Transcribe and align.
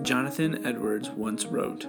Jonathan 0.00 0.66
Edwards 0.66 1.10
once 1.10 1.44
wrote 1.44 1.86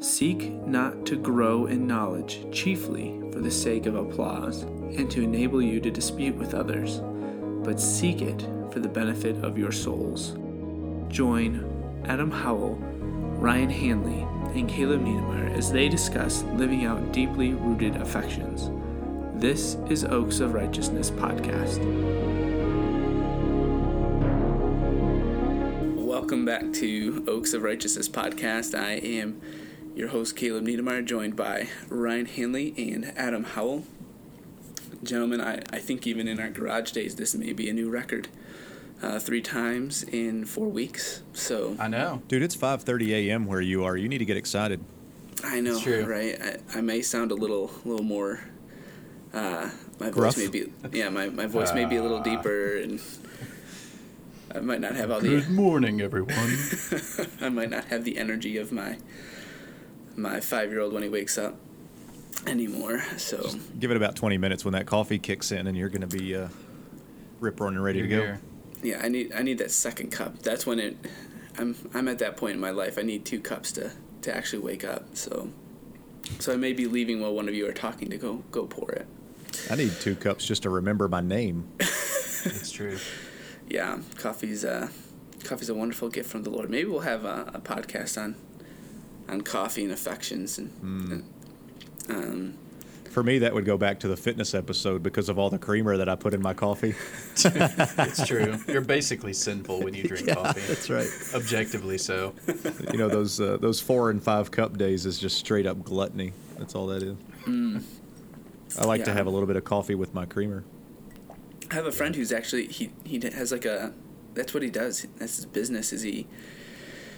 Seek 0.00 0.50
not 0.66 1.06
to 1.06 1.16
grow 1.16 1.66
in 1.66 1.86
knowledge 1.86 2.44
chiefly 2.52 3.22
for 3.32 3.40
the 3.40 3.50
sake 3.50 3.86
of 3.86 3.94
applause 3.94 4.62
and 4.62 5.10
to 5.10 5.22
enable 5.22 5.62
you 5.62 5.80
to 5.80 5.90
dispute 5.90 6.34
with 6.34 6.54
others, 6.54 7.00
but 7.64 7.80
seek 7.80 8.20
it 8.20 8.46
for 8.72 8.80
the 8.80 8.88
benefit 8.88 9.36
of 9.44 9.56
your 9.56 9.72
souls. 9.72 10.36
Join 11.08 12.02
Adam 12.06 12.30
Howell, 12.30 12.76
Ryan 13.38 13.70
Hanley, 13.70 14.26
and 14.58 14.68
Caleb 14.68 15.02
Niedermeyer 15.02 15.56
as 15.56 15.70
they 15.70 15.88
discuss 15.88 16.42
living 16.54 16.84
out 16.84 17.12
deeply 17.12 17.52
rooted 17.52 17.96
affections. 17.96 18.70
This 19.40 19.76
is 19.88 20.04
Oaks 20.04 20.40
of 20.40 20.52
Righteousness 20.52 21.10
podcast. 21.10 22.39
Welcome 26.30 26.44
back 26.44 26.72
to 26.74 27.24
Oaks 27.26 27.54
of 27.54 27.64
Righteousness 27.64 28.08
podcast. 28.08 28.78
I 28.78 28.92
am 28.92 29.40
your 29.96 30.10
host, 30.10 30.36
Caleb 30.36 30.64
Niedermeyer, 30.64 31.04
joined 31.04 31.34
by 31.34 31.66
Ryan 31.88 32.26
Hanley 32.26 32.72
and 32.78 33.12
Adam 33.16 33.42
Howell. 33.42 33.82
Gentlemen, 35.02 35.40
I, 35.40 35.64
I 35.72 35.80
think 35.80 36.06
even 36.06 36.28
in 36.28 36.38
our 36.38 36.48
garage 36.48 36.92
days, 36.92 37.16
this 37.16 37.34
may 37.34 37.52
be 37.52 37.68
a 37.68 37.72
new 37.72 37.90
record. 37.90 38.28
Uh, 39.02 39.18
three 39.18 39.42
times 39.42 40.04
in 40.04 40.44
four 40.44 40.68
weeks. 40.68 41.24
So 41.32 41.74
I 41.80 41.88
know, 41.88 42.22
dude. 42.28 42.44
It's 42.44 42.54
5:30 42.54 43.08
a.m. 43.08 43.46
where 43.46 43.60
you 43.60 43.82
are. 43.82 43.96
You 43.96 44.08
need 44.08 44.18
to 44.18 44.24
get 44.24 44.36
excited. 44.36 44.78
I 45.42 45.58
know, 45.58 45.80
right? 46.06 46.40
I, 46.40 46.78
I 46.78 46.80
may 46.80 47.02
sound 47.02 47.32
a 47.32 47.34
little, 47.34 47.72
little 47.84 48.06
more. 48.06 48.38
Uh, 49.34 49.68
my 49.98 50.10
Gruff? 50.10 50.36
voice 50.36 50.44
may 50.44 50.46
be, 50.46 50.72
yeah, 50.92 51.08
my, 51.08 51.28
my 51.28 51.46
voice 51.46 51.72
uh, 51.72 51.74
may 51.74 51.86
be 51.86 51.96
a 51.96 52.02
little 52.02 52.18
ah. 52.18 52.22
deeper, 52.22 52.76
and 52.76 53.00
I 54.54 54.60
might 54.60 54.80
not 54.80 54.96
have 54.96 55.10
all 55.10 55.20
the. 55.20 55.28
Good 55.28 55.50
morning, 55.50 56.00
everyone. 56.00 56.56
I 57.40 57.48
might 57.48 57.70
not 57.70 57.86
have 57.86 58.04
the 58.04 58.18
energy 58.18 58.56
of 58.56 58.72
my 58.72 58.98
my 60.16 60.40
five 60.40 60.70
year 60.70 60.80
old 60.80 60.92
when 60.92 61.02
he 61.02 61.08
wakes 61.08 61.38
up 61.38 61.56
anymore. 62.46 63.02
So 63.16 63.42
Just 63.42 63.78
give 63.78 63.90
it 63.90 63.96
about 63.96 64.16
20 64.16 64.38
minutes 64.38 64.64
when 64.64 64.72
that 64.72 64.86
coffee 64.86 65.18
kicks 65.18 65.52
in, 65.52 65.66
and 65.66 65.76
you're 65.76 65.88
going 65.88 66.06
to 66.08 66.18
be 66.18 66.34
uh, 66.34 66.48
rip 67.38 67.60
roaring 67.60 67.78
ready 67.78 68.00
you're 68.00 68.08
to 68.08 68.16
go. 68.16 68.22
Here 68.22 68.40
yeah, 68.82 69.00
I 69.02 69.08
need 69.08 69.32
I 69.34 69.42
need 69.42 69.58
that 69.58 69.70
second 69.70 70.10
cup. 70.10 70.38
That's 70.40 70.66
when 70.66 70.78
it. 70.78 70.96
I'm 71.58 71.76
I'm 71.94 72.08
at 72.08 72.18
that 72.20 72.36
point 72.36 72.54
in 72.54 72.60
my 72.60 72.70
life. 72.70 72.98
I 72.98 73.02
need 73.02 73.24
two 73.24 73.40
cups 73.40 73.72
to 73.72 73.92
to 74.22 74.34
actually 74.34 74.62
wake 74.62 74.84
up. 74.84 75.04
So, 75.16 75.50
so 76.38 76.52
I 76.52 76.56
may 76.56 76.72
be 76.72 76.86
leaving 76.86 77.20
while 77.20 77.34
one 77.34 77.48
of 77.48 77.54
you 77.54 77.68
are 77.68 77.72
talking 77.72 78.10
to 78.10 78.16
go 78.16 78.42
go 78.50 78.66
pour 78.66 78.90
it. 78.92 79.06
I 79.70 79.76
need 79.76 79.92
two 80.00 80.14
cups 80.14 80.46
just 80.46 80.62
to 80.62 80.70
remember 80.70 81.08
my 81.08 81.20
name. 81.20 81.68
It's 82.42 82.70
true. 82.70 82.96
Yeah, 83.70 83.98
coffee's 84.16 84.64
uh, 84.64 84.88
coffee's 85.44 85.68
a 85.68 85.74
wonderful 85.74 86.08
gift 86.08 86.28
from 86.28 86.42
the 86.42 86.50
Lord. 86.50 86.68
Maybe 86.68 86.90
we'll 86.90 87.00
have 87.00 87.24
a, 87.24 87.50
a 87.54 87.60
podcast 87.60 88.20
on 88.22 88.34
on 89.28 89.40
coffee 89.40 89.84
and 89.84 89.92
affections 89.92 90.58
and. 90.58 90.70
Mm. 90.82 91.12
and 91.12 91.24
um, 92.10 92.58
for 93.10 93.24
me, 93.24 93.40
that 93.40 93.52
would 93.52 93.64
go 93.64 93.76
back 93.76 93.98
to 94.00 94.08
the 94.08 94.16
fitness 94.16 94.54
episode 94.54 95.02
because 95.02 95.28
of 95.28 95.36
all 95.36 95.50
the 95.50 95.58
creamer 95.58 95.96
that 95.96 96.08
I 96.08 96.14
put 96.14 96.32
in 96.32 96.40
my 96.40 96.54
coffee. 96.54 96.94
it's 97.44 98.24
true. 98.24 98.56
You're 98.68 98.82
basically 98.82 99.32
sinful 99.32 99.82
when 99.82 99.94
you 99.94 100.04
drink 100.04 100.28
yeah, 100.28 100.34
coffee. 100.34 100.60
That's 100.60 100.88
right. 100.88 101.08
Objectively 101.34 101.98
so. 101.98 102.34
You 102.92 102.98
know 102.98 103.08
those 103.08 103.40
uh, 103.40 103.56
those 103.60 103.80
four 103.80 104.10
and 104.10 104.22
five 104.22 104.52
cup 104.52 104.78
days 104.78 105.06
is 105.06 105.18
just 105.18 105.38
straight 105.38 105.66
up 105.66 105.82
gluttony. 105.82 106.32
That's 106.56 106.76
all 106.76 106.86
that 106.86 107.02
is. 107.02 107.16
Mm. 107.46 107.82
I 108.78 108.84
like 108.84 109.00
yeah. 109.00 109.06
to 109.06 109.12
have 109.12 109.26
a 109.26 109.30
little 109.30 109.48
bit 109.48 109.56
of 109.56 109.64
coffee 109.64 109.96
with 109.96 110.14
my 110.14 110.24
creamer. 110.24 110.62
I 111.70 111.74
have 111.74 111.86
a 111.86 111.92
friend 111.92 112.16
who's 112.16 112.32
actually 112.32 112.66
he 112.66 112.90
he 113.04 113.20
has 113.20 113.52
like 113.52 113.64
a 113.64 113.92
that's 114.34 114.54
what 114.54 114.62
he 114.62 114.70
does. 114.70 115.06
That's 115.18 115.36
his 115.36 115.46
business. 115.46 115.92
Is 115.92 116.02
he 116.02 116.26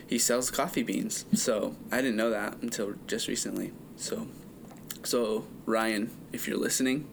he 0.07 0.19
sells 0.19 0.51
coffee 0.51 0.83
beans. 0.83 1.25
So 1.35 1.77
I 1.91 1.97
didn't 1.97 2.17
know 2.17 2.31
that 2.31 2.59
until 2.63 2.95
just 3.07 3.29
recently. 3.29 3.73
So 3.97 4.27
so, 5.05 5.47
Ryan, 5.67 6.11
if 6.33 6.47
you're 6.47 6.57
listening, 6.59 7.09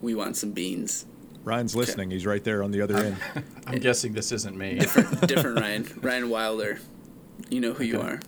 we 0.00 0.14
want 0.14 0.36
some 0.36 0.52
beans. 0.52 1.06
Ryan's 1.44 1.74
listening. 1.74 2.08
Okay. 2.08 2.16
He's 2.16 2.26
right 2.26 2.42
there 2.42 2.62
on 2.62 2.72
the 2.72 2.82
other 2.82 2.96
end. 2.96 3.16
I'm 3.66 3.78
guessing 3.78 4.12
this 4.12 4.32
isn't 4.32 4.56
me. 4.56 4.78
Different, 4.78 5.26
different 5.26 5.60
Ryan. 5.60 5.98
Ryan 6.02 6.30
Wilder. 6.30 6.80
You 7.48 7.60
know 7.60 7.72
who 7.72 7.84
okay. 7.84 7.86
you 7.86 8.00
are. 8.00 8.20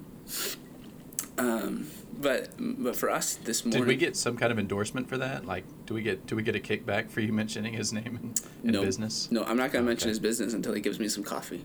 Um, 1.39 1.89
but 2.21 2.51
but 2.59 2.97
for 2.97 3.11
us 3.11 3.37
this 3.37 3.65
morning, 3.65 3.81
did 3.81 3.89
we 3.89 3.97
get 3.97 4.17
some 4.17 4.37
kind 4.37 4.53
of 4.53 4.59
endorsement 4.59 5.09
for 5.09 5.19
that? 5.19 5.47
Like, 5.47 5.65
do 5.87 5.95
we 5.95 6.03
get 6.03 6.27
do 6.27 6.37
we 6.37 6.43
get 6.43 6.55
a 6.55 6.61
kickback 6.61 7.11
for 7.11 7.21
you 7.21 7.33
mentioning 7.33 7.73
his 7.73 7.93
name 7.93 8.19
in, 8.63 8.69
in 8.69 8.73
no, 8.73 8.83
business? 8.83 9.31
No, 9.31 9.45
I'm 9.45 9.57
not 9.57 9.73
going 9.73 9.85
to 9.85 9.89
mention 9.89 10.09
his 10.09 10.19
business 10.19 10.53
until 10.53 10.75
he 10.75 10.81
gives 10.81 10.99
me 10.99 11.09
some 11.09 11.25
coffee. 11.25 11.65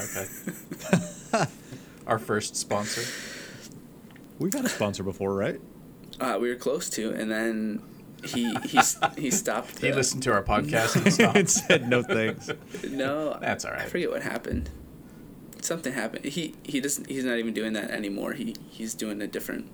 okay. 0.00 1.46
Our 2.06 2.18
first 2.18 2.56
sponsor. 2.56 3.02
We've 4.38 4.52
had 4.52 4.64
a 4.64 4.68
sponsor 4.68 5.02
before, 5.02 5.34
right? 5.34 5.60
Uh, 6.20 6.38
we 6.40 6.48
were 6.48 6.56
close 6.56 6.90
to, 6.90 7.12
and 7.12 7.30
then 7.30 7.82
he 8.24 8.54
he 8.64 8.80
he 9.16 9.30
stopped. 9.30 9.80
he 9.80 9.92
listened 9.92 10.22
to 10.24 10.32
our 10.32 10.42
podcast 10.42 10.96
and 10.96 11.12
stopped. 11.12 11.36
and 11.36 11.50
said 11.50 11.88
no 11.88 12.02
thanks. 12.02 12.50
No, 12.88 13.38
that's 13.40 13.64
all 13.64 13.72
right. 13.72 13.82
I 13.82 13.86
forget 13.86 14.10
what 14.10 14.22
happened. 14.22 14.70
Something 15.64 15.92
happened. 15.92 16.24
He 16.24 16.54
he 16.62 16.80
doesn't. 16.80 17.08
He's 17.08 17.24
not 17.24 17.38
even 17.38 17.54
doing 17.54 17.72
that 17.72 17.90
anymore. 17.90 18.32
He 18.32 18.54
he's 18.70 18.94
doing 18.94 19.22
a 19.22 19.26
different 19.26 19.70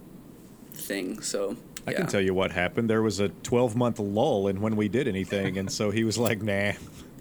thing. 0.72 1.20
So 1.20 1.56
I 1.86 1.92
can 1.92 2.06
tell 2.06 2.20
you 2.20 2.34
what 2.34 2.52
happened. 2.52 2.88
There 2.88 3.02
was 3.02 3.20
a 3.20 3.28
12 3.28 3.74
month 3.76 3.98
lull 3.98 4.46
in 4.48 4.60
when 4.60 4.76
we 4.76 4.88
did 4.88 5.08
anything, 5.08 5.58
and 5.58 5.70
so 5.70 5.90
he 5.90 6.04
was 6.04 6.18
like, 6.18 6.42
"Nah." 6.42 6.72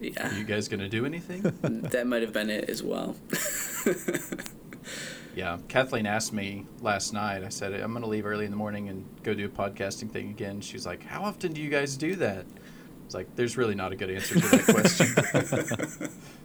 Yeah. 0.01 0.29
Are 0.29 0.37
you 0.37 0.45
guys 0.45 0.69
gonna 0.69 0.87
do 0.87 1.05
anything? 1.05 1.41
that 1.61 2.07
might 2.07 2.21
have 2.21 2.31
been 2.31 2.49
it 2.49 2.69
as 2.69 2.81
well. 2.81 3.15
Yeah, 5.35 5.57
Kathleen 5.69 6.05
asked 6.05 6.33
me 6.33 6.65
last 6.81 7.13
night. 7.13 7.43
I 7.45 7.49
said 7.49 7.73
I'm 7.73 7.91
going 7.91 8.03
to 8.03 8.09
leave 8.09 8.25
early 8.25 8.45
in 8.45 8.51
the 8.51 8.57
morning 8.57 8.89
and 8.89 9.05
go 9.23 9.33
do 9.33 9.45
a 9.45 9.49
podcasting 9.49 10.11
thing 10.11 10.29
again. 10.31 10.59
She's 10.59 10.85
like, 10.85 11.03
"How 11.03 11.21
often 11.23 11.53
do 11.53 11.61
you 11.61 11.69
guys 11.69 11.95
do 11.95 12.15
that?" 12.17 12.45
It's 13.05 13.15
like, 13.15 13.35
"There's 13.35 13.55
really 13.55 13.75
not 13.75 13.93
a 13.93 13.95
good 13.95 14.09
answer 14.09 14.39
to 14.39 14.47
that 14.47 14.65
question." 14.65 16.09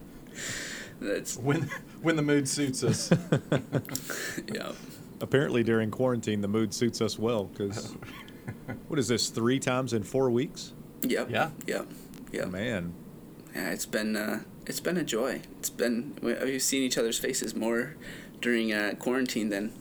That's 1.00 1.36
when 1.36 1.70
when 2.02 2.16
the 2.16 2.22
mood 2.22 2.48
suits 2.48 2.82
us. 2.82 3.12
yeah. 4.52 4.72
Apparently, 5.20 5.62
during 5.62 5.90
quarantine, 5.90 6.40
the 6.40 6.48
mood 6.48 6.74
suits 6.74 7.00
us 7.00 7.18
well 7.18 7.44
because 7.44 7.94
what 8.88 8.98
is 8.98 9.08
this? 9.08 9.28
Three 9.28 9.58
times 9.58 9.92
in 9.92 10.02
four 10.02 10.30
weeks? 10.30 10.72
Yep. 11.02 11.30
Yeah. 11.30 11.50
Yep. 11.66 11.86
Yeah. 12.32 12.44
Man. 12.46 12.94
Yeah, 13.54 13.70
it's 13.70 13.86
been 13.86 14.16
uh, 14.16 14.42
it's 14.66 14.80
been 14.80 14.96
a 14.96 15.04
joy. 15.04 15.40
It's 15.58 15.70
been 15.70 16.16
we've 16.22 16.62
seen 16.62 16.82
each 16.82 16.98
other's 16.98 17.18
faces 17.18 17.54
more 17.54 17.96
during 18.40 18.72
uh, 18.72 18.94
quarantine 18.98 19.48
than 19.48 19.72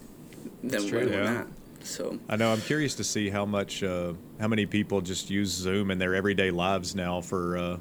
than 0.63 0.84
when 0.84 1.09
we're 1.09 1.23
not. 1.23 1.47
So 1.84 2.19
I 2.29 2.38
know 2.38 2.52
I'm 2.52 2.62
curious 2.62 2.96
to 2.96 3.03
see 3.03 3.29
how 3.29 3.46
much 3.46 3.84
uh, 3.84 4.13
how 4.40 4.47
many 4.47 4.66
people 4.66 5.02
just 5.02 5.29
use 5.29 5.50
Zoom 5.50 5.91
in 5.91 5.97
their 5.97 6.16
everyday 6.16 6.52
lives 6.52 6.96
now 6.96 7.19
for 7.19 7.57
uh, 7.57 7.78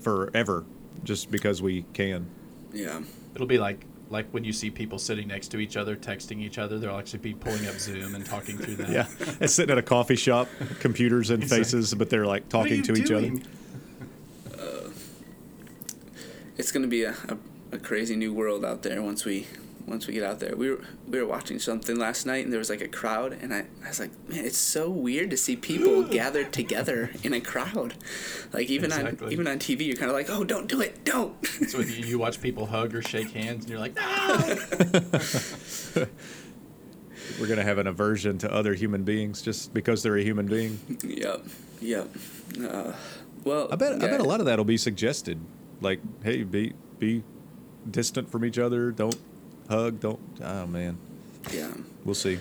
forever, 0.00 0.64
just 1.02 1.30
because 1.30 1.60
we 1.60 1.84
can. 1.92 2.28
Yeah, 2.74 3.00
it'll 3.34 3.46
be 3.46 3.58
like 3.58 3.86
like 4.10 4.28
when 4.30 4.44
you 4.44 4.52
see 4.52 4.70
people 4.70 4.98
sitting 4.98 5.28
next 5.28 5.48
to 5.48 5.58
each 5.58 5.76
other 5.76 5.96
texting 5.96 6.40
each 6.40 6.58
other 6.58 6.78
they'll 6.78 6.98
actually 6.98 7.18
be 7.20 7.34
pulling 7.34 7.66
up 7.66 7.74
zoom 7.74 8.14
and 8.14 8.24
talking 8.24 8.58
through 8.58 8.76
that. 8.76 8.90
Yeah. 8.90 9.06
It's 9.40 9.54
sitting 9.54 9.72
at 9.72 9.78
a 9.78 9.82
coffee 9.82 10.16
shop 10.16 10.48
computers 10.80 11.30
and 11.30 11.48
faces 11.48 11.92
like, 11.92 11.98
but 11.98 12.10
they're 12.10 12.26
like 12.26 12.48
talking 12.48 12.82
to 12.82 12.92
doing? 12.92 13.38
each 13.38 13.46
other. 14.56 14.62
uh, 14.62 14.90
it's 16.56 16.70
going 16.70 16.82
to 16.82 16.88
be 16.88 17.02
a, 17.02 17.14
a, 17.28 17.38
a, 17.72 17.78
crazy 17.78 18.14
new 18.14 18.32
world 18.32 18.64
out 18.64 18.82
there 18.82 19.02
once 19.02 19.24
we 19.24 19.46
once 19.86 20.06
we 20.06 20.14
get 20.14 20.24
out 20.24 20.40
there. 20.40 20.56
We 20.56 20.70
were 20.70 20.80
we 21.06 21.20
were 21.20 21.26
watching 21.26 21.58
something 21.58 21.98
last 21.98 22.26
night 22.26 22.44
and 22.44 22.52
there 22.52 22.58
was 22.58 22.70
like 22.70 22.80
a 22.80 22.88
crowd 22.88 23.32
and 23.32 23.52
I, 23.52 23.66
I 23.84 23.88
was 23.88 24.00
like, 24.00 24.10
man, 24.28 24.44
it's 24.44 24.58
so 24.58 24.88
weird 24.88 25.30
to 25.30 25.36
see 25.36 25.56
people 25.56 26.02
gathered 26.08 26.52
together 26.52 27.10
in 27.22 27.34
a 27.34 27.40
crowd. 27.40 27.94
Like 28.52 28.70
even 28.70 28.86
exactly. 28.86 29.26
on 29.26 29.32
even 29.32 29.46
on 29.48 29.58
TV, 29.58 29.86
you're 29.86 29.96
kind 29.96 30.10
of 30.10 30.16
like, 30.16 30.30
oh, 30.30 30.44
don't 30.44 30.66
do 30.68 30.80
it, 30.80 31.04
don't. 31.04 31.34
So 31.68 31.80
you, 31.80 32.04
you 32.04 32.18
watch 32.18 32.40
people 32.40 32.66
hug 32.66 32.94
or 32.94 33.02
shake 33.02 33.30
hands 33.30 33.64
and 33.64 33.70
you're 33.70 33.78
like, 33.80 33.96
no. 33.96 34.58
we're 37.40 37.46
gonna 37.46 37.62
have 37.62 37.78
an 37.78 37.86
aversion 37.86 38.38
to 38.38 38.52
other 38.52 38.74
human 38.74 39.02
beings 39.02 39.40
just 39.42 39.72
because 39.72 40.02
they're 40.02 40.16
a 40.16 40.22
human 40.22 40.46
being. 40.46 40.78
Yep, 41.02 41.46
yep. 41.80 42.08
Uh, 42.60 42.92
well, 43.44 43.68
I 43.70 43.76
bet 43.76 43.98
yeah. 43.98 44.04
I 44.04 44.08
bet 44.08 44.20
a 44.20 44.24
lot 44.24 44.40
of 44.40 44.46
that 44.46 44.58
will 44.58 44.64
be 44.64 44.76
suggested. 44.76 45.40
Like, 45.80 46.00
hey, 46.22 46.42
be 46.44 46.74
be 46.98 47.22
distant 47.90 48.30
from 48.30 48.44
each 48.44 48.58
other. 48.58 48.90
Don't 48.90 49.16
hug. 49.68 50.00
Don't. 50.00 50.20
Oh 50.42 50.66
man. 50.66 50.98
Yeah. 51.52 51.72
We'll 52.04 52.14
see. 52.14 52.38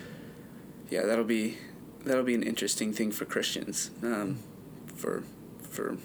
Yeah, 0.90 1.04
that'll 1.06 1.25
be 1.25 1.58
that'll 2.06 2.24
be 2.24 2.36
an 2.36 2.44
interesting 2.44 2.94
thing 2.94 3.12
for 3.12 3.25
Christians. 3.25 3.92
Um, 4.02 4.40
for 4.96 5.24
for 5.62 5.98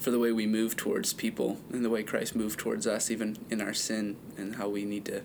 for 0.00 0.10
the 0.10 0.18
way 0.18 0.32
we 0.32 0.46
move 0.46 0.76
towards 0.76 1.12
people 1.12 1.58
and 1.72 1.84
the 1.84 1.90
way 1.90 2.02
Christ 2.02 2.34
moved 2.34 2.58
towards 2.58 2.86
us, 2.86 3.10
even 3.10 3.38
in 3.50 3.60
our 3.60 3.74
sin, 3.74 4.16
and 4.36 4.56
how 4.56 4.68
we 4.68 4.84
need 4.84 5.04
to 5.06 5.22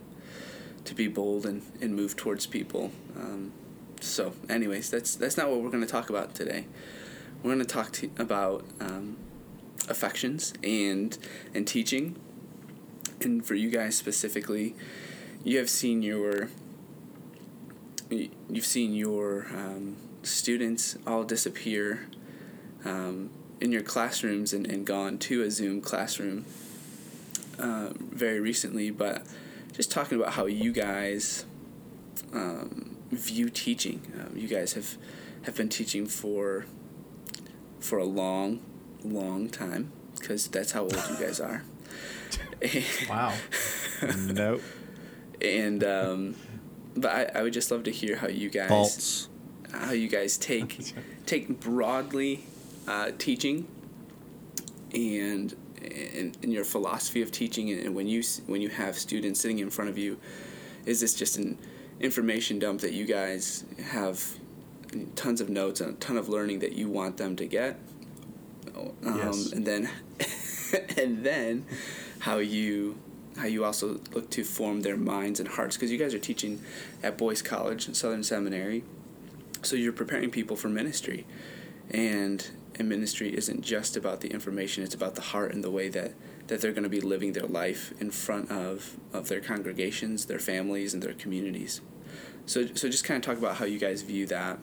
to 0.85 0.95
be 0.95 1.07
bold 1.07 1.45
and, 1.45 1.63
and 1.81 1.95
move 1.95 2.15
towards 2.15 2.45
people. 2.45 2.91
Um, 3.15 3.51
so, 3.99 4.33
anyways, 4.49 4.89
that's 4.89 5.15
that's 5.15 5.37
not 5.37 5.49
what 5.49 5.61
we're 5.61 5.69
going 5.69 5.83
to 5.83 5.89
talk 5.89 6.09
about 6.09 6.33
today. 6.33 6.65
We're 7.43 7.53
going 7.53 7.65
to 7.65 7.73
talk 7.73 7.99
about 8.17 8.65
um, 8.79 9.17
affections 9.89 10.53
and 10.63 11.17
and 11.53 11.67
teaching 11.67 12.15
and 13.21 13.45
for 13.45 13.55
you 13.55 13.69
guys 13.69 13.95
specifically, 13.95 14.75
you 15.43 15.57
have 15.57 15.69
seen 15.69 16.01
your 16.01 16.49
you've 18.09 18.65
seen 18.65 18.93
your 18.93 19.47
um, 19.53 19.97
students 20.23 20.97
all 21.05 21.23
disappear 21.23 22.07
um, 22.85 23.29
in 23.59 23.71
your 23.71 23.81
classrooms 23.81 24.53
and, 24.53 24.65
and 24.65 24.85
gone 24.85 25.17
to 25.17 25.43
a 25.43 25.51
Zoom 25.51 25.81
classroom 25.81 26.45
uh, 27.59 27.89
very 27.99 28.39
recently, 28.39 28.91
but 28.91 29.25
just 29.73 29.91
talking 29.91 30.19
about 30.19 30.33
how 30.33 30.45
you 30.45 30.71
guys 30.71 31.45
um, 32.33 32.95
view 33.11 33.49
teaching. 33.49 34.01
Um, 34.19 34.37
you 34.37 34.47
guys 34.47 34.73
have 34.73 34.97
have 35.43 35.55
been 35.55 35.69
teaching 35.69 36.05
for 36.05 36.65
for 37.79 37.97
a 37.97 38.05
long, 38.05 38.59
long 39.03 39.49
time 39.49 39.91
because 40.15 40.47
that's 40.47 40.71
how 40.71 40.81
old 40.81 40.95
you 41.09 41.17
guys 41.19 41.39
are. 41.39 41.63
wow. 43.09 43.33
nope. 44.17 44.61
And 45.41 45.83
um, 45.83 46.35
but 46.95 47.11
I, 47.11 47.39
I 47.39 47.43
would 47.43 47.53
just 47.53 47.69
love 47.71 47.83
to 47.83 47.91
hear 47.91 48.15
how 48.17 48.27
you 48.27 48.49
guys 48.49 48.69
False. 48.69 49.29
how 49.71 49.91
you 49.91 50.07
guys 50.07 50.37
take 50.37 50.93
take 51.25 51.59
broadly 51.59 52.43
uh, 52.87 53.11
teaching 53.17 53.67
and, 54.93 55.55
and 55.81 56.37
and 56.41 56.51
your 56.53 56.63
philosophy 56.63 57.21
of 57.21 57.31
teaching 57.31 57.69
and 57.71 57.93
when 57.95 58.07
you 58.07 58.23
when 58.47 58.61
you 58.61 58.69
have 58.69 58.97
students 58.97 59.39
sitting 59.39 59.59
in 59.59 59.69
front 59.69 59.89
of 59.89 59.97
you 59.97 60.17
is 60.85 61.01
this 61.01 61.13
just 61.13 61.37
an 61.37 61.57
information 61.99 62.57
dump 62.59 62.79
that 62.81 62.93
you 62.93 63.05
guys 63.05 63.65
have 63.91 64.23
tons 65.15 65.41
of 65.41 65.49
notes 65.49 65.81
and 65.81 65.91
a 65.95 65.97
ton 65.97 66.17
of 66.17 66.29
learning 66.29 66.59
that 66.59 66.73
you 66.73 66.87
want 66.89 67.17
them 67.17 67.35
to 67.35 67.45
get 67.45 67.77
um, 68.75 68.91
Yes. 69.03 69.51
and 69.51 69.65
then 69.65 69.89
and 70.97 71.23
then 71.23 71.65
how 72.27 72.39
you 72.39 72.99
how 73.37 73.45
you 73.45 73.63
also 73.63 74.01
look 74.13 74.29
to 74.29 74.43
form 74.43 74.81
their 74.81 74.97
minds 74.97 75.39
and 75.39 75.47
hearts 75.47 75.77
because 75.77 75.91
you 75.91 75.97
guys 75.97 76.13
are 76.13 76.19
teaching 76.19 76.61
at 77.01 77.17
Boyce 77.17 77.41
College 77.41 77.87
and 77.87 77.95
Southern 77.95 78.23
Seminary. 78.23 78.83
So 79.61 79.77
you're 79.77 79.93
preparing 79.93 80.29
people 80.29 80.57
for 80.57 80.67
ministry. 80.67 81.25
And 81.89 82.45
and 82.77 82.89
ministry 82.89 83.33
isn't 83.33 83.61
just 83.61 83.95
about 83.95 84.19
the 84.19 84.27
information 84.27 84.83
it's 84.83 84.93
about 84.93 85.15
the 85.15 85.21
heart 85.21 85.53
and 85.53 85.63
the 85.63 85.71
way 85.71 85.87
that 85.87 86.15
that 86.47 86.59
they're 86.59 86.73
going 86.73 86.83
to 86.83 86.89
be 86.89 86.99
living 86.99 87.31
their 87.31 87.47
life 87.47 87.93
in 88.01 88.11
front 88.11 88.51
of 88.51 88.97
of 89.13 89.29
their 89.29 89.39
congregations 89.39 90.25
their 90.25 90.39
families 90.39 90.93
and 90.93 91.01
their 91.01 91.13
communities. 91.13 91.79
So 92.45 92.65
so 92.75 92.89
just 92.89 93.05
kind 93.05 93.17
of 93.17 93.23
talk 93.25 93.37
about 93.37 93.55
how 93.55 93.65
you 93.65 93.79
guys 93.79 94.01
view 94.01 94.25
that 94.25 94.59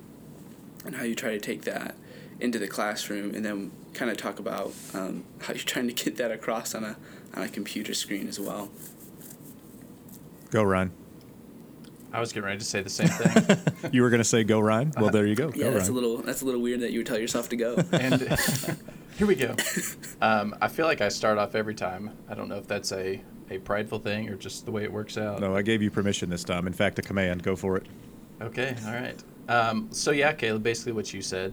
and 0.84 0.96
how 0.96 1.04
you 1.04 1.14
try 1.14 1.30
to 1.30 1.40
take 1.40 1.62
that 1.62 1.94
into 2.40 2.58
the 2.58 2.68
classroom 2.68 3.34
and 3.34 3.42
then 3.42 3.70
kind 3.94 4.10
of 4.10 4.18
talk 4.18 4.38
about 4.38 4.74
um, 4.92 5.24
how 5.40 5.54
you're 5.54 5.62
trying 5.62 5.88
to 5.88 5.94
get 5.94 6.18
that 6.18 6.30
across 6.30 6.74
on 6.74 6.84
a 6.84 6.96
on 7.34 7.42
a 7.42 7.48
computer 7.48 7.94
screen 7.94 8.28
as 8.28 8.38
well 8.40 8.70
Go 10.50 10.62
Ryan. 10.62 10.92
I 12.12 12.20
was 12.20 12.32
getting 12.32 12.46
ready 12.46 12.60
to 12.60 12.64
say 12.64 12.80
the 12.80 12.88
same 12.88 13.08
thing. 13.08 13.90
You 13.92 14.02
were 14.02 14.10
gonna 14.10 14.22
say 14.22 14.44
go 14.44 14.60
Ryan. 14.60 14.92
Well, 14.96 15.10
there 15.10 15.26
you 15.26 15.34
go. 15.34 15.50
yeah 15.54 15.64
go 15.64 15.72
that's 15.72 15.88
a 15.88 15.92
little 15.92 16.18
that's 16.18 16.42
a 16.42 16.44
little 16.44 16.60
weird 16.60 16.80
that 16.80 16.92
you 16.92 17.00
would 17.00 17.06
tell 17.08 17.18
yourself 17.18 17.48
to 17.48 17.56
go 17.56 17.74
and 17.92 18.20
here 19.18 19.26
we 19.26 19.34
go. 19.34 19.54
Um, 20.22 20.54
I 20.62 20.68
feel 20.68 20.86
like 20.86 21.00
I 21.00 21.08
start 21.08 21.38
off 21.38 21.56
every 21.56 21.74
time. 21.74 22.16
I 22.28 22.34
don't 22.34 22.48
know 22.48 22.58
if 22.58 22.68
that's 22.68 22.92
a, 22.92 23.20
a 23.50 23.58
prideful 23.58 23.98
thing 23.98 24.28
or 24.28 24.36
just 24.36 24.64
the 24.64 24.70
way 24.70 24.84
it 24.84 24.92
works 24.92 25.18
out. 25.18 25.40
No, 25.40 25.56
I 25.56 25.62
gave 25.62 25.82
you 25.82 25.90
permission 25.90 26.30
this 26.30 26.44
time. 26.44 26.68
In 26.68 26.72
fact, 26.72 27.00
a 27.00 27.02
command. 27.02 27.42
Go 27.42 27.56
for 27.56 27.76
it. 27.76 27.86
Okay, 28.40 28.76
all 28.86 28.92
right. 28.92 29.20
Um, 29.48 29.88
so 29.90 30.12
yeah, 30.12 30.32
Caleb, 30.32 30.62
basically 30.62 30.92
what 30.92 31.12
you 31.12 31.20
said. 31.20 31.52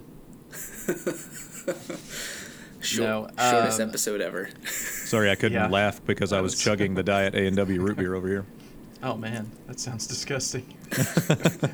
Short, 2.81 3.35
No, 3.37 3.51
shortest 3.51 3.79
um, 3.79 3.89
episode 3.89 4.21
ever 4.21 4.49
Sorry, 4.65 5.29
I 5.29 5.35
couldn't 5.35 5.57
Yeah. 5.57 5.67
laugh 5.67 6.03
because 6.05 6.33
I 6.33 6.41
was 6.41 6.53
was- 6.53 6.61
chugging 6.61 6.95
the 6.95 7.03
Diet 7.03 7.35
A 7.35 7.45
and 7.47 7.55
W 7.55 7.81
root 7.81 7.97
beer 7.97 8.15
over 8.15 8.27
here. 8.27 8.45
Oh 9.03 9.17
man, 9.17 9.51
that 9.65 9.79
sounds 9.79 10.05
disgusting. 10.05 10.77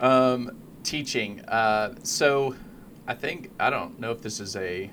um, 0.00 0.56
teaching. 0.82 1.44
Uh, 1.44 1.94
so, 2.02 2.56
I 3.06 3.12
think 3.14 3.50
I 3.60 3.68
don't 3.68 4.00
know 4.00 4.10
if 4.12 4.22
this 4.22 4.40
is 4.40 4.56
a. 4.56 4.90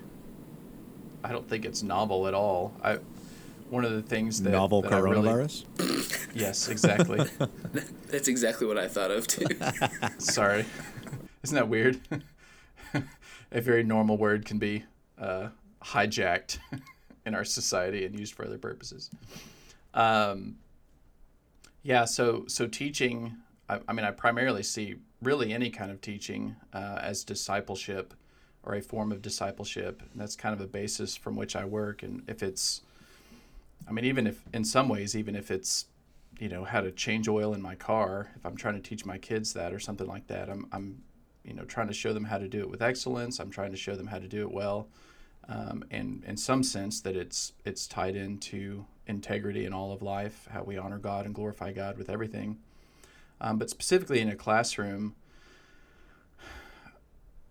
I 1.24 1.32
don't 1.32 1.48
think 1.48 1.64
it's 1.64 1.82
novel 1.82 2.28
at 2.28 2.34
all. 2.34 2.74
I 2.84 2.98
one 3.70 3.86
of 3.86 3.92
the 3.94 4.02
things 4.02 4.42
that 4.44 4.52
Novel 4.52 4.82
that 4.82 4.94
I 4.94 5.00
really- 5.00 5.28
coronavirus. 5.28 6.28
yes, 6.36 6.68
exactly. 6.68 7.26
that's 8.08 8.28
exactly 8.28 8.68
what 8.68 8.78
i 8.78 8.88
thought 8.88 9.12
of 9.12 9.28
too 9.28 9.46
Sorry, 10.20 10.66
isn't 11.44 11.56
that 11.56 11.68
weird? 11.68 12.00
A 13.56 13.62
very 13.62 13.84
normal 13.84 14.18
word 14.18 14.46
can 14.46 14.60
be 14.60 14.84
uh, 15.18 15.48
hijacked 15.84 16.60
in 17.26 17.34
our 17.34 17.46
society 17.46 18.06
and 18.06 18.20
used 18.20 18.36
for 18.36 18.46
other 18.46 18.58
purposes. 18.58 19.10
Um, 19.94 20.58
yeah, 21.82 22.06
so 22.06 22.44
so 22.48 22.68
teaching. 22.68 23.38
I, 23.70 23.80
I 23.88 23.94
mean, 23.94 24.06
I 24.06 24.12
primarily 24.12 24.62
see 24.62 24.96
really 25.22 25.54
any 25.54 25.70
kind 25.70 25.90
of 25.90 26.02
teaching 26.02 26.56
uh, 26.74 27.00
as 27.02 27.24
discipleship 27.24 28.14
or 28.64 28.76
a 28.76 28.82
form 28.82 29.12
of 29.12 29.22
discipleship. 29.22 30.02
And 30.12 30.22
that's 30.22 30.36
kind 30.36 30.54
of 30.54 30.60
a 30.60 30.68
basis 30.68 31.16
from 31.16 31.36
which 31.36 31.56
I 31.56 31.66
work. 31.66 32.04
And 32.04 32.24
if 32.28 32.44
it's, 32.44 32.82
I 33.88 33.92
mean, 33.92 34.06
even 34.06 34.28
if 34.28 34.44
in 34.54 34.66
some 34.66 34.90
ways, 34.90 35.16
even 35.16 35.36
if 35.36 35.50
it's, 35.50 35.86
you 36.40 36.50
know, 36.50 36.64
how 36.64 36.82
to 36.82 36.92
change 36.92 37.28
oil 37.28 37.54
in 37.54 37.62
my 37.62 37.76
car, 37.76 38.32
if 38.36 38.46
I'm 38.46 38.58
trying 38.58 38.76
to 38.76 38.82
teach 38.82 39.06
my 39.06 39.18
kids 39.18 39.54
that 39.54 39.72
or 39.74 39.80
something 39.80 40.08
like 40.08 40.28
that, 40.28 40.50
I'm, 40.50 40.68
I'm, 40.72 41.04
you 41.46 41.54
know, 41.54 41.64
trying 41.64 41.88
to 41.88 41.94
show 41.94 42.12
them 42.14 42.26
how 42.26 42.38
to 42.38 42.48
do 42.48 42.60
it 42.60 42.70
with 42.70 42.82
excellence. 42.82 43.40
I'm 43.40 43.52
trying 43.52 43.72
to 43.72 43.78
show 43.78 43.96
them 43.96 44.08
how 44.08 44.20
to 44.20 44.28
do 44.28 44.42
it 44.42 44.52
well. 44.52 44.88
Um, 45.48 45.84
and 45.92 46.24
in 46.26 46.38
some 46.38 46.64
sense 46.64 47.02
that 47.02 47.16
it's 47.16 47.54
it's 47.66 47.86
tied 47.86 48.16
into 48.16 48.86
integrity 49.08 49.66
in 49.66 49.74
all 49.74 49.94
of 49.94 50.02
life, 50.02 50.48
how 50.52 50.64
we 50.64 50.78
honor 50.78 50.98
God 50.98 51.26
and 51.26 51.36
glorify 51.36 51.72
God 51.72 51.98
with 51.98 52.10
everything. 52.10 52.58
Um, 53.40 53.58
but 53.58 53.70
specifically 53.70 54.22
in 54.22 54.30
a 54.30 54.36
classroom, 54.36 55.16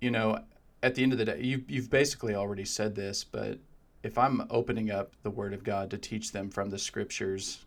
you 0.01 0.11
know, 0.11 0.41
at 0.83 0.95
the 0.95 1.03
end 1.03 1.13
of 1.13 1.19
the 1.19 1.25
day, 1.25 1.41
you've, 1.41 1.71
you've 1.71 1.91
basically 1.91 2.35
already 2.35 2.65
said 2.65 2.95
this, 2.95 3.25
but 3.25 3.59
if 4.03 4.19
I'm 4.19 4.47
opening 4.51 4.91
up 4.91 5.13
the 5.23 5.31
Word 5.31 5.55
of 5.55 5.65
God 5.65 5.91
to 5.91 5.99
teach 5.99 6.33
them 6.33 6.51
from 6.51 6.71
the 6.71 6.79
Scriptures, 6.79 7.65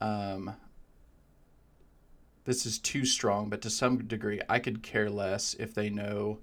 um, 0.00 0.54
this 2.46 2.64
is 2.64 2.78
too 2.78 3.04
strong, 3.04 3.50
but 3.50 3.60
to 3.62 3.70
some 3.70 3.98
degree, 4.06 4.40
I 4.48 4.60
could 4.60 4.82
care 4.82 5.10
less 5.10 5.54
if 5.58 5.74
they 5.74 5.90
know 5.90 6.38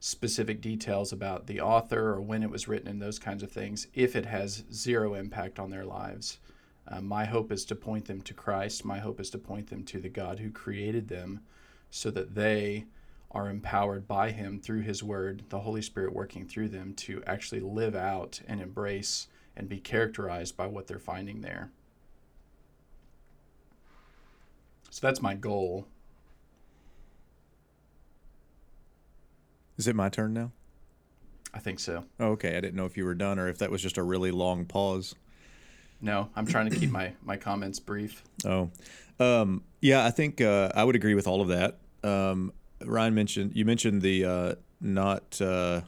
specific 0.00 0.60
details 0.60 1.12
about 1.12 1.46
the 1.46 1.60
author 1.60 2.10
or 2.10 2.20
when 2.20 2.42
it 2.42 2.50
was 2.50 2.68
written 2.68 2.88
and 2.88 3.00
those 3.00 3.18
kinds 3.18 3.42
of 3.42 3.50
things 3.50 3.86
if 3.94 4.14
it 4.14 4.26
has 4.26 4.64
zero 4.72 5.14
impact 5.14 5.58
on 5.58 5.70
their 5.70 5.84
lives. 5.84 6.38
Uh, 6.88 7.00
my 7.00 7.24
hope 7.24 7.50
is 7.50 7.64
to 7.64 7.74
point 7.74 8.04
them 8.04 8.20
to 8.20 8.34
Christ. 8.34 8.84
My 8.84 8.98
hope 8.98 9.20
is 9.20 9.30
to 9.30 9.38
point 9.38 9.68
them 9.68 9.84
to 9.84 9.98
the 9.98 10.08
God 10.08 10.40
who 10.40 10.50
created 10.50 11.08
them 11.08 11.40
so 11.90 12.10
that 12.10 12.34
they 12.34 12.84
are 13.30 13.48
empowered 13.48 14.06
by 14.06 14.30
Him 14.30 14.60
through 14.60 14.82
His 14.82 15.02
Word, 15.02 15.44
the 15.48 15.60
Holy 15.60 15.82
Spirit 15.82 16.12
working 16.12 16.46
through 16.46 16.68
them 16.68 16.92
to 16.94 17.22
actually 17.26 17.60
live 17.60 17.94
out 17.94 18.40
and 18.46 18.60
embrace 18.60 19.28
and 19.56 19.68
be 19.68 19.78
characterized 19.78 20.56
by 20.56 20.66
what 20.66 20.86
they're 20.86 20.98
finding 20.98 21.40
there. 21.40 21.70
So 24.96 25.06
that's 25.06 25.20
my 25.20 25.34
goal. 25.34 25.86
Is 29.76 29.86
it 29.86 29.94
my 29.94 30.08
turn 30.08 30.32
now? 30.32 30.52
I 31.52 31.58
think 31.58 31.80
so. 31.80 32.04
Oh, 32.18 32.28
okay. 32.28 32.56
I 32.56 32.62
didn't 32.62 32.76
know 32.76 32.86
if 32.86 32.96
you 32.96 33.04
were 33.04 33.14
done 33.14 33.38
or 33.38 33.46
if 33.46 33.58
that 33.58 33.70
was 33.70 33.82
just 33.82 33.98
a 33.98 34.02
really 34.02 34.30
long 34.30 34.64
pause. 34.64 35.14
No, 36.00 36.30
I'm 36.34 36.46
trying 36.46 36.70
to 36.70 36.76
keep 36.80 36.90
my, 36.90 37.12
my 37.22 37.36
comments 37.36 37.78
brief. 37.78 38.24
Oh, 38.46 38.70
um, 39.20 39.64
yeah. 39.82 40.02
I 40.02 40.10
think 40.10 40.40
uh, 40.40 40.70
I 40.74 40.82
would 40.82 40.96
agree 40.96 41.14
with 41.14 41.26
all 41.26 41.42
of 41.42 41.48
that. 41.48 41.76
Um, 42.02 42.54
Ryan 42.82 43.14
mentioned 43.14 43.54
you 43.54 43.66
mentioned 43.66 44.00
the 44.00 44.24
uh, 44.24 44.54
not 44.80 45.38
uh, 45.42 45.82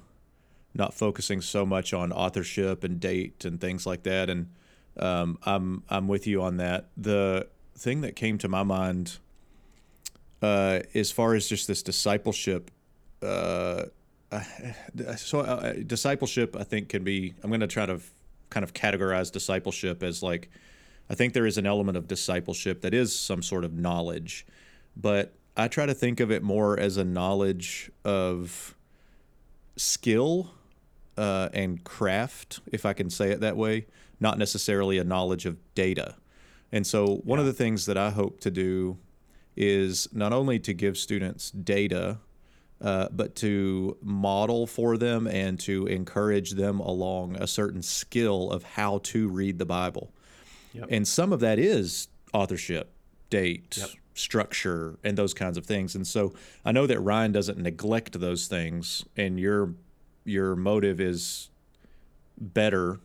not 0.74 0.92
focusing 0.92 1.40
so 1.40 1.64
much 1.64 1.94
on 1.94 2.12
authorship 2.12 2.84
and 2.84 3.00
date 3.00 3.46
and 3.46 3.58
things 3.58 3.86
like 3.86 4.02
that, 4.02 4.28
and 4.28 4.50
um, 4.98 5.38
I'm 5.44 5.82
I'm 5.88 6.08
with 6.08 6.26
you 6.26 6.42
on 6.42 6.58
that. 6.58 6.88
The 6.98 7.48
thing 7.78 8.00
that 8.02 8.16
came 8.16 8.38
to 8.38 8.48
my 8.48 8.62
mind 8.62 9.18
uh, 10.42 10.80
as 10.94 11.10
far 11.10 11.34
as 11.34 11.48
just 11.48 11.66
this 11.66 11.82
discipleship. 11.82 12.70
Uh, 13.22 13.84
uh, 14.30 14.42
so 15.16 15.40
uh, 15.40 15.72
discipleship, 15.86 16.56
I 16.56 16.64
think, 16.64 16.88
can 16.88 17.04
be. 17.04 17.34
I'm 17.42 17.50
going 17.50 17.60
to 17.60 17.66
try 17.66 17.86
to 17.86 18.00
kind 18.50 18.64
of 18.64 18.72
categorize 18.72 19.30
discipleship 19.30 20.02
as 20.02 20.22
like 20.22 20.50
I 21.10 21.14
think 21.14 21.32
there 21.32 21.46
is 21.46 21.58
an 21.58 21.66
element 21.66 21.96
of 21.96 22.06
discipleship 22.06 22.82
that 22.82 22.92
is 22.92 23.16
some 23.16 23.42
sort 23.42 23.64
of 23.64 23.72
knowledge, 23.72 24.46
but 24.96 25.32
I 25.56 25.68
try 25.68 25.86
to 25.86 25.94
think 25.94 26.20
of 26.20 26.30
it 26.30 26.42
more 26.42 26.78
as 26.78 26.96
a 26.96 27.04
knowledge 27.04 27.90
of 28.04 28.76
skill 29.76 30.52
uh, 31.16 31.48
and 31.52 31.82
craft, 31.82 32.60
if 32.70 32.84
I 32.84 32.92
can 32.92 33.10
say 33.10 33.30
it 33.30 33.40
that 33.40 33.56
way, 33.56 33.86
not 34.20 34.38
necessarily 34.38 34.98
a 34.98 35.04
knowledge 35.04 35.46
of 35.46 35.56
data. 35.74 36.16
And 36.72 36.86
so, 36.86 37.16
one 37.24 37.38
of 37.38 37.46
the 37.46 37.52
things 37.52 37.86
that 37.86 37.96
I 37.96 38.10
hope 38.10 38.40
to 38.40 38.50
do 38.50 38.98
is 39.56 40.08
not 40.12 40.32
only 40.32 40.58
to 40.60 40.72
give 40.72 40.96
students 40.96 41.50
data, 41.50 42.18
uh, 42.80 43.08
but 43.10 43.34
to 43.36 43.96
model 44.02 44.66
for 44.66 44.96
them 44.96 45.26
and 45.26 45.58
to 45.60 45.86
encourage 45.86 46.52
them 46.52 46.78
along 46.78 47.36
a 47.36 47.46
certain 47.46 47.82
skill 47.82 48.50
of 48.52 48.62
how 48.62 48.98
to 48.98 49.28
read 49.28 49.58
the 49.58 49.66
Bible. 49.66 50.12
Yep. 50.74 50.86
And 50.90 51.08
some 51.08 51.32
of 51.32 51.40
that 51.40 51.58
is 51.58 52.08
authorship, 52.32 52.92
date, 53.30 53.78
Yep. 53.78 53.88
structure, 54.14 54.98
and 55.02 55.18
those 55.18 55.34
kinds 55.34 55.56
of 55.56 55.66
things. 55.66 55.94
And 55.96 56.06
so 56.06 56.34
I 56.64 56.70
know 56.70 56.86
that 56.86 57.00
Ryan 57.00 57.32
doesn't 57.32 57.58
neglect 57.58 58.20
those 58.20 58.46
things, 58.46 59.04
and 59.16 59.40
your 59.40 59.74
your 60.24 60.54
motive 60.54 61.00
is 61.00 61.50
better. 62.40 63.00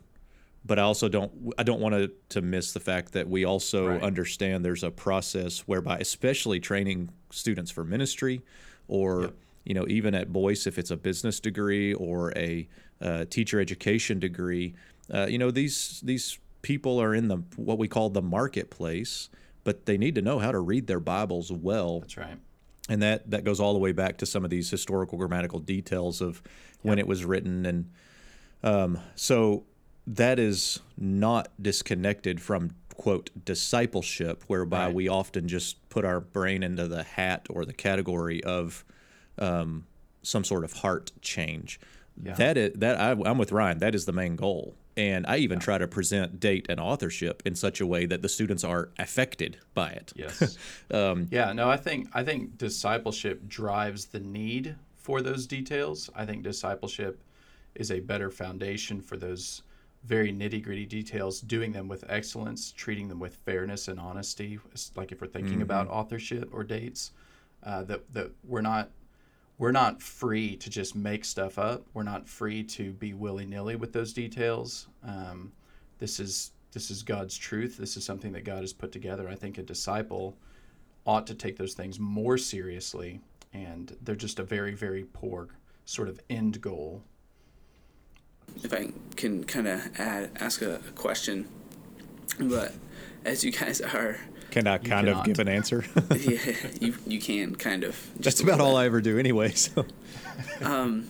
But 0.66 0.78
I 0.78 0.82
also 0.82 1.08
don't 1.08 1.52
I 1.58 1.62
don't 1.62 1.80
want 1.80 1.94
to, 1.94 2.10
to 2.30 2.40
miss 2.42 2.72
the 2.72 2.80
fact 2.80 3.12
that 3.12 3.28
we 3.28 3.44
also 3.44 3.86
Right. 3.88 4.02
understand 4.02 4.64
there's 4.64 4.82
a 4.84 4.90
process 4.90 5.60
whereby, 5.60 5.98
especially 5.98 6.58
training 6.60 7.10
students 7.30 7.70
for 7.70 7.84
ministry, 7.84 8.40
or 8.88 9.22
Yep. 9.22 9.34
you 9.64 9.74
know 9.74 9.86
even 9.88 10.14
at 10.14 10.32
Boyce 10.32 10.66
if 10.66 10.78
it's 10.78 10.90
a 10.90 10.96
business 10.96 11.38
degree 11.40 11.92
or 11.92 12.32
a 12.36 12.66
uh, 13.00 13.24
teacher 13.28 13.60
education 13.60 14.18
degree, 14.18 14.74
uh, 15.12 15.26
you 15.28 15.36
know 15.38 15.50
these 15.50 16.00
these 16.02 16.38
people 16.62 16.98
are 17.00 17.14
in 17.14 17.28
the 17.28 17.36
what 17.56 17.76
we 17.76 17.86
call 17.88 18.08
the 18.08 18.22
marketplace, 18.22 19.28
but 19.64 19.84
they 19.84 19.98
need 19.98 20.14
to 20.14 20.22
know 20.22 20.38
how 20.38 20.50
to 20.50 20.58
read 20.60 20.86
their 20.86 21.00
Bibles 21.00 21.52
well 21.52 22.00
That's 22.00 22.16
right. 22.16 22.38
and 22.88 23.02
that 23.02 23.30
that 23.30 23.44
goes 23.44 23.60
all 23.60 23.74
the 23.74 23.78
way 23.78 23.92
back 23.92 24.16
to 24.18 24.26
some 24.26 24.44
of 24.44 24.50
these 24.50 24.70
historical 24.70 25.18
grammatical 25.18 25.58
details 25.58 26.22
of 26.22 26.42
when 26.80 26.98
it 26.98 27.06
was 27.06 27.22
written 27.26 27.66
and 27.66 27.90
um, 28.62 28.98
so 29.14 29.64
that 30.06 30.38
is 30.38 30.80
not 30.98 31.48
disconnected 31.60 32.40
from 32.40 32.70
quote 32.94 33.30
discipleship 33.44 34.44
whereby 34.46 34.86
Right. 34.86 34.94
we 34.94 35.08
often 35.08 35.48
just 35.48 35.88
put 35.88 36.04
our 36.04 36.20
brain 36.20 36.62
into 36.62 36.86
the 36.86 37.02
hat 37.02 37.46
or 37.50 37.64
the 37.64 37.72
category 37.72 38.42
of 38.44 38.84
um, 39.38 39.86
some 40.22 40.44
sort 40.44 40.62
of 40.64 40.72
heart 40.74 41.10
change 41.20 41.80
Yeah. 42.22 42.34
that 42.34 42.56
is 42.56 42.72
that 42.76 43.00
I, 43.00 43.10
i'm 43.28 43.36
with 43.38 43.50
ryan 43.50 43.78
that 43.78 43.94
is 43.96 44.04
the 44.04 44.12
main 44.12 44.36
goal 44.36 44.76
and 44.96 45.26
i 45.26 45.38
even 45.38 45.58
try 45.58 45.76
to 45.78 45.88
present 45.88 46.38
date 46.38 46.66
and 46.68 46.78
authorship 46.78 47.42
in 47.44 47.56
such 47.56 47.80
a 47.80 47.86
way 47.86 48.06
that 48.06 48.22
the 48.22 48.28
students 48.28 48.62
are 48.62 48.90
affected 48.98 49.56
by 49.74 49.90
it 49.90 50.12
Yes. 50.14 50.56
um, 50.92 51.26
Yeah, 51.32 51.52
no, 51.52 51.68
I 51.68 51.76
think 51.76 52.08
I 52.14 52.22
think 52.22 52.56
discipleship 52.58 53.48
drives 53.48 54.04
the 54.06 54.20
need 54.20 54.76
for 54.96 55.20
those 55.20 55.46
details. 55.48 56.08
I 56.14 56.24
think 56.24 56.44
discipleship 56.44 57.20
is 57.74 57.90
a 57.90 57.98
better 57.98 58.30
foundation 58.30 59.00
for 59.00 59.16
those 59.16 59.62
very 60.04 60.32
nitty 60.32 60.62
gritty 60.62 60.84
details, 60.84 61.40
doing 61.40 61.72
them 61.72 61.88
with 61.88 62.04
excellence, 62.08 62.72
treating 62.72 63.08
them 63.08 63.18
with 63.18 63.36
fairness 63.36 63.88
and 63.88 63.98
honesty. 63.98 64.58
Like 64.96 65.12
if 65.12 65.20
we're 65.20 65.26
thinking 65.28 65.62
about 65.62 65.88
authorship 65.88 66.50
or 66.52 66.62
dates, 66.62 67.12
uh, 67.62 67.82
that 67.84 68.12
that 68.12 68.30
we're 68.44 68.60
not 68.60 68.90
we're 69.56 69.72
not 69.72 70.02
free 70.02 70.56
to 70.56 70.68
just 70.68 70.94
make 70.94 71.24
stuff 71.24 71.58
up. 71.58 71.86
We're 71.94 72.02
not 72.02 72.28
free 72.28 72.62
to 72.64 72.92
be 72.92 73.14
willy 73.14 73.46
nilly 73.46 73.76
with 73.76 73.92
those 73.92 74.12
details. 74.12 74.88
Um, 75.02 75.52
this 75.98 76.20
is 76.20 76.52
this 76.72 76.90
is 76.90 77.02
God's 77.02 77.36
truth. 77.36 77.76
This 77.76 77.96
is 77.96 78.04
something 78.04 78.32
that 78.32 78.44
God 78.44 78.60
has 78.60 78.72
put 78.72 78.92
together. 78.92 79.28
I 79.28 79.36
think 79.36 79.58
a 79.58 79.62
disciple 79.62 80.36
ought 81.06 81.26
to 81.28 81.34
take 81.34 81.56
those 81.56 81.74
things 81.74 82.00
more 82.00 82.36
seriously, 82.36 83.20
and 83.52 83.96
they're 84.02 84.16
just 84.16 84.38
a 84.38 84.44
very 84.44 84.74
very 84.74 85.04
poor 85.12 85.48
sort 85.86 86.08
of 86.08 86.20
end 86.28 86.60
goal. 86.60 87.02
If 88.62 88.72
I 88.72 88.92
can 89.16 89.44
kind 89.44 89.68
of 89.68 90.00
add 90.00 90.30
ask 90.36 90.62
a, 90.62 90.76
a 90.76 90.92
question, 90.92 91.48
but 92.38 92.74
as 93.24 93.44
you 93.44 93.52
guys 93.52 93.80
are, 93.80 94.18
can 94.50 94.66
i 94.66 94.78
kind 94.78 95.08
of 95.08 95.24
give 95.24 95.40
an 95.40 95.48
answer 95.48 95.84
yeah, 96.16 96.38
you 96.80 96.94
you 97.06 97.20
can 97.20 97.54
kind 97.54 97.84
of. 97.84 98.00
That's 98.14 98.24
just 98.24 98.40
a 98.40 98.44
about 98.44 98.60
all 98.60 98.76
I 98.76 98.86
ever 98.86 99.00
do 99.00 99.18
anyway. 99.18 99.50
So 99.50 99.86
Um, 100.62 101.08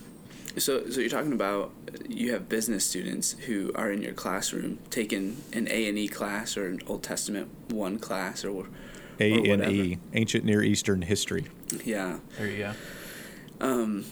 so, 0.57 0.89
so 0.89 0.99
you're 0.99 1.09
talking 1.09 1.33
about 1.33 1.71
you 2.07 2.31
have 2.31 2.47
business 2.47 2.85
students 2.85 3.33
who 3.33 3.71
are 3.75 3.91
in 3.91 4.01
your 4.01 4.13
classroom 4.13 4.79
taking 4.89 5.37
an 5.53 5.67
A 5.69 5.87
and 5.87 5.97
E 5.97 6.07
class 6.07 6.55
or 6.55 6.67
an 6.67 6.81
Old 6.87 7.03
Testament 7.03 7.49
one 7.69 7.99
class 7.99 8.45
or 8.45 8.67
A 9.19 9.49
and 9.51 9.63
E, 9.65 9.97
ancient 10.13 10.45
Near 10.45 10.63
Eastern 10.63 11.01
history. 11.01 11.47
Yeah. 11.83 12.19
There 12.37 12.47
you 12.47 12.57
go. 12.57 12.73
Um, 13.59 14.05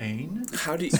Ain? 0.00 0.44
how 0.54 0.76
do 0.76 0.86
you 0.86 0.92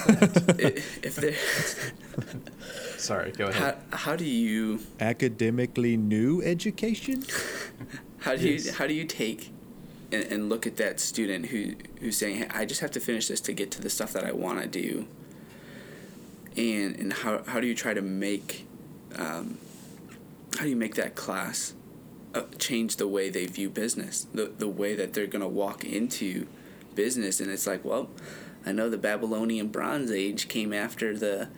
if 1.03 1.17
they 1.17 1.35
Sorry, 2.99 3.33
go 3.33 3.47
ahead. 3.47 3.79
how 3.93 4.17
do 4.17 4.25
you 4.25 4.81
Academically 5.01 5.97
new 5.97 6.41
education. 6.43 7.25
how 8.21 8.37
do 8.37 8.49
you 8.49 8.73
how 8.73 8.87
do 8.87 8.95
you 8.95 9.05
take 9.05 9.51
and, 10.13 10.25
and 10.25 10.49
look 10.49 10.67
at 10.67 10.77
that 10.77 11.01
student 11.01 11.47
who 11.47 11.75
who's 12.01 12.17
saying 12.17 12.37
hey, 12.37 12.49
I 12.51 12.65
just 12.65 12.81
have 12.81 12.93
to 12.93 13.01
finish 13.01 13.29
this 13.29 13.41
to 13.43 13.53
get 13.53 13.71
to 13.73 13.83
the 13.83 13.91
stuff 13.91 14.13
that 14.13 14.25
I 14.25 14.33
want 14.33 14.61
to 14.63 14.69
do 14.69 15.07
and 16.57 16.97
and 16.97 17.13
how 17.13 17.43
how 17.45 17.61
do 17.61 17.67
you 17.67 17.75
try 17.75 17.95
to 17.95 18.03
make 18.03 18.67
um, 19.17 19.59
how 20.57 20.65
do 20.65 20.71
you 20.71 20.77
make 20.77 20.95
that 20.95 21.15
class 21.15 21.75
uh, 22.35 22.43
change 22.59 22.97
the 22.97 23.09
way 23.09 23.31
they 23.31 23.47
view 23.47 23.69
business 23.71 24.27
the 24.35 24.53
the 24.59 24.69
way 24.69 24.95
that 24.95 25.13
they're 25.13 25.27
gonna 25.27 25.49
walk 25.49 25.85
into 25.85 26.47
business 26.95 27.41
and 27.41 27.51
it's 27.51 27.67
like 27.67 27.85
well 27.85 28.09
I 28.65 28.73
know 28.73 28.89
the 28.89 28.99
Babylonian 28.99 29.69
Bronze 29.69 30.11
Age 30.11 30.49
came 30.49 30.73
after 30.73 31.17
the 31.17 31.49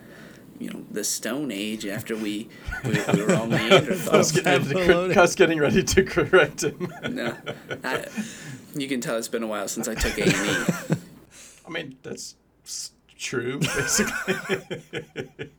you 0.59 0.69
know 0.69 0.85
the 0.89 1.03
Stone 1.03 1.51
Age 1.51 1.85
after 1.85 2.15
we 2.15 2.49
we, 2.83 2.91
we 2.91 3.21
were 3.21 3.35
all 3.35 3.47
Neanderthals 3.47 4.33
getting 4.43 4.51
ready 4.51 4.63
to, 4.63 4.73
Babylonian. 4.73 5.13
cor- 5.13 5.19
I 5.19 5.21
was 5.21 5.35
getting 5.35 5.59
ready 5.59 5.83
to 5.83 6.03
correct 6.03 6.63
him. 6.63 6.93
no, 7.11 7.37
I, 7.83 8.05
you 8.75 8.87
can 8.87 9.01
tell 9.01 9.17
it's 9.17 9.27
been 9.27 9.43
a 9.43 9.47
while 9.47 9.67
since 9.67 9.87
I 9.87 9.95
took 9.95 10.17
A 10.17 10.23
and 10.23 10.33
E. 10.33 10.95
I 11.65 11.69
mean, 11.69 11.97
that's 12.03 12.35
true, 13.17 13.59
basically. 13.59 14.69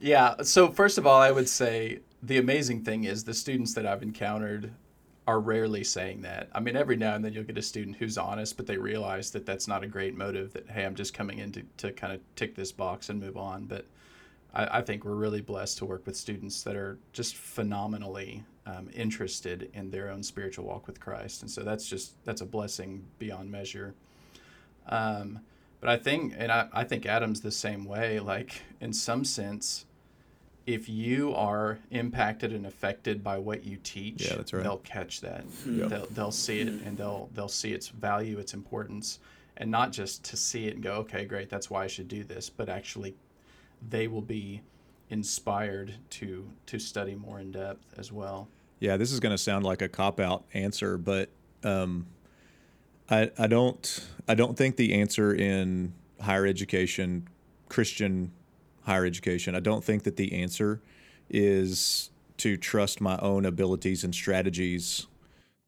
yeah. 0.00 0.42
So 0.42 0.70
first 0.70 0.98
of 0.98 1.06
all, 1.06 1.20
I 1.20 1.30
would 1.30 1.48
say 1.48 2.00
the 2.22 2.38
amazing 2.38 2.84
thing 2.84 3.04
is 3.04 3.24
the 3.24 3.34
students 3.34 3.74
that 3.74 3.86
I've 3.86 4.02
encountered 4.02 4.72
are 5.26 5.40
rarely 5.40 5.84
saying 5.84 6.22
that. 6.22 6.48
I 6.52 6.60
mean, 6.60 6.76
every 6.76 6.96
now 6.96 7.14
and 7.14 7.24
then 7.24 7.32
you'll 7.32 7.44
get 7.44 7.56
a 7.56 7.62
student 7.62 7.96
who's 7.96 8.18
honest, 8.18 8.56
but 8.56 8.66
they 8.66 8.76
realize 8.76 9.30
that 9.30 9.46
that's 9.46 9.66
not 9.66 9.82
a 9.82 9.86
great 9.86 10.14
motive. 10.14 10.52
That 10.52 10.68
hey, 10.68 10.84
I'm 10.84 10.94
just 10.94 11.14
coming 11.14 11.38
in 11.38 11.52
to, 11.52 11.62
to 11.78 11.92
kind 11.92 12.12
of 12.12 12.20
tick 12.36 12.54
this 12.54 12.72
box 12.72 13.08
and 13.08 13.20
move 13.20 13.36
on. 13.36 13.64
But 13.64 13.86
I, 14.52 14.78
I 14.78 14.82
think 14.82 15.04
we're 15.04 15.14
really 15.14 15.40
blessed 15.40 15.78
to 15.78 15.86
work 15.86 16.06
with 16.06 16.16
students 16.16 16.62
that 16.64 16.76
are 16.76 16.98
just 17.12 17.36
phenomenally 17.36 18.44
um, 18.66 18.90
interested 18.94 19.70
in 19.72 19.90
their 19.90 20.10
own 20.10 20.22
spiritual 20.22 20.66
walk 20.66 20.86
with 20.86 21.00
Christ, 21.00 21.42
and 21.42 21.50
so 21.50 21.62
that's 21.62 21.88
just 21.88 22.22
that's 22.24 22.42
a 22.42 22.46
blessing 22.46 23.06
beyond 23.18 23.50
measure. 23.50 23.94
Um, 24.86 25.40
but 25.80 25.88
I 25.88 25.96
think, 25.96 26.34
and 26.36 26.50
I, 26.52 26.68
I 26.72 26.84
think 26.84 27.06
Adam's 27.06 27.40
the 27.40 27.50
same 27.50 27.84
way. 27.84 28.20
Like 28.20 28.62
in 28.80 28.92
some 28.92 29.24
sense, 29.24 29.86
if 30.66 30.88
you 30.88 31.34
are 31.34 31.78
impacted 31.90 32.52
and 32.52 32.66
affected 32.66 33.22
by 33.22 33.38
what 33.38 33.64
you 33.64 33.76
teach, 33.82 34.26
Yeah, 34.26 34.36
that's 34.36 34.52
right. 34.52 34.62
they'll 34.62 34.78
catch 34.78 35.20
that. 35.20 35.44
Yeah. 35.66 35.86
They'll, 35.86 36.06
they'll 36.06 36.30
see 36.32 36.60
it 36.60 36.68
and 36.68 36.96
they'll 36.96 37.28
they'll 37.34 37.48
see 37.48 37.72
its 37.72 37.88
value, 37.88 38.38
its 38.38 38.54
importance, 38.54 39.18
and 39.56 39.70
not 39.70 39.92
just 39.92 40.24
to 40.24 40.36
see 40.36 40.66
it 40.66 40.74
and 40.74 40.82
go, 40.82 40.94
okay, 40.94 41.24
great, 41.26 41.50
that's 41.50 41.68
why 41.70 41.84
I 41.84 41.86
should 41.86 42.08
do 42.08 42.24
this, 42.24 42.48
but 42.50 42.68
actually, 42.68 43.14
they 43.90 44.08
will 44.08 44.22
be 44.22 44.62
inspired 45.10 45.94
to 46.10 46.48
to 46.66 46.78
study 46.78 47.14
more 47.14 47.38
in 47.40 47.52
depth 47.52 47.98
as 47.98 48.10
well. 48.10 48.48
Yeah, 48.80 48.96
this 48.96 49.12
is 49.12 49.20
going 49.20 49.34
to 49.34 49.38
sound 49.38 49.64
like 49.64 49.82
a 49.82 49.88
cop 49.88 50.18
out 50.18 50.44
answer, 50.54 50.96
but 50.98 51.28
um, 51.62 52.06
I 53.10 53.30
I 53.38 53.46
don't 53.46 54.08
I 54.26 54.34
don't 54.34 54.56
think 54.56 54.76
the 54.76 54.94
answer 54.94 55.32
in 55.34 55.92
higher 56.20 56.46
education, 56.46 57.28
Christian 57.68 58.32
higher 58.84 59.04
education, 59.04 59.54
I 59.54 59.60
don't 59.60 59.84
think 59.84 60.04
that 60.04 60.16
the 60.16 60.32
answer 60.32 60.80
is 61.28 62.10
to 62.38 62.56
trust 62.56 63.00
my 63.00 63.16
own 63.18 63.44
abilities 63.44 64.04
and 64.04 64.14
strategies 64.14 65.06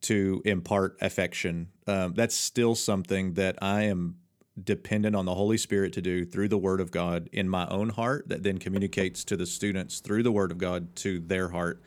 to 0.02 0.42
impart 0.44 0.96
affection. 1.00 1.68
Um, 1.86 2.14
that's 2.14 2.34
still 2.34 2.74
something 2.74 3.34
that 3.34 3.56
I 3.62 3.82
am 3.82 4.16
dependent 4.62 5.14
on 5.14 5.26
the 5.26 5.34
Holy 5.34 5.58
Spirit 5.58 5.92
to 5.94 6.02
do 6.02 6.24
through 6.24 6.48
the 6.48 6.58
Word 6.58 6.80
of 6.80 6.90
God 6.90 7.28
in 7.32 7.48
my 7.48 7.66
own 7.68 7.90
heart, 7.90 8.28
that 8.28 8.42
then 8.42 8.58
communicates 8.58 9.24
to 9.24 9.36
the 9.36 9.46
students 9.46 10.00
through 10.00 10.22
the 10.22 10.32
Word 10.32 10.50
of 10.50 10.58
God 10.58 10.94
to 10.96 11.20
their 11.20 11.48
heart. 11.50 11.82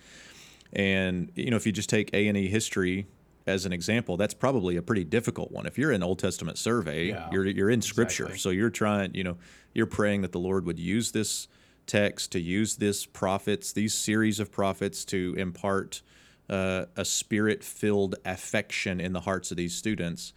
And 0.73 1.31
you 1.35 1.49
know, 1.49 1.57
if 1.57 1.65
you 1.65 1.71
just 1.71 1.89
take 1.89 2.13
A 2.13 2.27
and 2.27 2.37
E 2.37 2.47
history 2.47 3.07
as 3.47 3.65
an 3.65 3.73
example, 3.73 4.17
that's 4.17 4.35
probably 4.35 4.75
a 4.77 4.81
pretty 4.81 5.03
difficult 5.03 5.51
one. 5.51 5.65
If 5.65 5.77
you're 5.79 5.91
in 5.91 6.03
Old 6.03 6.19
Testament 6.19 6.57
survey, 6.57 7.07
Yeah, 7.09 7.27
you're 7.31 7.47
you're 7.47 7.69
in 7.71 7.81
Scripture, 7.81 8.25
exactly. 8.25 8.39
so 8.39 8.49
you're 8.51 8.69
trying, 8.69 9.15
you 9.15 9.23
know, 9.23 9.37
you're 9.73 9.85
praying 9.85 10.21
that 10.21 10.31
the 10.31 10.39
Lord 10.39 10.65
would 10.65 10.79
use 10.79 11.11
this 11.11 11.47
text 11.85 12.31
to 12.33 12.39
use 12.39 12.75
this 12.75 13.05
prophets, 13.05 13.73
these 13.73 13.93
series 13.93 14.39
of 14.39 14.51
prophets 14.51 15.05
to 15.05 15.35
impart 15.37 16.01
uh, 16.49 16.85
a 16.95 17.05
spirit-filled 17.05 18.15
affection 18.25 18.99
in 18.99 19.13
the 19.13 19.21
hearts 19.21 19.51
of 19.51 19.57
these 19.57 19.75
students. 19.75 20.33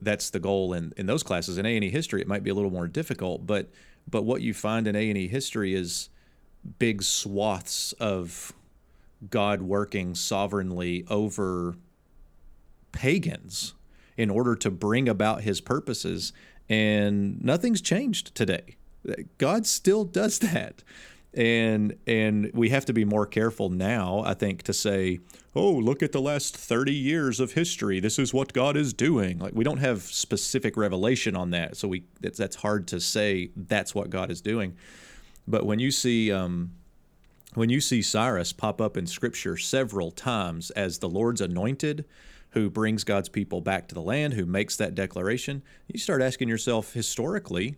That's 0.00 0.30
the 0.30 0.40
goal 0.40 0.74
in, 0.74 0.92
in 0.96 1.06
those 1.06 1.22
classes. 1.22 1.58
In 1.58 1.66
A 1.66 1.74
and 1.74 1.84
E 1.84 1.90
history, 1.90 2.20
it 2.20 2.28
might 2.28 2.42
be 2.42 2.50
a 2.50 2.54
little 2.54 2.70
more 2.70 2.88
difficult, 2.88 3.46
but 3.46 3.68
but 4.08 4.22
what 4.22 4.42
you 4.42 4.54
find 4.54 4.86
in 4.86 4.94
A 4.94 5.08
and 5.08 5.18
E 5.18 5.26
history 5.26 5.74
is 5.74 6.10
big 6.78 7.02
swaths 7.02 7.92
of 7.94 8.52
God 9.30 9.62
working 9.62 10.14
sovereignly 10.14 11.04
over 11.08 11.76
pagans 12.92 13.74
in 14.16 14.30
order 14.30 14.54
to 14.56 14.70
bring 14.70 15.08
about 15.08 15.42
his 15.42 15.60
purposes. 15.60 16.32
And 16.68 17.42
nothing's 17.42 17.80
changed 17.80 18.34
today. 18.34 18.76
God 19.38 19.66
still 19.66 20.04
does 20.04 20.38
that. 20.40 20.82
and 21.36 21.94
and 22.06 22.50
we 22.54 22.70
have 22.70 22.86
to 22.86 22.94
be 22.94 23.04
more 23.04 23.26
careful 23.26 23.68
now 23.68 24.22
i 24.24 24.32
think 24.32 24.62
to 24.62 24.72
say 24.72 25.20
oh 25.54 25.70
look 25.70 26.02
at 26.02 26.12
the 26.12 26.20
last 26.20 26.56
30 26.56 26.92
years 26.92 27.40
of 27.40 27.52
history 27.52 28.00
this 28.00 28.18
is 28.18 28.32
what 28.32 28.54
god 28.54 28.74
is 28.74 28.94
doing 28.94 29.38
like 29.38 29.52
we 29.54 29.62
don't 29.62 29.76
have 29.76 30.00
specific 30.00 30.76
revelation 30.78 31.36
on 31.36 31.50
that 31.50 31.76
so 31.76 31.86
we 31.86 32.04
that's, 32.20 32.38
that's 32.38 32.56
hard 32.56 32.88
to 32.88 32.98
say 32.98 33.50
that's 33.54 33.94
what 33.94 34.08
god 34.08 34.30
is 34.30 34.40
doing 34.40 34.74
but 35.46 35.66
when 35.66 35.78
you 35.78 35.90
see 35.90 36.32
um, 36.32 36.72
when 37.54 37.68
you 37.68 37.82
see 37.82 38.00
cyrus 38.00 38.54
pop 38.54 38.80
up 38.80 38.96
in 38.96 39.06
scripture 39.06 39.58
several 39.58 40.10
times 40.10 40.70
as 40.70 40.98
the 40.98 41.08
lord's 41.08 41.42
anointed 41.42 42.06
who 42.56 42.68
brings 42.70 43.04
god's 43.04 43.28
people 43.28 43.60
back 43.60 43.86
to 43.86 43.94
the 43.94 44.00
land 44.02 44.34
who 44.34 44.44
makes 44.46 44.76
that 44.76 44.94
declaration 44.94 45.62
you 45.86 45.98
start 46.00 46.20
asking 46.22 46.48
yourself 46.48 46.92
historically 46.94 47.76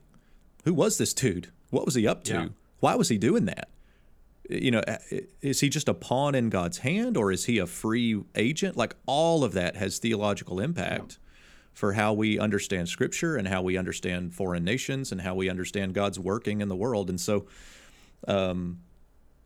who 0.65 0.73
was 0.73 0.97
this 0.99 1.13
dude 1.13 1.51
what 1.71 1.85
was 1.85 1.95
he 1.95 2.07
up 2.07 2.25
to 2.25 2.33
Yeah. 2.33 2.49
why 2.81 2.95
was 2.95 3.09
he 3.11 3.19
doing 3.19 3.45
that? 3.47 3.69
You 4.49 4.71
know, 4.71 4.83
is 5.43 5.61
he 5.61 5.69
just 5.69 5.89
a 5.91 5.95
pawn 5.95 6.35
in 6.35 6.49
God's 6.49 6.79
hand 6.79 7.19
or 7.19 7.31
is 7.31 7.45
he 7.45 7.59
a 7.59 7.67
free 7.67 8.23
agent? 8.35 8.79
Like 8.79 8.97
all 9.05 9.45
of 9.45 9.53
that 9.53 9.77
has 9.77 9.99
theological 9.99 10.59
impact 10.61 11.19
for 11.75 11.93
how 11.93 12.15
we 12.15 12.39
understand 12.39 12.89
scripture 12.89 13.37
and 13.37 13.47
how 13.47 13.61
we 13.61 13.77
understand 13.77 14.35
foreign 14.35 14.65
nations 14.65 15.13
and 15.13 15.21
how 15.21 15.35
we 15.35 15.51
understand 15.51 15.93
God's 15.93 16.19
working 16.19 16.63
in 16.63 16.69
the 16.69 16.77
world. 16.77 17.11
And 17.11 17.21
so 17.21 17.47
um, 18.27 18.79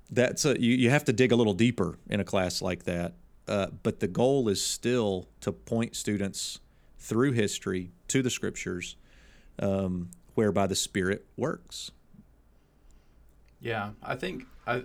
that's 0.09 0.45
a, 0.45 0.61
you, 0.61 0.77
you 0.77 0.91
have 0.91 1.05
to 1.07 1.12
dig 1.12 1.33
a 1.33 1.37
little 1.37 1.55
deeper 1.55 1.99
in 2.09 2.21
a 2.21 2.25
class 2.25 2.62
like 2.62 2.85
that. 2.85 3.15
Uh, 3.49 3.67
but 3.83 4.01
the 4.01 4.09
goal 4.09 4.49
is 4.49 4.65
still 4.65 5.29
to 5.41 5.53
point 5.53 5.97
students 5.97 6.61
through 6.99 7.33
history 7.33 7.91
to 8.09 8.23
the 8.23 8.31
scriptures 8.31 8.97
um, 9.59 10.11
whereby 10.35 10.67
the 10.67 10.77
Spirit 10.77 11.27
works. 11.37 11.91
Yeah, 13.61 13.91
I 14.03 14.17
think 14.17 14.45
I 14.67 14.85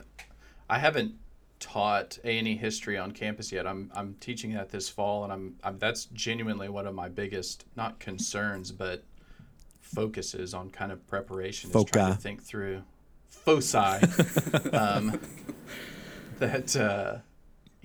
I 0.70 0.80
haven't 0.80 1.16
taught 1.60 2.20
A 2.24 2.38
and 2.38 2.48
E 2.48 2.56
history 2.56 2.98
on 2.98 3.12
campus 3.12 3.52
yet. 3.52 3.66
I'm 3.66 3.92
I'm 3.96 4.16
teaching 4.20 4.54
that 4.54 4.70
this 4.70 4.90
fall, 4.90 5.24
and 5.24 5.34
I'm, 5.34 5.56
I'm 5.64 5.80
that's 5.80 6.06
genuinely 6.06 6.70
one 6.70 6.88
of 6.88 6.94
my 6.94 7.10
biggest 7.10 7.66
not 7.76 8.00
concerns, 8.00 8.72
but 8.72 9.04
focuses 9.82 10.54
on 10.54 10.70
kind 10.70 10.92
of 10.92 11.06
preparation. 11.08 11.72
Is 11.72 11.86
trying 11.86 12.14
to 12.14 12.22
think 12.22 12.44
through 12.44 12.84
foci. 13.30 13.78
um, 14.74 15.20
that 16.40 16.76
uh, 16.76 17.18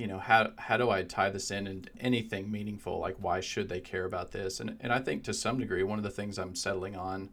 you 0.02 0.08
know 0.08 0.18
how 0.18 0.50
how 0.58 0.76
do 0.76 0.90
I 0.90 1.04
tie 1.04 1.30
this 1.30 1.52
in 1.52 1.68
and 1.68 1.88
anything 2.00 2.50
meaningful? 2.50 2.98
Like 2.98 3.14
why 3.20 3.38
should 3.38 3.68
they 3.68 3.78
care 3.78 4.04
about 4.04 4.32
this? 4.32 4.58
And 4.58 4.76
and 4.80 4.92
I 4.92 4.98
think 4.98 5.22
to 5.24 5.32
some 5.32 5.60
degree, 5.60 5.84
one 5.84 5.96
of 6.00 6.02
the 6.02 6.10
things 6.10 6.40
I'm 6.40 6.56
settling 6.56 6.96
on 6.96 7.30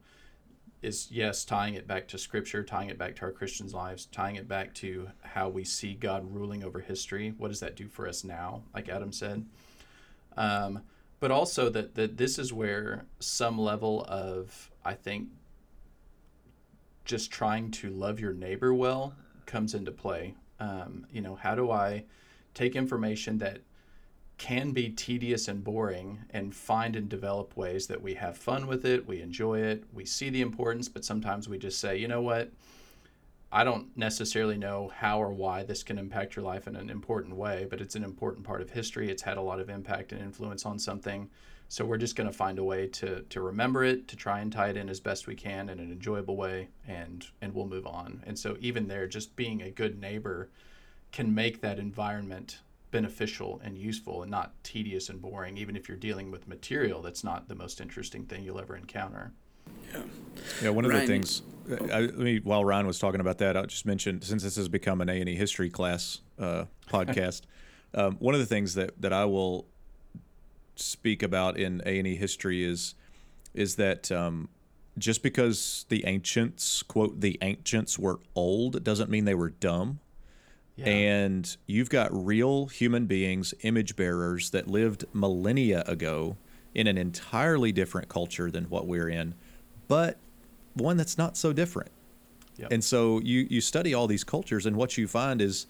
is 0.83 1.07
yes, 1.09 1.43
tying 1.45 1.73
it 1.73 1.87
back 1.87 2.07
to 2.09 2.19
scripture, 2.19 2.63
tying 2.63 2.91
it 2.91 2.99
back 2.99 3.15
to 3.15 3.21
our 3.23 3.31
Christians' 3.31 3.73
lives, 3.73 4.05
tying 4.05 4.35
it 4.35 4.47
back 4.47 4.75
to 4.75 5.09
how 5.23 5.49
we 5.49 5.63
see 5.63 5.95
God 5.95 6.31
ruling 6.31 6.63
over 6.63 6.79
history. 6.79 7.33
What 7.39 7.47
does 7.47 7.59
that 7.61 7.75
do 7.75 7.87
for 7.87 8.07
us 8.07 8.23
now? 8.23 8.61
Like 8.75 8.87
Adam 8.87 9.11
said. 9.11 9.47
Um, 10.37 10.83
but 11.19 11.31
also 11.31 11.69
that, 11.69 11.95
that 11.95 12.17
this 12.17 12.37
is 12.37 12.53
where 12.53 13.05
some 13.19 13.57
level 13.57 14.05
of, 14.07 14.69
I 14.85 14.93
think, 14.93 15.29
just 17.03 17.31
trying 17.31 17.71
to 17.71 17.89
love 17.89 18.19
your 18.19 18.33
neighbor 18.33 18.75
well 18.75 19.15
comes 19.47 19.73
into 19.73 19.91
play. 19.91 20.35
Um, 20.59 21.07
you 21.11 21.21
know, 21.21 21.33
how 21.33 21.55
do 21.55 21.71
I 21.71 22.05
take 22.53 22.75
information 22.75 23.37
that 23.39 23.59
can 24.37 24.71
be 24.71 24.89
tedious 24.89 25.47
and 25.47 25.63
boring 25.63 26.19
and 26.29 26.55
find 26.55 26.95
and 26.95 27.09
develop 27.09 27.55
ways 27.57 27.87
that 27.87 28.01
we 28.01 28.13
have 28.13 28.37
fun 28.37 28.67
with 28.67 28.85
it, 28.85 29.05
we 29.05 29.21
enjoy 29.21 29.59
it, 29.59 29.83
we 29.93 30.05
see 30.05 30.29
the 30.29 30.41
importance, 30.41 30.87
but 30.87 31.03
sometimes 31.03 31.49
we 31.49 31.57
just 31.57 31.79
say, 31.79 31.97
you 31.97 32.07
know 32.07 32.21
what? 32.21 32.49
I 33.51 33.63
don't 33.63 33.95
necessarily 33.97 34.57
know 34.57 34.91
how 34.95 35.21
or 35.21 35.33
why 35.33 35.63
this 35.63 35.83
can 35.83 35.97
impact 35.97 36.35
your 36.35 36.45
life 36.45 36.67
in 36.67 36.75
an 36.75 36.89
important 36.89 37.35
way, 37.35 37.67
but 37.69 37.81
it's 37.81 37.95
an 37.95 38.03
important 38.03 38.45
part 38.45 38.61
of 38.61 38.69
history. 38.69 39.09
It's 39.09 39.23
had 39.23 39.37
a 39.37 39.41
lot 39.41 39.59
of 39.59 39.69
impact 39.69 40.11
and 40.11 40.21
influence 40.21 40.65
on 40.65 40.79
something. 40.79 41.29
So 41.67 41.83
we're 41.83 41.97
just 41.97 42.15
going 42.15 42.29
to 42.29 42.35
find 42.35 42.59
a 42.59 42.63
way 42.63 42.87
to, 42.87 43.21
to 43.21 43.41
remember 43.41 43.83
it, 43.83 44.07
to 44.07 44.15
try 44.15 44.39
and 44.39 44.51
tie 44.51 44.69
it 44.69 44.77
in 44.77 44.87
as 44.87 44.99
best 44.99 45.27
we 45.27 45.35
can 45.35 45.69
in 45.69 45.79
an 45.79 45.91
enjoyable 45.91 46.35
way, 46.35 46.69
and 46.87 47.25
and 47.41 47.53
we'll 47.53 47.67
move 47.67 47.85
on. 47.85 48.23
And 48.25 48.37
so 48.37 48.57
even 48.59 48.87
there, 48.87 49.07
just 49.07 49.35
being 49.35 49.61
a 49.61 49.69
good 49.69 49.99
neighbor 49.99 50.49
can 51.11 51.33
make 51.33 51.61
that 51.61 51.79
environment 51.79 52.59
beneficial 52.91 53.61
and 53.63 53.77
useful 53.77 54.21
and 54.23 54.31
not 54.31 54.51
tedious 54.63 55.09
and 55.09 55.21
boring, 55.21 55.57
even 55.57 55.75
if 55.75 55.87
you're 55.87 55.97
dealing 55.97 56.31
with 56.31 56.47
material 56.47 57.01
that's 57.01 57.23
not 57.23 57.47
the 57.47 57.55
most 57.55 57.79
interesting 57.81 58.25
thing 58.25 58.43
you'll 58.43 58.59
ever 58.59 58.75
encounter. 58.75 59.31
Yeah, 59.93 60.01
Yeah. 60.63 60.69
one 60.69 60.85
of 60.85 60.91
Ryan- 60.91 61.05
the 61.05 61.13
things. 61.13 61.41
I, 61.93 61.99
let 62.01 62.17
me 62.17 62.39
while 62.39 62.65
Ryan 62.65 62.87
was 62.87 62.97
talking 62.97 63.21
about 63.21 63.37
that, 63.39 63.55
I'll 63.55 63.67
just 63.67 63.85
mention 63.85 64.21
since 64.23 64.41
this 64.41 64.55
has 64.55 64.67
become 64.67 65.01
an 65.01 65.09
A 65.09 65.19
and 65.19 65.29
E 65.29 65.35
history 65.35 65.69
class 65.69 66.21
uh, 66.39 66.65
podcast. 66.89 67.41
um, 67.93 68.15
one 68.17 68.33
of 68.33 68.39
the 68.39 68.47
things 68.47 68.73
that 68.73 68.99
that 69.01 69.13
I 69.13 69.25
will 69.25 69.67
speak 70.75 71.21
about 71.21 71.57
in 71.57 71.81
A 71.85 71.99
and 71.99 72.07
E 72.07 72.15
history 72.15 72.63
is 72.63 72.95
is 73.53 73.75
that 73.75 74.11
um, 74.11 74.49
just 74.97 75.21
because 75.21 75.85
the 75.89 76.03
ancients 76.05 76.81
quote 76.81 77.21
the 77.21 77.37
ancients 77.43 77.99
were 77.99 78.19
old 78.35 78.83
doesn't 78.83 79.09
mean 79.11 79.25
they 79.25 79.35
were 79.35 79.49
dumb. 79.51 79.99
Yeah. 80.79 80.87
And 80.87 81.57
you've 81.67 81.89
got 81.89 82.09
real 82.13 82.67
human 82.67 83.05
beings, 83.05 83.53
image 83.61 83.95
bearers 83.95 84.51
that 84.51 84.67
lived 84.67 85.05
millennia 85.13 85.83
ago 85.85 86.37
in 86.73 86.87
an 86.87 86.97
entirely 86.97 87.71
different 87.71 88.07
culture 88.07 88.49
than 88.49 88.65
what 88.65 88.87
we're 88.87 89.09
in, 89.09 89.35
but 89.87 90.17
one 90.73 90.97
that's 90.97 91.17
not 91.17 91.35
so 91.35 91.51
different. 91.51 91.91
Yep. 92.57 92.71
And 92.71 92.83
so 92.83 93.19
you, 93.19 93.47
you 93.49 93.61
study 93.61 93.93
all 93.93 94.07
these 94.07 94.23
cultures, 94.23 94.65
and 94.65 94.75
what 94.75 94.97
you 94.97 95.07
find 95.07 95.41
is 95.41 95.65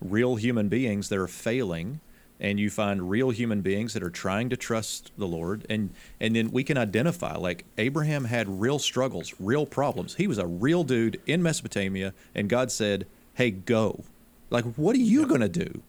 real 0.00 0.36
human 0.36 0.68
beings 0.68 1.08
that 1.08 1.18
are 1.18 1.28
failing, 1.28 2.00
and 2.40 2.58
you 2.58 2.70
find 2.70 3.10
real 3.10 3.30
human 3.30 3.60
beings 3.60 3.94
that 3.94 4.02
are 4.02 4.10
trying 4.10 4.48
to 4.50 4.56
trust 4.56 5.10
the 5.18 5.26
Lord. 5.26 5.66
And, 5.68 5.90
and 6.20 6.36
then 6.36 6.50
we 6.50 6.62
can 6.62 6.78
identify 6.78 7.36
like 7.36 7.64
Abraham 7.76 8.24
had 8.24 8.60
real 8.60 8.78
struggles, 8.78 9.34
real 9.40 9.66
problems. 9.66 10.14
He 10.14 10.26
was 10.28 10.38
a 10.38 10.46
real 10.46 10.84
dude 10.84 11.20
in 11.26 11.42
Mesopotamia, 11.42 12.14
and 12.34 12.48
God 12.48 12.70
said, 12.70 13.06
Hey, 13.34 13.50
go. 13.50 14.04
Like, 14.50 14.64
what 14.74 14.96
are 14.96 15.00
you 15.00 15.26
going 15.26 15.40
to 15.40 15.48
do? 15.48 15.82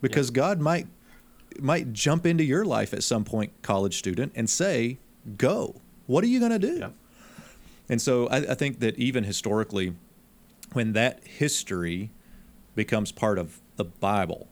Because 0.00 0.30
God 0.30 0.60
might 0.60 0.86
might 1.58 1.92
jump 1.92 2.26
into 2.26 2.44
your 2.44 2.64
life 2.64 2.94
at 2.94 3.02
some 3.02 3.24
point, 3.24 3.52
college 3.62 3.98
student, 3.98 4.32
and 4.34 4.48
say, 4.48 4.98
"Go." 5.36 5.80
What 6.06 6.24
are 6.24 6.26
you 6.26 6.40
going 6.40 6.50
to 6.50 6.58
do? 6.58 6.78
Yep. 6.78 6.94
And 7.88 8.02
so 8.02 8.26
I, 8.28 8.38
I 8.38 8.54
think 8.54 8.80
that 8.80 8.98
even 8.98 9.22
historically, 9.22 9.94
when 10.72 10.92
that 10.94 11.24
history 11.24 12.10
becomes 12.74 13.12
part 13.12 13.38
of 13.38 13.60
the 13.76 13.84
Bible, 13.84 14.48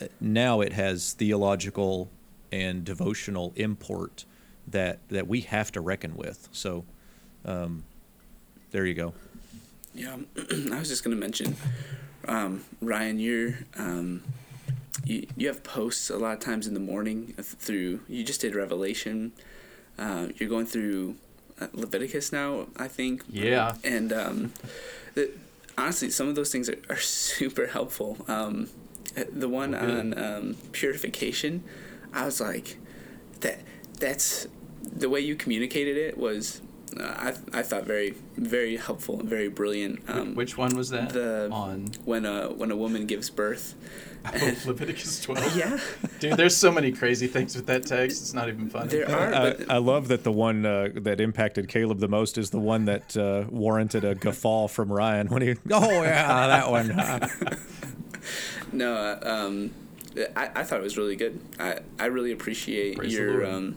uh, 0.00 0.06
now 0.20 0.60
it 0.60 0.72
has 0.72 1.12
theological 1.12 2.10
and 2.50 2.84
devotional 2.84 3.52
import 3.56 4.24
that 4.66 4.98
that 5.08 5.26
we 5.26 5.40
have 5.40 5.72
to 5.72 5.80
reckon 5.80 6.14
with. 6.14 6.48
So, 6.52 6.84
um, 7.44 7.84
there 8.70 8.86
you 8.86 8.94
go. 8.94 9.14
Yeah, 9.94 10.16
I 10.72 10.78
was 10.78 10.88
just 10.88 11.04
gonna 11.04 11.16
mention, 11.16 11.56
um, 12.28 12.64
Ryan, 12.80 13.18
you're 13.18 13.58
um, 13.76 14.22
you 15.04 15.26
you 15.36 15.48
have 15.48 15.62
posts 15.64 16.10
a 16.10 16.16
lot 16.16 16.34
of 16.34 16.40
times 16.40 16.66
in 16.66 16.74
the 16.74 16.80
morning 16.80 17.34
through. 17.38 18.00
You 18.08 18.24
just 18.24 18.40
did 18.40 18.54
Revelation. 18.54 19.32
Uh, 19.98 20.28
you're 20.36 20.48
going 20.48 20.66
through 20.66 21.16
uh, 21.60 21.68
Leviticus 21.72 22.32
now, 22.32 22.66
I 22.76 22.88
think. 22.88 23.24
Yeah. 23.28 23.74
And 23.84 24.12
um, 24.12 24.52
the, 25.14 25.30
honestly, 25.76 26.10
some 26.10 26.28
of 26.28 26.34
those 26.34 26.50
things 26.50 26.68
are, 26.68 26.78
are 26.88 26.96
super 27.00 27.66
helpful. 27.66 28.24
Um, 28.28 28.68
the 29.14 29.48
one 29.48 29.72
good. 29.72 29.82
on 29.82 30.18
um, 30.18 30.56
purification, 30.72 31.62
I 32.14 32.24
was 32.24 32.40
like, 32.40 32.78
that 33.40 33.60
that's 33.98 34.46
the 34.82 35.08
way 35.08 35.20
you 35.20 35.36
communicated 35.36 35.96
it 35.96 36.16
was. 36.16 36.61
Uh, 36.98 37.04
I, 37.54 37.58
I 37.58 37.62
thought 37.62 37.84
very 37.84 38.14
very 38.36 38.76
helpful 38.76 39.20
and 39.20 39.28
very 39.28 39.48
brilliant. 39.48 40.00
Um, 40.08 40.34
Which 40.34 40.56
one 40.58 40.76
was 40.76 40.90
that? 40.90 41.10
the- 41.10 41.48
on 41.50 41.88
when 42.04 42.24
a 42.26 42.48
when 42.48 42.70
a 42.70 42.76
woman 42.76 43.06
gives 43.06 43.30
birth. 43.30 43.74
oh, 44.24 44.54
Leviticus 44.66 45.20
12. 45.22 45.56
Yeah, 45.56 45.78
Dude, 46.20 46.34
there's 46.36 46.56
so 46.56 46.70
many 46.70 46.92
crazy 46.92 47.26
things 47.26 47.56
with 47.56 47.66
that 47.66 47.84
text. 47.86 48.22
It's 48.22 48.32
not 48.32 48.48
even 48.48 48.68
funny. 48.68 48.86
there 48.88 49.10
are. 49.10 49.34
I, 49.34 49.40
But 49.52 49.68
I 49.70 49.78
love 49.78 50.06
that 50.08 50.22
the 50.22 50.30
one 50.30 50.64
uh, 50.64 50.90
that 50.94 51.20
impacted 51.20 51.66
Caleb 51.68 51.98
the 51.98 52.06
most 52.06 52.38
is 52.38 52.50
the 52.50 52.60
one 52.60 52.84
that 52.84 53.16
uh, 53.16 53.46
warranted 53.50 54.04
a 54.04 54.14
guffaw 54.14 54.68
from 54.68 54.92
Ryan 54.92 55.26
when 55.26 55.42
he, 55.42 55.50
oh 55.72 56.02
yeah, 56.04 56.46
that 56.46 56.70
one. 56.70 56.94
no, 58.72 58.94
uh, 58.94 59.18
um, 59.22 59.72
I, 60.36 60.50
I 60.56 60.62
thought 60.62 60.78
it 60.80 60.84
was 60.84 60.96
really 60.96 61.16
good. 61.16 61.40
I, 61.58 61.80
I 61.98 62.06
really 62.06 62.32
appreciate 62.32 62.96
Praise 62.98 63.12
the 63.14 63.20
your 63.22 63.32
Lord. 63.32 63.44
um, 63.54 63.76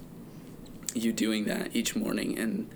you 0.96 1.14
doing 1.14 1.46
that 1.46 1.76
each 1.76 1.96
morning, 1.96 2.38
and 2.38 2.70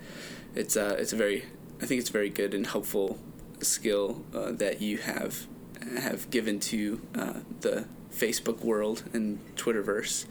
it's 0.54 0.76
uh 0.76 0.96
it's 0.98 1.12
a 1.12 1.16
very 1.16 1.44
I 1.82 1.86
think 1.86 2.00
it's 2.00 2.10
a 2.10 2.12
very 2.12 2.30
good 2.30 2.54
and 2.54 2.66
helpful 2.66 3.18
skill 3.60 4.24
uh, 4.34 4.52
that 4.52 4.80
you 4.80 4.98
have 4.98 5.46
have 5.98 6.30
given 6.30 6.60
to 6.60 7.00
uh, 7.14 7.40
the 7.60 7.86
Facebook 8.12 8.60
world 8.60 9.04
and 9.12 9.38
Twitterverse. 9.56 10.26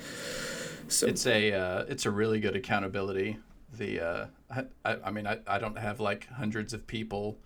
So 0.87 1.07
it's 1.07 1.25
a 1.25 1.53
uh, 1.53 1.85
it's 1.87 2.05
a 2.05 2.11
really 2.11 2.39
good 2.39 2.55
accountability. 2.55 3.37
The 3.73 3.99
uh, 3.99 4.25
I, 4.49 4.63
I 4.85 4.97
I 5.05 5.11
mean 5.11 5.27
I, 5.27 5.39
I 5.47 5.59
don't 5.59 5.77
have 5.77 5.99
like 5.99 6.27
hundreds 6.27 6.73
of 6.73 6.85
people 6.87 7.37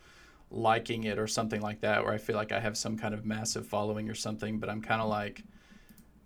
liking 0.52 1.06
it 1.06 1.18
or 1.18 1.28
something 1.28 1.62
like 1.62 1.82
that, 1.82 2.04
where 2.04 2.14
I 2.14 2.18
feel 2.18 2.36
like 2.36 2.52
I 2.52 2.60
have 2.60 2.78
some 2.78 2.98
kind 2.98 3.14
of 3.14 3.26
massive 3.26 3.66
following 3.66 4.10
or 4.10 4.16
something. 4.16 4.60
But 4.60 4.70
I'm 4.70 4.82
kind 4.82 5.02
of 5.02 5.10
like, 5.10 5.44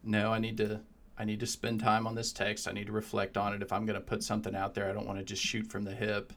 no, 0.04 0.32
I 0.32 0.40
need 0.40 0.58
to. 0.58 0.82
I 1.20 1.26
need 1.26 1.40
to 1.40 1.48
spend 1.48 1.80
time 1.80 2.06
on 2.06 2.16
this 2.16 2.32
text. 2.32 2.68
I 2.68 2.72
need 2.72 2.86
to 2.88 2.92
reflect 2.92 3.38
on 3.38 3.54
it. 3.54 3.62
If 3.62 3.74
I'm 3.74 3.86
going 3.86 4.00
to 4.00 4.06
put 4.06 4.24
something 4.24 4.56
out 4.56 4.74
there, 4.76 4.90
I 4.90 4.94
don't 4.94 5.08
want 5.08 5.18
to 5.20 5.26
just 5.26 5.42
shoot 5.42 5.66
from 5.68 5.84
the 5.84 5.94
hip. 5.96 6.32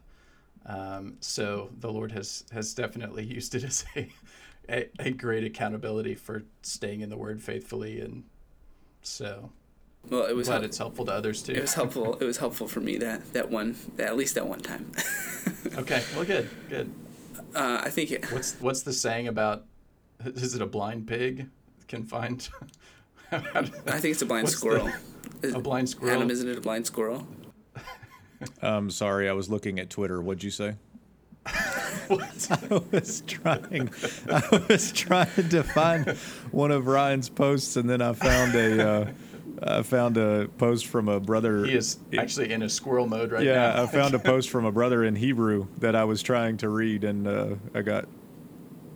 Um, 0.65 1.17
so 1.21 1.69
the 1.79 1.91
Lord 1.91 2.11
has 2.11 2.43
has 2.51 2.73
definitely 2.73 3.23
used 3.37 3.55
it 3.55 3.63
as 3.63 3.85
a, 3.95 4.09
a, 4.69 4.89
a 4.99 5.11
great 5.11 5.43
accountability 5.43 6.15
for 6.15 6.43
staying 6.61 7.01
in 7.01 7.09
the 7.09 7.17
Word 7.17 7.41
faithfully, 7.41 7.99
and 7.99 8.23
so 9.01 9.51
Well, 10.09 10.25
it 10.25 10.35
was 10.35 10.47
glad 10.47 10.55
help- 10.57 10.65
it's 10.65 10.77
helpful 10.77 11.05
to 11.05 11.11
others 11.13 11.41
too. 11.41 11.53
it 11.53 11.61
was 11.61 11.73
helpful. 11.73 12.15
It 12.19 12.25
was 12.25 12.37
helpful 12.37 12.67
for 12.67 12.79
me 12.79 12.97
that 12.99 13.33
that 13.33 13.49
one 13.49 13.75
that, 13.95 14.07
at 14.07 14.17
least 14.17 14.35
that 14.35 14.47
one 14.47 14.59
time. 14.61 14.91
Okay, 15.77 16.03
well, 16.15 16.25
good, 16.25 16.49
good. 16.69 16.91
uh, 17.55 17.81
I 17.83 17.89
think 17.89 18.11
it, 18.11 18.25
What's 18.31 18.55
what's 18.59 18.81
the 18.81 18.91
saying 18.93 19.27
about? 19.27 19.63
Is 20.25 20.53
it 20.53 20.61
a 20.61 20.65
blind 20.65 21.07
pig 21.07 21.47
can 21.87 22.03
find? 22.03 22.47
I 23.31 23.99
think 23.99 24.11
it's 24.11 24.21
a 24.21 24.25
blind 24.25 24.43
What's 24.43 24.57
squirrel. 24.57 24.89
Is- 25.41 25.53
a 25.53 25.59
blind 25.59 25.89
squirrel. 25.89 26.15
Adam, 26.15 26.29
isn't 26.29 26.47
it 26.47 26.57
a 26.57 26.61
blind 26.61 26.85
squirrel? 26.85 27.25
Um, 28.61 28.89
sorry, 28.89 29.29
I 29.29 29.33
was 29.33 29.49
looking 29.49 29.79
at 29.79 29.89
Twitter. 29.89 30.21
What'd 30.21 30.43
you 30.43 30.51
say? 30.51 30.75
What? 32.07 32.47
I 32.71 32.81
was 32.91 33.21
trying. 33.27 33.89
I 34.29 34.65
was 34.67 34.91
trying 34.91 35.49
to 35.49 35.63
find 35.63 36.09
one 36.51 36.71
of 36.71 36.87
Ryan's 36.87 37.29
posts, 37.29 37.77
and 37.77 37.89
then 37.89 38.01
I 38.01 38.13
found 38.13 38.55
a. 38.55 38.89
Uh, 38.89 39.11
I 39.63 39.83
found 39.83 40.17
a 40.17 40.49
post 40.57 40.87
from 40.87 41.07
a 41.07 41.19
brother. 41.19 41.65
He 41.65 41.75
is 41.75 41.99
actually 42.17 42.51
in 42.51 42.63
a 42.63 42.69
squirrel 42.69 43.07
mode 43.07 43.31
right 43.31 43.43
yeah, 43.43 43.53
now. 43.53 43.75
Yeah, 43.75 43.83
I 43.83 43.85
found 43.85 44.15
a 44.15 44.19
post 44.33 44.49
from 44.49 44.65
a 44.65 44.71
brother 44.71 45.03
in 45.03 45.15
Hebrew 45.15 45.67
that 45.77 45.95
I 45.95 46.03
was 46.03 46.23
trying 46.23 46.57
to 46.57 46.69
read, 46.69 47.03
and 47.03 47.27
uh, 47.27 47.55
I 47.75 47.81
got 47.81 48.07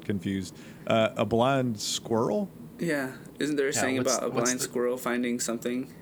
confused. 0.03 0.55
Uh, 0.87 1.09
a 1.17 1.25
blind 1.25 1.79
squirrel? 1.79 2.49
Yeah. 2.79 3.11
Isn't 3.39 3.55
there 3.55 3.67
a 3.67 3.73
Yeah, 3.73 3.79
saying 3.81 3.97
about 3.99 4.23
a 4.23 4.29
blind 4.29 4.59
the- 4.59 4.63
squirrel 4.63 4.97
finding 4.97 5.39
something? 5.39 5.93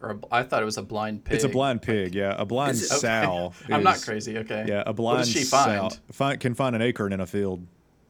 or 0.00 0.10
a, 0.10 0.18
I 0.32 0.42
thought 0.42 0.60
it 0.62 0.64
was 0.64 0.78
a 0.78 0.82
blind 0.82 1.24
pig. 1.24 1.36
It's 1.36 1.44
a 1.44 1.48
blind 1.48 1.80
pig. 1.80 2.12
Yeah, 2.14 2.34
a 2.36 2.44
blind 2.44 2.72
Is 2.72 2.90
it- 2.90 2.92
Okay. 3.04 3.22
sow. 3.24 3.52
I'm 3.72 3.84
not 3.84 4.02
crazy. 4.02 4.36
Okay. 4.38 4.64
Yeah, 4.66 4.82
a 4.84 4.90
What 4.90 4.96
blind 4.96 5.18
does 5.20 5.28
she 5.32 5.44
sow 5.44 5.56
find? 5.64 6.00
find, 6.10 6.40
can 6.40 6.54
find 6.54 6.74
an 6.74 6.82
acorn 6.82 7.12
in 7.12 7.20
a 7.20 7.26
field. 7.26 7.64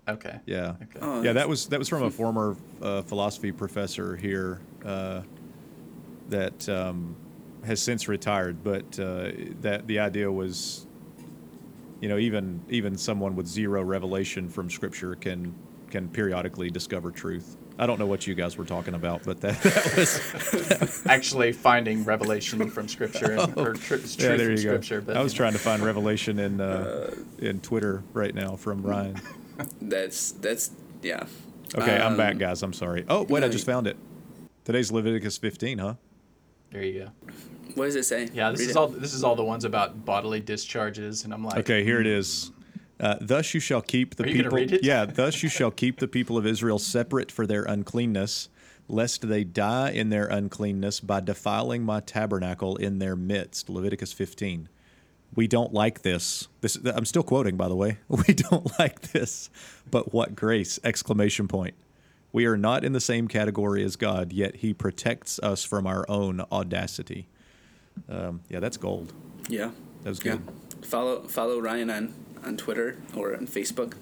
Okay. 0.09 0.41
Yeah. 0.47 0.71
Okay. 0.83 0.99
Oh, 1.03 1.23
Yeah, 1.23 1.35
that 1.35 1.49
was 1.51 1.67
that 1.67 1.79
was 1.79 1.89
from 1.91 2.03
a 2.05 2.11
former 2.23 2.57
uh, 2.81 3.03
philosophy 3.03 3.53
professor 3.53 4.17
here 4.17 4.61
uh, 4.85 5.21
that 6.31 6.67
um, 6.69 7.15
has 7.65 7.81
since 7.83 8.09
retired. 8.09 8.65
But 8.65 8.99
uh, 8.99 9.33
that 9.61 9.87
the 9.87 9.99
idea 9.99 10.33
was, 10.33 10.87
you 12.01 12.09
know, 12.09 12.17
even 12.17 12.63
even 12.71 12.97
someone 12.97 13.37
with 13.37 13.47
zero 13.47 13.83
revelation 13.83 14.49
from 14.49 14.71
Scripture 14.71 15.15
can 15.15 15.55
can 15.93 16.09
periodically 16.09 16.71
discover 16.71 17.11
truth. 17.13 17.57
I 17.79 17.87
don't 17.87 17.99
know 17.99 18.07
what 18.07 18.27
you 18.27 18.35
guys 18.35 18.57
were 18.57 18.65
talking 18.65 18.95
about, 18.95 19.23
but 19.25 19.41
that, 19.43 19.61
that 19.63 19.95
was 20.81 21.03
Actually, 21.07 21.53
finding 21.53 22.03
revelation 22.05 22.69
from 22.71 22.89
Scripture 22.89 23.33
and, 23.33 23.57
or 23.59 23.75
tr- 23.75 23.97
truth 23.97 24.17
yeah. 24.19 24.29
There 24.29 24.39
from 24.47 24.51
you 24.53 24.57
Scripture. 24.57 25.01
go. 25.01 25.07
But 25.09 25.17
I 25.19 25.23
was 25.23 25.33
you 25.35 25.37
trying 25.37 25.53
to 25.53 25.59
find 25.59 25.83
revelation 25.83 26.39
in 26.39 26.61
uh, 26.61 27.15
in 27.39 27.61
Twitter 27.61 28.03
right 28.13 28.35
now 28.35 28.57
from 28.57 28.83
Ryan. 28.93 29.21
That's 29.81 30.33
that's 30.33 30.71
yeah. 31.03 31.27
Okay, 31.77 31.97
I'm 31.99 32.17
back, 32.17 32.33
Um, 32.33 32.39
guys. 32.39 32.63
I'm 32.63 32.73
sorry. 32.73 33.05
Oh 33.09 33.23
wait, 33.25 33.45
I 33.45 33.49
just 33.49 33.67
found 33.67 33.87
it. 33.87 33.97
Today's 34.65 34.91
Leviticus 34.93 35.39
15, 35.39 35.79
huh? 35.79 35.95
There 36.71 36.83
you 36.85 37.01
go. 37.01 37.33
What 37.75 37.87
does 37.87 37.97
it 37.97 38.05
say? 38.05 38.29
Yeah, 38.33 38.51
this 38.51 38.61
Read 38.61 38.71
is 38.71 38.77
it. 38.77 38.79
all. 38.79 38.89
This 38.89 39.13
is 39.15 39.25
all 39.25 39.37
the 39.37 39.45
ones 39.45 39.65
about 39.65 40.05
bodily 40.05 40.41
discharges, 40.41 41.25
and 41.25 41.33
I'm 41.35 41.45
like, 41.45 41.59
Okay, 41.59 41.85
here 41.85 42.01
it 42.01 42.07
is. 42.07 42.51
Uh, 43.03 43.17
thus 43.21 43.53
you 43.53 43.59
shall 43.61 43.83
keep 43.83 44.15
the 44.15 44.23
Are 44.25 44.29
you 44.29 44.35
people. 44.45 44.57
read 44.57 44.73
it? 44.73 44.85
Yeah, 44.85 45.05
thus 45.05 45.43
you 45.43 45.49
shall 45.49 45.73
keep 45.73 45.99
the 45.99 46.07
people 46.09 46.39
of 46.39 46.47
Israel 46.47 46.79
separate 46.79 47.33
for 47.33 47.47
their 47.49 47.65
uncleanness, 47.65 48.49
lest 48.89 49.29
they 49.29 49.43
die 49.43 49.91
in 49.91 50.09
their 50.11 50.27
uncleanness 50.27 51.01
by 51.01 51.19
defiling 51.21 51.83
my 51.83 51.99
tabernacle 52.01 52.77
in 52.77 53.01
their 53.01 53.17
midst. 53.17 53.69
Leviticus 53.69 54.13
15. 54.13 54.69
We 55.35 55.49
don't 55.49 55.73
like 55.75 56.03
this. 56.03 56.47
This 56.61 56.77
I'm 56.77 57.05
still 57.05 57.23
quoting, 57.25 57.57
by 57.57 57.67
the 57.69 57.75
way. 57.75 57.99
We 58.09 58.35
don't 58.35 58.79
like 58.79 59.01
this, 59.13 59.51
but 59.91 60.13
what 60.13 60.37
grace! 60.37 60.79
Exclamation 60.85 61.49
point. 61.49 61.75
We 62.33 62.47
are 62.47 62.57
not 62.57 62.85
in 62.85 62.93
the 62.93 63.01
same 63.01 63.29
category 63.29 63.83
as 63.83 63.97
God, 63.97 64.33
yet 64.33 64.57
He 64.57 64.73
protects 64.75 65.39
us 65.41 65.65
from 65.65 65.87
our 65.87 66.05
own 66.09 66.43
audacity. 66.53 67.27
Um, 68.09 68.41
yeah, 68.49 68.61
that's 68.61 68.77
gold. 68.77 69.13
Yeah. 69.49 69.71
That 70.03 70.11
was 70.11 70.25
Yeah. 70.25 70.37
good. 70.37 70.87
Follow 70.87 71.23
follow 71.29 71.59
Ryan 71.61 71.91
on 71.91 72.15
on 72.45 72.57
Twitter 72.57 72.97
or 73.17 73.37
on 73.37 73.47
Facebook. 73.47 73.95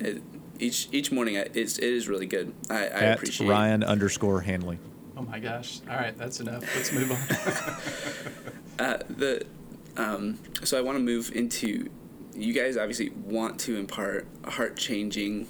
It, 0.00 0.22
each 0.58 0.88
each 0.92 1.12
morning 1.12 1.36
I- 1.36 1.48
it's, 1.54 1.78
it 1.78 1.84
is 1.92 2.08
really 2.08 2.26
good. 2.26 2.54
I, 2.70 2.74
I 2.74 2.80
At 2.86 3.14
appreciate 3.16 3.48
Ryan 3.48 3.82
underscore 3.82 4.40
Hanley. 4.40 4.78
oh 5.16 5.22
my 5.22 5.38
gosh. 5.38 5.80
All 5.88 5.96
right, 5.96 6.16
that's 6.16 6.40
enough. 6.40 6.62
Let's 6.76 6.92
move 6.92 7.10
on. 7.12 7.18
Uh, 8.78 8.98
the 9.08 9.46
um, 9.96 10.38
so 10.62 10.76
I 10.76 10.82
want 10.82 10.96
to 10.98 11.02
move 11.02 11.32
into 11.34 11.88
you 12.34 12.52
guys 12.52 12.76
obviously 12.76 13.08
want 13.08 13.58
to 13.60 13.76
impart 13.78 14.26
a 14.44 14.50
heart 14.50 14.76
changing 14.76 15.48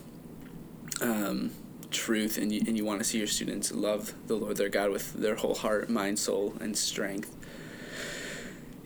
um, 1.02 1.50
truth 1.90 2.38
and 2.38 2.52
you, 2.52 2.62
and 2.68 2.76
you 2.76 2.84
want 2.84 3.00
to 3.00 3.04
see 3.04 3.18
your 3.18 3.26
students 3.26 3.72
love 3.72 4.14
the 4.28 4.36
Lord 4.36 4.56
their 4.58 4.68
God 4.68 4.90
with 4.90 5.12
their 5.14 5.34
whole 5.34 5.56
heart, 5.56 5.90
mind, 5.90 6.20
soul, 6.20 6.54
and 6.60 6.76
strength. 6.78 7.34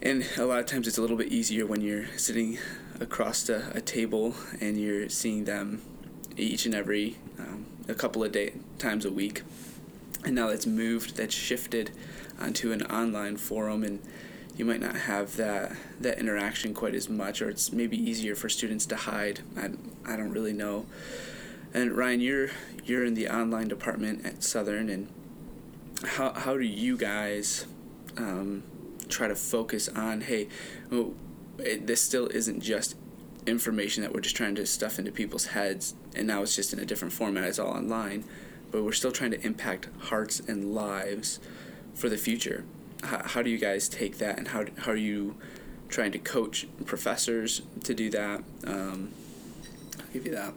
And 0.01 0.25
a 0.39 0.47
lot 0.47 0.61
of 0.61 0.65
times 0.65 0.89
it's 0.89 0.97
a 0.97 1.03
little 1.03 1.19
bit 1.19 1.29
easier 1.29 1.67
when 1.67 1.83
you're 1.83 2.07
sitting 2.17 2.59
across 3.01 3.49
a, 3.49 3.73
a 3.75 3.81
table 3.81 4.35
and 4.61 4.79
you're 4.79 5.09
seeing 5.09 5.45
them 5.45 5.83
each 6.37 6.67
and 6.67 6.75
every 6.75 7.17
um, 7.39 7.67
a 7.89 7.95
couple 7.95 8.23
of 8.23 8.33
day, 8.33 8.55
times 8.79 9.05
a 9.05 9.11
week. 9.11 9.43
And 10.25 10.35
now 10.35 10.49
that's 10.49 10.67
moved, 10.67 11.17
that's 11.17 11.35
shifted 11.35 11.91
onto 12.39 12.73
an 12.73 12.83
online 12.83 13.37
forum, 13.37 13.83
and 13.83 14.01
you 14.57 14.65
might 14.65 14.81
not 14.81 14.95
have 14.95 15.37
that 15.37 15.73
that 16.01 16.19
interaction 16.19 16.75
quite 16.75 16.95
as 16.95 17.09
much, 17.09 17.41
or 17.41 17.49
it's 17.49 17.73
maybe 17.73 17.97
easier 17.97 18.35
for 18.35 18.49
students 18.49 18.85
to 18.87 18.97
hide. 18.97 19.41
I, 19.57 19.71
I 20.05 20.17
don't 20.17 20.31
really 20.31 20.53
know. 20.53 20.87
And 21.73 21.93
Ryan, 21.97 22.21
you're 22.21 22.51
you're 22.85 23.05
in 23.05 23.15
the 23.15 23.29
online 23.29 23.69
department 23.69 24.27
at 24.27 24.43
Southern, 24.43 24.91
and 24.91 25.09
how 26.05 26.35
how 26.35 26.57
do 26.57 26.65
you 26.65 26.97
guys 26.99 27.67
um, 28.19 28.63
try 29.09 29.29
to 29.29 29.37
focus 29.37 29.89
on 29.89 30.23
hey, 30.23 30.49
it, 31.61 31.87
this 31.87 32.01
still 32.01 32.27
isn't 32.29 32.61
just 32.61 32.97
information 33.47 34.03
that 34.03 34.13
we're 34.13 34.21
just 34.21 34.37
trying 34.37 34.55
to 34.55 34.67
stuff 34.67 34.99
into 34.99 35.11
people's 35.11 35.47
heads, 35.47 35.95
and 36.15 36.27
now 36.27 36.43
it's 36.43 36.57
just 36.57 36.73
in 36.73 36.79
a 36.79 36.85
different 36.85 37.13
format. 37.13 37.45
It's 37.45 37.59
all 37.59 37.73
online, 37.73 38.25
but 38.71 38.83
we're 38.83 38.93
still 38.93 39.13
trying 39.13 39.31
to 39.33 39.41
impact 39.45 39.89
hearts 39.99 40.41
and 40.41 40.75
lives 40.75 41.41
for 41.95 42.09
the 42.09 42.17
future. 42.17 42.65
How, 43.03 43.23
how 43.25 43.43
do 43.43 43.51
you 43.51 43.59
guys 43.59 43.89
take 43.89 44.19
that, 44.19 44.39
and 44.39 44.49
how 44.49 44.65
how 44.79 44.93
are 44.93 44.97
you 44.97 45.37
trying 45.89 46.13
to 46.13 46.19
coach 46.19 46.67
professors 46.85 47.63
to 47.85 47.95
do 47.95 48.11
that? 48.11 48.43
Um, 48.67 49.11
I'll 49.99 50.13
give 50.13 50.27
you 50.27 50.33
that. 50.33 50.55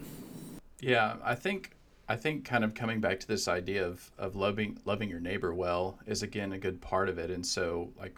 Yeah, 0.80 1.16
I 1.24 1.36
think 1.36 1.72
I 2.08 2.16
think 2.18 2.46
kind 2.46 2.64
of 2.64 2.76
coming 2.76 3.00
back 3.00 3.20
to 3.22 3.28
this 3.28 3.48
idea 3.48 3.86
of 3.86 4.12
of 4.18 4.36
loving 4.36 4.78
loving 4.86 5.10
your 5.10 5.22
neighbor 5.22 5.54
well 5.54 6.00
is 6.06 6.22
again 6.22 6.52
a 6.52 6.58
good 6.58 6.82
part 6.82 7.08
of 7.10 7.18
it. 7.18 7.32
And 7.32 7.46
so 7.46 7.90
like 7.98 8.16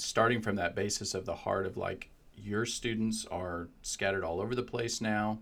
starting 0.00 0.40
from 0.40 0.56
that 0.56 0.74
basis 0.74 1.14
of 1.14 1.26
the 1.26 1.34
heart 1.34 1.66
of 1.66 1.76
like 1.76 2.10
your 2.36 2.64
students 2.66 3.26
are 3.30 3.68
scattered 3.82 4.24
all 4.24 4.40
over 4.40 4.54
the 4.54 4.62
place 4.62 5.00
now. 5.00 5.38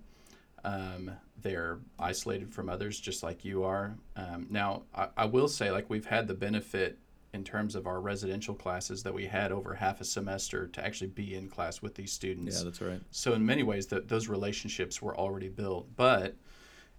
Um, 0.64 1.12
they're 1.40 1.78
isolated 1.98 2.52
from 2.52 2.68
others 2.68 2.98
just 2.98 3.22
like 3.22 3.44
you 3.44 3.62
are. 3.64 3.96
Um, 4.16 4.46
now, 4.50 4.82
I, 4.94 5.08
I 5.16 5.24
will 5.24 5.48
say, 5.48 5.70
like, 5.70 5.88
we've 5.88 6.06
had 6.06 6.26
the 6.26 6.34
benefit 6.34 6.98
in 7.32 7.44
terms 7.44 7.74
of 7.74 7.86
our 7.86 8.00
residential 8.00 8.54
classes 8.54 9.02
that 9.02 9.14
we 9.14 9.26
had 9.26 9.52
over 9.52 9.74
half 9.74 10.00
a 10.00 10.04
semester 10.04 10.66
to 10.66 10.84
actually 10.84 11.08
be 11.08 11.34
in 11.34 11.48
class 11.48 11.80
with 11.82 11.94
these 11.94 12.10
students. 12.10 12.58
Yeah, 12.58 12.64
that's 12.64 12.80
right. 12.80 13.00
So 13.10 13.34
in 13.34 13.44
many 13.44 13.62
ways, 13.62 13.86
that 13.88 14.08
those 14.08 14.28
relationships 14.28 15.00
were 15.00 15.16
already 15.16 15.48
built. 15.48 15.86
But 15.94 16.34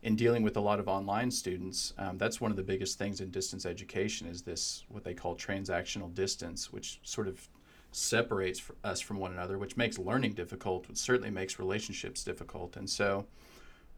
in 0.01 0.15
dealing 0.15 0.43
with 0.43 0.57
a 0.57 0.61
lot 0.61 0.79
of 0.79 0.87
online 0.87 1.31
students, 1.31 1.93
um, 1.97 2.17
that's 2.17 2.39
one 2.39 2.51
of 2.51 2.57
the 2.57 2.63
biggest 2.63 2.97
things 2.97 3.21
in 3.21 3.31
distance 3.31 3.65
education 3.65 4.27
is 4.27 4.41
this 4.41 4.83
what 4.89 5.03
they 5.03 5.13
call 5.13 5.35
transactional 5.35 6.13
distance, 6.13 6.71
which 6.71 6.99
sort 7.03 7.27
of 7.27 7.49
separates 7.91 8.61
us 8.83 9.01
from 9.01 9.17
one 9.17 9.31
another, 9.31 9.57
which 9.57 9.75
makes 9.75 9.97
learning 9.97 10.33
difficult. 10.33 10.87
Which 10.87 10.97
certainly 10.97 11.31
makes 11.31 11.59
relationships 11.59 12.23
difficult. 12.23 12.77
And 12.77 12.89
so 12.89 13.25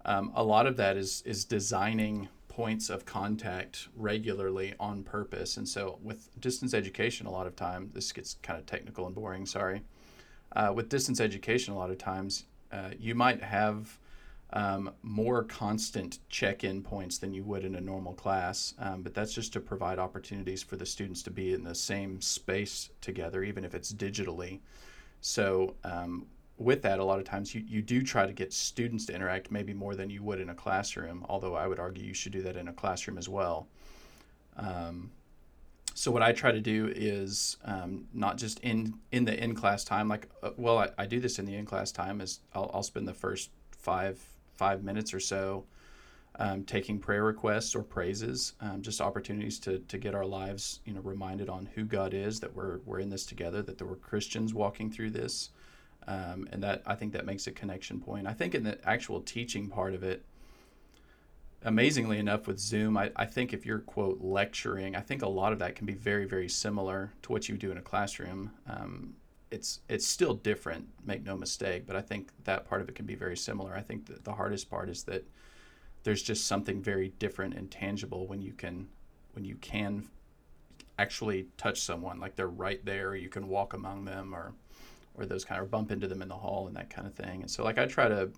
um, 0.06 0.32
a 0.36 0.44
lot 0.44 0.66
of 0.66 0.78
that 0.78 0.98
is 0.98 1.22
is 1.26 1.46
designing 1.46 2.30
points 2.48 2.90
of 2.90 3.06
contact 3.06 3.88
regularly 3.96 4.74
on 4.80 5.04
purpose. 5.04 5.58
And 5.58 5.68
so 5.68 6.00
with 6.04 6.30
distance 6.42 6.74
education, 6.74 7.26
a 7.28 7.32
lot 7.32 7.48
of 7.48 7.56
time 7.56 7.92
this 7.94 8.12
gets 8.12 8.36
kind 8.42 8.60
of 8.60 8.66
technical 8.66 9.06
and 9.06 9.16
boring. 9.16 9.46
Sorry 9.46 9.82
uh, 10.56 10.72
with 10.76 10.90
distance 10.90 11.20
education, 11.20 11.74
a 11.74 11.78
lot 11.78 11.90
of 11.90 11.98
times 11.98 12.46
uh, 12.72 12.90
you 13.00 13.16
might 13.16 13.42
have 13.42 13.98
um, 14.54 14.92
more 15.02 15.44
constant 15.44 16.20
check-in 16.30 16.82
points 16.82 17.18
than 17.18 17.34
you 17.34 17.44
would 17.44 17.64
in 17.64 17.76
a 17.76 17.82
normal 17.82 18.14
class, 18.14 18.74
um, 18.80 19.02
but 19.02 19.14
that's 19.14 19.34
just 19.34 19.54
to 19.54 19.60
provide 19.60 19.98
opportunities 19.98 20.62
for 20.62 20.76
the 20.76 20.86
students 20.86 21.24
to 21.24 21.32
be 21.32 21.54
in 21.54 21.64
the 21.64 21.76
same 21.76 22.20
space 22.20 22.90
together, 23.00 23.44
even 23.44 23.64
if 23.64 23.74
it's 23.74 23.94
digitally. 23.94 24.60
So 25.22 25.76
um, 25.84 26.26
with 26.58 26.82
that, 26.82 27.00
a 27.00 27.04
lot 27.04 27.20
of 27.20 27.26
times 27.26 27.56
you, 27.56 27.64
you 27.66 27.82
do 27.82 28.02
try 28.02 28.26
to 28.26 28.34
get 28.34 28.52
students 28.52 29.06
to 29.06 29.16
interact 29.16 29.52
maybe 29.52 29.74
more 29.74 29.96
than 29.96 30.10
you 30.10 30.22
would 30.24 30.42
in 30.42 30.50
a 30.50 30.56
classroom, 30.56 31.26
although 31.30 31.56
I 31.56 31.68
would 31.68 31.80
argue 31.80 32.04
you 32.04 32.14
should 32.14 32.34
do 32.34 32.42
that 32.44 32.58
in 32.58 32.68
a 32.68 32.74
classroom 32.74 33.18
as 33.18 33.30
well. 33.30 33.68
Um, 34.58 35.12
so 35.94 36.12
what 36.12 36.22
I 36.22 36.32
try 36.34 36.52
to 36.52 36.62
do 36.62 36.92
is 36.94 37.58
um, 37.66 38.06
not 38.14 38.38
just 38.38 38.60
in 38.62 38.96
in 39.12 39.26
the 39.26 39.44
in 39.44 39.54
class 39.56 39.84
time, 39.84 40.08
like 40.08 40.30
uh, 40.42 40.52
well, 40.58 40.78
I, 40.78 40.90
I 40.98 41.06
do 41.06 41.20
this 41.20 41.38
in 41.38 41.46
the 41.46 41.56
in 41.56 41.66
class 41.66 41.92
time 41.92 42.22
is 42.22 42.40
I'll, 42.54 42.72
I'll 42.74 42.84
spend 42.84 43.08
the 43.08 43.14
first 43.14 43.50
five 43.72 44.20
five 44.62 44.84
minutes 44.84 45.12
or 45.12 45.20
so 45.20 45.66
um, 46.36 46.64
taking 46.66 47.00
prayer 47.00 47.24
requests 47.24 47.74
or 47.76 47.82
praises, 47.82 48.54
um, 48.62 48.84
just 48.84 49.02
opportunities 49.02 49.58
to, 49.60 49.80
to 49.80 49.98
get 49.98 50.14
our 50.14 50.24
lives, 50.24 50.82
you 50.86 50.94
know, 50.94 51.02
reminded 51.02 51.50
on 51.50 51.68
who 51.74 51.84
God 51.84 52.14
is, 52.14 52.40
that 52.42 52.56
we're, 52.56 52.78
we're 52.86 53.00
in 53.00 53.10
this 53.10 53.26
together, 53.26 53.64
that 53.64 53.80
there 53.80 53.88
were 53.88 53.96
Christians 53.96 54.54
walking 54.54 54.92
through 54.92 55.10
this. 55.10 55.50
Um, 56.08 56.48
and 56.52 56.62
that 56.64 56.84
I 56.86 56.94
think 56.94 57.14
that 57.14 57.26
makes 57.26 57.48
a 57.48 57.52
connection 57.52 58.00
point. 58.00 58.28
I 58.28 58.34
think 58.34 58.54
in 58.54 58.64
the 58.64 58.78
actual 58.88 59.22
teaching 59.22 59.68
part 59.68 59.96
of 59.96 60.04
it, 60.04 60.24
amazingly 61.64 62.20
enough 62.20 62.48
with 62.48 62.60
Zoom, 62.60 62.98
I, 62.98 63.12
I 63.16 63.26
think 63.26 63.54
if 63.54 63.66
you're 63.66 63.80
quote 63.80 64.20
lecturing, 64.22 64.96
I 64.96 65.02
think 65.02 65.24
a 65.24 65.30
lot 65.30 65.54
of 65.54 65.60
that 65.60 65.76
can 65.76 65.88
be 65.88 65.94
very, 65.94 66.26
very 66.26 66.50
similar 66.50 67.14
to 67.24 67.32
what 67.32 67.50
you 67.50 67.58
do 67.58 67.72
in 67.72 67.78
a 67.78 67.82
classroom. 67.82 68.52
Um, 68.68 69.16
it's 69.52 69.82
it's 69.90 70.08
still 70.08 70.34
different, 70.34 70.88
make 71.06 71.24
no 71.24 71.36
mistake, 71.36 71.86
but 71.86 71.96
I 71.96 72.02
think 72.02 72.32
that 72.46 72.66
part 72.66 72.82
of 72.82 72.90
it 72.90 72.96
can 72.96 73.06
be 73.06 73.16
very 73.16 73.38
similar. 73.38 73.76
I 73.76 73.82
think 73.82 74.08
that 74.08 74.24
the 74.24 74.34
hardest 74.34 74.70
part 74.70 74.90
is 74.90 75.04
that 75.04 75.26
there's 76.04 76.24
just 76.24 76.48
something 76.48 76.82
very 76.82 77.10
different 77.20 77.54
and 77.54 77.70
tangible 77.70 78.28
when 78.28 78.42
you 78.42 78.54
can 78.54 78.88
when 79.34 79.46
you 79.46 79.56
can 79.56 80.08
actually 81.00 81.48
touch 81.58 81.82
someone 81.82 82.20
like 82.20 82.36
they're 82.36 82.48
right 82.48 82.84
there 82.86 83.16
you 83.16 83.30
can 83.30 83.48
walk 83.48 83.74
among 83.74 84.06
them 84.06 84.34
or 84.34 84.54
or 85.16 85.26
those 85.26 85.46
kind 85.46 85.62
of 85.62 85.70
bump 85.72 85.92
into 85.92 86.08
them 86.08 86.22
in 86.22 86.28
the 86.28 86.36
hall 86.36 86.68
and 86.68 86.76
that 86.76 86.90
kind 86.90 87.08
of 87.08 87.14
thing 87.14 87.42
and 87.42 87.50
so 87.50 87.64
like 87.64 87.78
i 87.78 87.86
try 87.86 88.08
to 88.08 88.30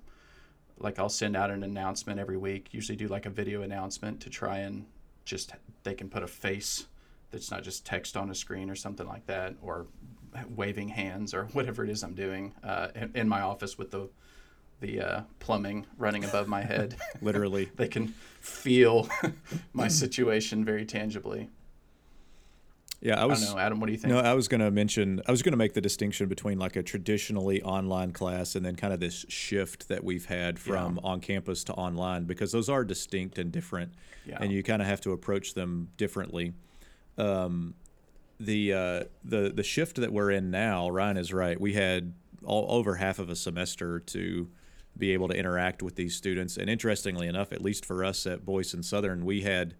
like 0.79 0.99
i'll 0.99 1.09
send 1.09 1.35
out 1.35 1.49
an 1.49 1.63
announcement 1.63 2.19
every 2.19 2.37
week 2.37 2.67
usually 2.71 2.95
do 2.95 3.07
like 3.07 3.25
a 3.25 3.29
video 3.29 3.61
announcement 3.61 4.19
to 4.19 4.29
try 4.29 4.59
and 4.59 4.85
just 5.25 5.53
they 5.83 5.93
can 5.93 6.09
put 6.09 6.23
a 6.23 6.27
face 6.27 6.87
that's 7.31 7.51
not 7.51 7.63
just 7.63 7.85
text 7.85 8.15
on 8.15 8.29
a 8.29 8.35
screen 8.35 8.69
or 8.69 8.75
something 8.75 9.07
like 9.07 9.25
that 9.25 9.55
or 9.61 9.87
waving 10.55 10.89
hands 10.89 11.33
or 11.33 11.45
whatever 11.53 11.83
it 11.83 11.89
is 11.89 12.03
i'm 12.03 12.13
doing 12.13 12.53
uh, 12.63 12.87
in, 12.95 13.11
in 13.15 13.29
my 13.29 13.41
office 13.41 13.77
with 13.77 13.91
the 13.91 14.09
the 14.83 14.99
uh, 14.99 15.21
plumbing 15.39 15.87
running 15.97 16.23
above 16.23 16.47
my 16.47 16.61
head. 16.61 16.95
Literally, 17.21 17.71
they 17.75 17.87
can 17.87 18.09
feel 18.39 19.09
my 19.73 19.87
situation 19.87 20.63
very 20.63 20.85
tangibly. 20.85 21.49
Yeah, 23.01 23.21
I 23.21 23.25
was. 23.25 23.49
I 23.49 23.53
know, 23.53 23.59
Adam. 23.59 23.79
What 23.79 23.87
do 23.87 23.91
you 23.93 23.97
think? 23.97 24.13
No, 24.13 24.19
I 24.19 24.33
was 24.33 24.47
going 24.47 24.61
to 24.61 24.71
mention. 24.71 25.21
I 25.27 25.31
was 25.31 25.41
going 25.41 25.51
to 25.51 25.57
make 25.57 25.73
the 25.73 25.81
distinction 25.81 26.27
between 26.27 26.59
like 26.59 26.75
a 26.75 26.83
traditionally 26.83 27.61
online 27.61 28.11
class 28.11 28.55
and 28.55 28.65
then 28.65 28.75
kind 28.75 28.93
of 28.93 28.99
this 28.99 29.25
shift 29.27 29.89
that 29.89 30.03
we've 30.03 30.25
had 30.25 30.59
from 30.59 30.95
yeah. 30.95 31.09
on 31.09 31.19
campus 31.19 31.65
to 31.65 31.73
online 31.73 32.23
because 32.25 32.51
those 32.51 32.69
are 32.69 32.85
distinct 32.85 33.37
and 33.39 33.51
different, 33.51 33.93
yeah. 34.25 34.37
and 34.39 34.53
you 34.53 34.63
kind 34.63 34.81
of 34.81 34.87
have 34.87 35.01
to 35.01 35.11
approach 35.11 35.53
them 35.53 35.89
differently. 35.97 36.53
Um, 37.17 37.75
the 38.39 38.73
uh, 38.73 39.03
the 39.23 39.51
the 39.53 39.63
shift 39.63 39.97
that 39.97 40.11
we're 40.11 40.31
in 40.31 40.51
now, 40.51 40.89
Ryan 40.89 41.17
is 41.17 41.33
right. 41.33 41.59
We 41.59 41.73
had 41.73 42.13
all 42.43 42.67
over 42.69 42.95
half 42.95 43.19
of 43.19 43.29
a 43.29 43.35
semester 43.35 43.99
to 43.99 44.49
be 44.97 45.11
able 45.13 45.27
to 45.27 45.35
interact 45.35 45.81
with 45.81 45.95
these 45.95 46.15
students. 46.15 46.57
And 46.57 46.69
interestingly 46.69 47.27
enough, 47.27 47.51
at 47.51 47.61
least 47.61 47.85
for 47.85 48.03
us 48.03 48.27
at 48.27 48.45
Boyce 48.45 48.73
and 48.73 48.85
Southern, 48.85 49.25
we 49.25 49.41
had 49.41 49.75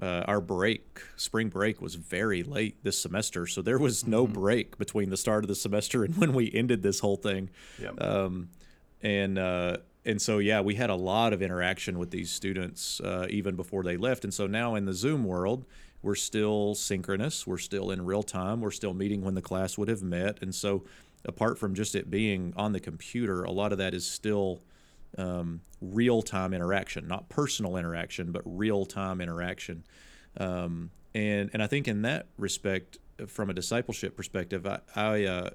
uh, 0.00 0.24
our 0.26 0.40
break, 0.40 1.00
spring 1.16 1.48
break, 1.48 1.80
was 1.80 1.94
very 1.94 2.42
late 2.42 2.82
this 2.82 3.00
semester. 3.00 3.46
So 3.46 3.62
there 3.62 3.78
was 3.78 4.06
no 4.06 4.24
mm-hmm. 4.24 4.32
break 4.32 4.78
between 4.78 5.10
the 5.10 5.16
start 5.16 5.44
of 5.44 5.48
the 5.48 5.54
semester 5.54 6.04
and 6.04 6.16
when 6.18 6.32
we 6.32 6.50
ended 6.52 6.82
this 6.82 7.00
whole 7.00 7.16
thing. 7.16 7.50
Yep. 7.80 8.02
Um, 8.02 8.48
and 9.00 9.38
uh, 9.38 9.78
and 10.04 10.20
so 10.20 10.38
yeah, 10.38 10.60
we 10.60 10.74
had 10.74 10.90
a 10.90 10.94
lot 10.94 11.32
of 11.32 11.42
interaction 11.42 11.98
with 11.98 12.10
these 12.10 12.30
students 12.30 13.00
uh, 13.00 13.26
even 13.30 13.54
before 13.56 13.82
they 13.82 13.96
left. 13.96 14.24
And 14.24 14.32
so 14.32 14.46
now 14.46 14.74
in 14.74 14.86
the 14.86 14.94
Zoom 14.94 15.24
world, 15.24 15.66
we're 16.02 16.14
still 16.14 16.74
synchronous. 16.74 17.46
We're 17.46 17.58
still 17.58 17.90
in 17.90 18.04
real 18.04 18.22
time. 18.22 18.60
We're 18.60 18.70
still 18.70 18.94
meeting 18.94 19.22
when 19.22 19.34
the 19.34 19.42
class 19.42 19.76
would 19.76 19.88
have 19.88 20.02
met. 20.02 20.38
And 20.42 20.54
so 20.54 20.84
apart 21.24 21.58
from 21.58 21.74
just 21.74 21.94
it 21.94 22.10
being 22.10 22.52
on 22.56 22.72
the 22.72 22.80
computer, 22.80 23.42
a 23.42 23.50
lot 23.50 23.72
of 23.72 23.78
that 23.78 23.94
is 23.94 24.06
still 24.06 24.62
um, 25.16 25.60
real 25.80 26.22
time 26.22 26.52
interaction, 26.52 27.08
not 27.08 27.28
personal 27.28 27.76
interaction, 27.76 28.32
but 28.32 28.42
real 28.44 28.84
time 28.84 29.20
interaction. 29.20 29.84
Um, 30.36 30.90
and 31.14 31.50
and 31.52 31.62
I 31.62 31.66
think 31.66 31.88
in 31.88 32.02
that 32.02 32.26
respect, 32.36 32.98
from 33.26 33.50
a 33.50 33.54
discipleship 33.54 34.16
perspective, 34.16 34.66
I 34.66 34.80
I, 34.94 35.24
uh, 35.24 35.50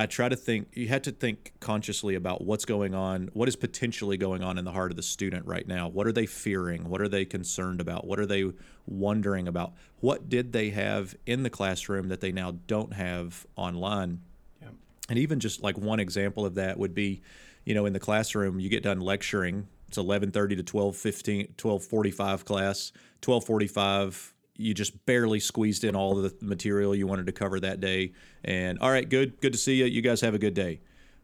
I 0.00 0.06
try 0.06 0.30
to 0.30 0.36
think. 0.36 0.68
You 0.72 0.88
had 0.88 1.04
to 1.04 1.12
think 1.12 1.52
consciously 1.60 2.14
about 2.14 2.42
what's 2.42 2.64
going 2.64 2.94
on, 2.94 3.28
what 3.34 3.48
is 3.48 3.56
potentially 3.56 4.16
going 4.16 4.42
on 4.42 4.56
in 4.56 4.64
the 4.64 4.72
heart 4.72 4.90
of 4.90 4.96
the 4.96 5.02
student 5.02 5.44
right 5.44 5.68
now. 5.68 5.88
What 5.88 6.06
are 6.06 6.12
they 6.12 6.24
fearing? 6.24 6.88
What 6.88 7.02
are 7.02 7.08
they 7.08 7.26
concerned 7.26 7.82
about? 7.82 8.06
What 8.06 8.18
are 8.18 8.24
they 8.24 8.50
wondering 8.86 9.46
about? 9.46 9.74
What 10.00 10.30
did 10.30 10.54
they 10.54 10.70
have 10.70 11.14
in 11.26 11.42
the 11.42 11.50
classroom 11.50 12.08
that 12.08 12.22
they 12.22 12.32
now 12.32 12.52
don't 12.66 12.94
have 12.94 13.46
online? 13.56 14.22
Yeah. 14.62 14.68
And 15.10 15.18
even 15.18 15.38
just 15.38 15.62
like 15.62 15.76
one 15.76 16.00
example 16.00 16.46
of 16.46 16.54
that 16.54 16.78
would 16.78 16.94
be, 16.94 17.20
you 17.66 17.74
know, 17.74 17.84
in 17.84 17.92
the 17.92 18.00
classroom, 18.00 18.58
you 18.58 18.70
get 18.70 18.82
done 18.82 19.00
lecturing. 19.00 19.68
It's 19.86 19.98
11:30 19.98 20.56
to 20.56 20.62
12:15, 20.62 21.56
12:45 21.58 22.46
class. 22.46 22.92
12:45, 23.20 24.32
you 24.60 24.74
just 24.74 25.06
barely 25.06 25.40
squeezed 25.40 25.84
in 25.84 25.96
all 25.96 26.14
the 26.14 26.34
material 26.40 26.94
you 26.94 27.06
wanted 27.06 27.26
to 27.26 27.32
cover 27.32 27.58
that 27.60 27.80
day. 27.80 28.12
And 28.44 28.78
all 28.80 28.90
right, 28.90 29.08
good, 29.08 29.40
good 29.40 29.52
to 29.52 29.58
see 29.58 29.76
you. 29.76 29.86
You 29.86 30.02
guys 30.02 30.20
have 30.20 30.34
a 30.34 30.38
good 30.38 30.54
day. 30.54 30.80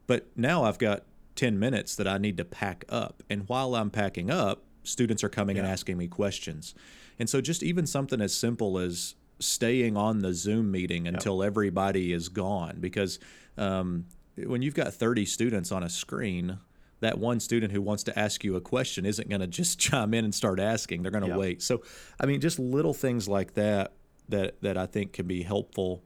But 0.07 0.27
now 0.37 0.64
I've 0.64 0.79
got 0.79 1.05
10 1.35 1.59
minutes 1.59 1.96
that 1.96 2.09
I 2.09 2.18
need 2.18 2.38
to 2.38 2.44
pack 2.44 2.85
up. 2.88 3.22
And 3.29 3.49
while 3.49 3.75
I'm 3.75 3.90
packing 3.90 4.31
up, 4.31 4.64
students 4.85 5.22
are 5.22 5.29
coming 5.29 5.57
yeah. 5.57 5.62
and 5.62 5.70
asking 5.70 5.99
me 5.99 6.09
questions. 6.09 6.75
And 7.18 7.29
so 7.29 7.40
just 7.40 7.62
even 7.62 7.87
something 7.87 8.20
as 8.20 8.35
simple 8.35 8.79
as 8.79 9.14
staying 9.38 9.96
on 9.96 10.20
the 10.20 10.33
Zoom 10.33 10.70
meeting 10.70 11.07
until 11.07 11.42
yep. 11.42 11.46
everybody 11.49 12.12
is 12.12 12.29
gone 12.29 12.79
because 12.81 13.18
um, 13.59 14.07
when 14.37 14.62
you've 14.62 14.75
got 14.75 14.94
30 14.94 15.27
students 15.27 15.70
on 15.70 15.83
a 15.83 15.90
screen, 15.90 16.59
that 17.00 17.18
one 17.18 17.40
student 17.40 17.72
who 17.72 17.82
wants 17.82 18.02
to 18.04 18.18
ask 18.18 18.42
you 18.42 18.56
a 18.56 18.61
question 18.61 19.04
isn't 19.04 19.28
going 19.28 19.40
to 19.40 19.46
just 19.46 19.78
chime 19.78 20.14
in 20.14 20.24
and 20.24 20.35
start 20.35 20.61
asking. 20.61 21.02
They're 21.02 21.11
going 21.11 21.24
to 21.24 21.30
yep. 21.30 21.38
wait. 21.38 21.62
So, 21.62 21.82
I 22.20 22.26
mean, 22.26 22.40
just 22.40 22.59
little 22.59 22.94
things 22.94 23.28
like 23.28 23.54
that 23.54 23.92
that 24.28 24.61
that 24.62 24.76
I 24.76 24.87
think 24.87 25.12
can 25.12 25.26
be 25.26 25.42
helpful 25.42 26.02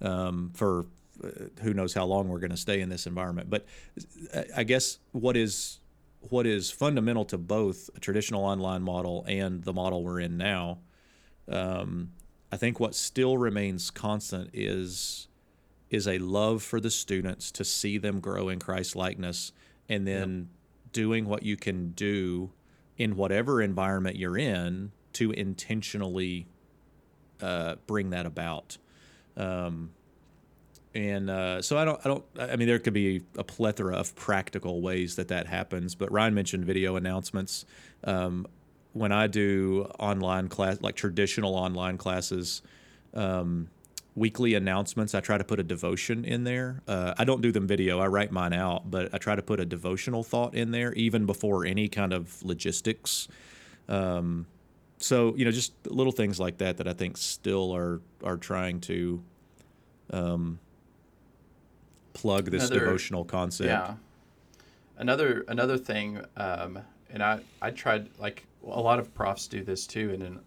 um, 0.00 0.50
for 0.54 0.86
uh, 1.22 1.28
who 1.62 1.74
knows 1.74 1.94
how 1.94 2.04
long 2.04 2.28
we're 2.28 2.40
going 2.40 2.50
to 2.50 2.56
stay 2.56 2.80
in 2.80 2.88
this 2.88 3.06
environment. 3.06 3.50
But 3.50 3.66
uh, 4.34 4.42
I 4.56 4.64
guess 4.64 4.98
what 5.12 5.36
is 5.36 5.78
what 6.28 6.46
is 6.46 6.70
fundamental 6.70 7.24
to 7.26 7.38
both 7.38 7.90
a 7.96 8.00
traditional 8.00 8.44
online 8.44 8.82
model 8.82 9.24
and 9.26 9.62
the 9.64 9.72
model 9.72 10.04
we're 10.04 10.20
in 10.20 10.36
now. 10.36 10.78
Um, 11.48 12.12
I 12.52 12.56
think 12.56 12.78
what 12.78 12.94
still 12.94 13.38
remains 13.38 13.90
constant 13.90 14.50
is 14.52 15.28
is 15.90 16.08
a 16.08 16.18
love 16.18 16.62
for 16.62 16.80
the 16.80 16.90
students 16.90 17.50
to 17.52 17.64
see 17.64 17.98
them 17.98 18.18
grow 18.20 18.48
in 18.48 18.58
Christ 18.58 18.96
likeness 18.96 19.52
and 19.92 20.06
then 20.06 20.38
yep. 20.38 20.92
doing 20.92 21.26
what 21.26 21.42
you 21.42 21.56
can 21.56 21.90
do 21.90 22.50
in 22.96 23.14
whatever 23.14 23.60
environment 23.60 24.16
you're 24.16 24.38
in 24.38 24.90
to 25.12 25.32
intentionally 25.32 26.46
uh, 27.42 27.74
bring 27.86 28.10
that 28.10 28.24
about. 28.24 28.78
Um, 29.36 29.90
and 30.94 31.28
uh, 31.28 31.60
so 31.60 31.76
I 31.76 31.84
don't, 31.84 32.00
I 32.04 32.08
don't, 32.08 32.24
I 32.38 32.56
mean, 32.56 32.68
there 32.68 32.78
could 32.78 32.94
be 32.94 33.22
a 33.36 33.44
plethora 33.44 33.96
of 33.96 34.14
practical 34.16 34.80
ways 34.80 35.16
that 35.16 35.28
that 35.28 35.46
happens. 35.46 35.94
But 35.94 36.10
Ryan 36.10 36.34
mentioned 36.34 36.64
video 36.64 36.96
announcements. 36.96 37.66
Um, 38.04 38.46
when 38.94 39.12
I 39.12 39.26
do 39.26 39.90
online 39.98 40.48
class, 40.48 40.80
like 40.80 40.96
traditional 40.96 41.54
online 41.54 41.98
classes, 41.98 42.62
um, 43.14 43.68
weekly 44.14 44.54
announcements. 44.54 45.14
I 45.14 45.20
try 45.20 45.38
to 45.38 45.44
put 45.44 45.58
a 45.58 45.62
devotion 45.62 46.24
in 46.24 46.44
there. 46.44 46.82
Uh, 46.86 47.14
I 47.16 47.24
don't 47.24 47.40
do 47.40 47.50
them 47.50 47.66
video, 47.66 47.98
I 47.98 48.08
write 48.08 48.30
mine 48.30 48.52
out, 48.52 48.90
but 48.90 49.12
I 49.14 49.18
try 49.18 49.34
to 49.34 49.42
put 49.42 49.58
a 49.58 49.64
devotional 49.64 50.22
thought 50.22 50.54
in 50.54 50.70
there 50.70 50.92
even 50.92 51.24
before 51.24 51.64
any 51.64 51.88
kind 51.88 52.12
of 52.12 52.42
logistics. 52.42 53.28
Um, 53.88 54.46
so, 54.98 55.34
you 55.34 55.44
know, 55.44 55.50
just 55.50 55.72
little 55.86 56.12
things 56.12 56.38
like 56.38 56.58
that 56.58 56.76
that 56.76 56.86
I 56.86 56.92
think 56.92 57.16
still 57.16 57.74
are, 57.74 58.00
are 58.22 58.36
trying 58.36 58.80
to 58.82 59.22
um, 60.10 60.58
plug 62.12 62.50
this 62.50 62.68
another, 62.68 62.84
devotional 62.84 63.24
concept. 63.24 63.68
Yeah. 63.68 63.94
Another, 64.98 65.44
another 65.48 65.78
thing, 65.78 66.20
um, 66.36 66.78
and 67.10 67.22
I, 67.22 67.40
I 67.60 67.70
tried, 67.70 68.10
like, 68.18 68.44
a 68.64 68.80
lot 68.80 68.98
of 68.98 69.12
profs 69.14 69.48
do 69.48 69.64
this 69.64 69.86
too, 69.86 70.10
and 70.12 70.22
in 70.22 70.38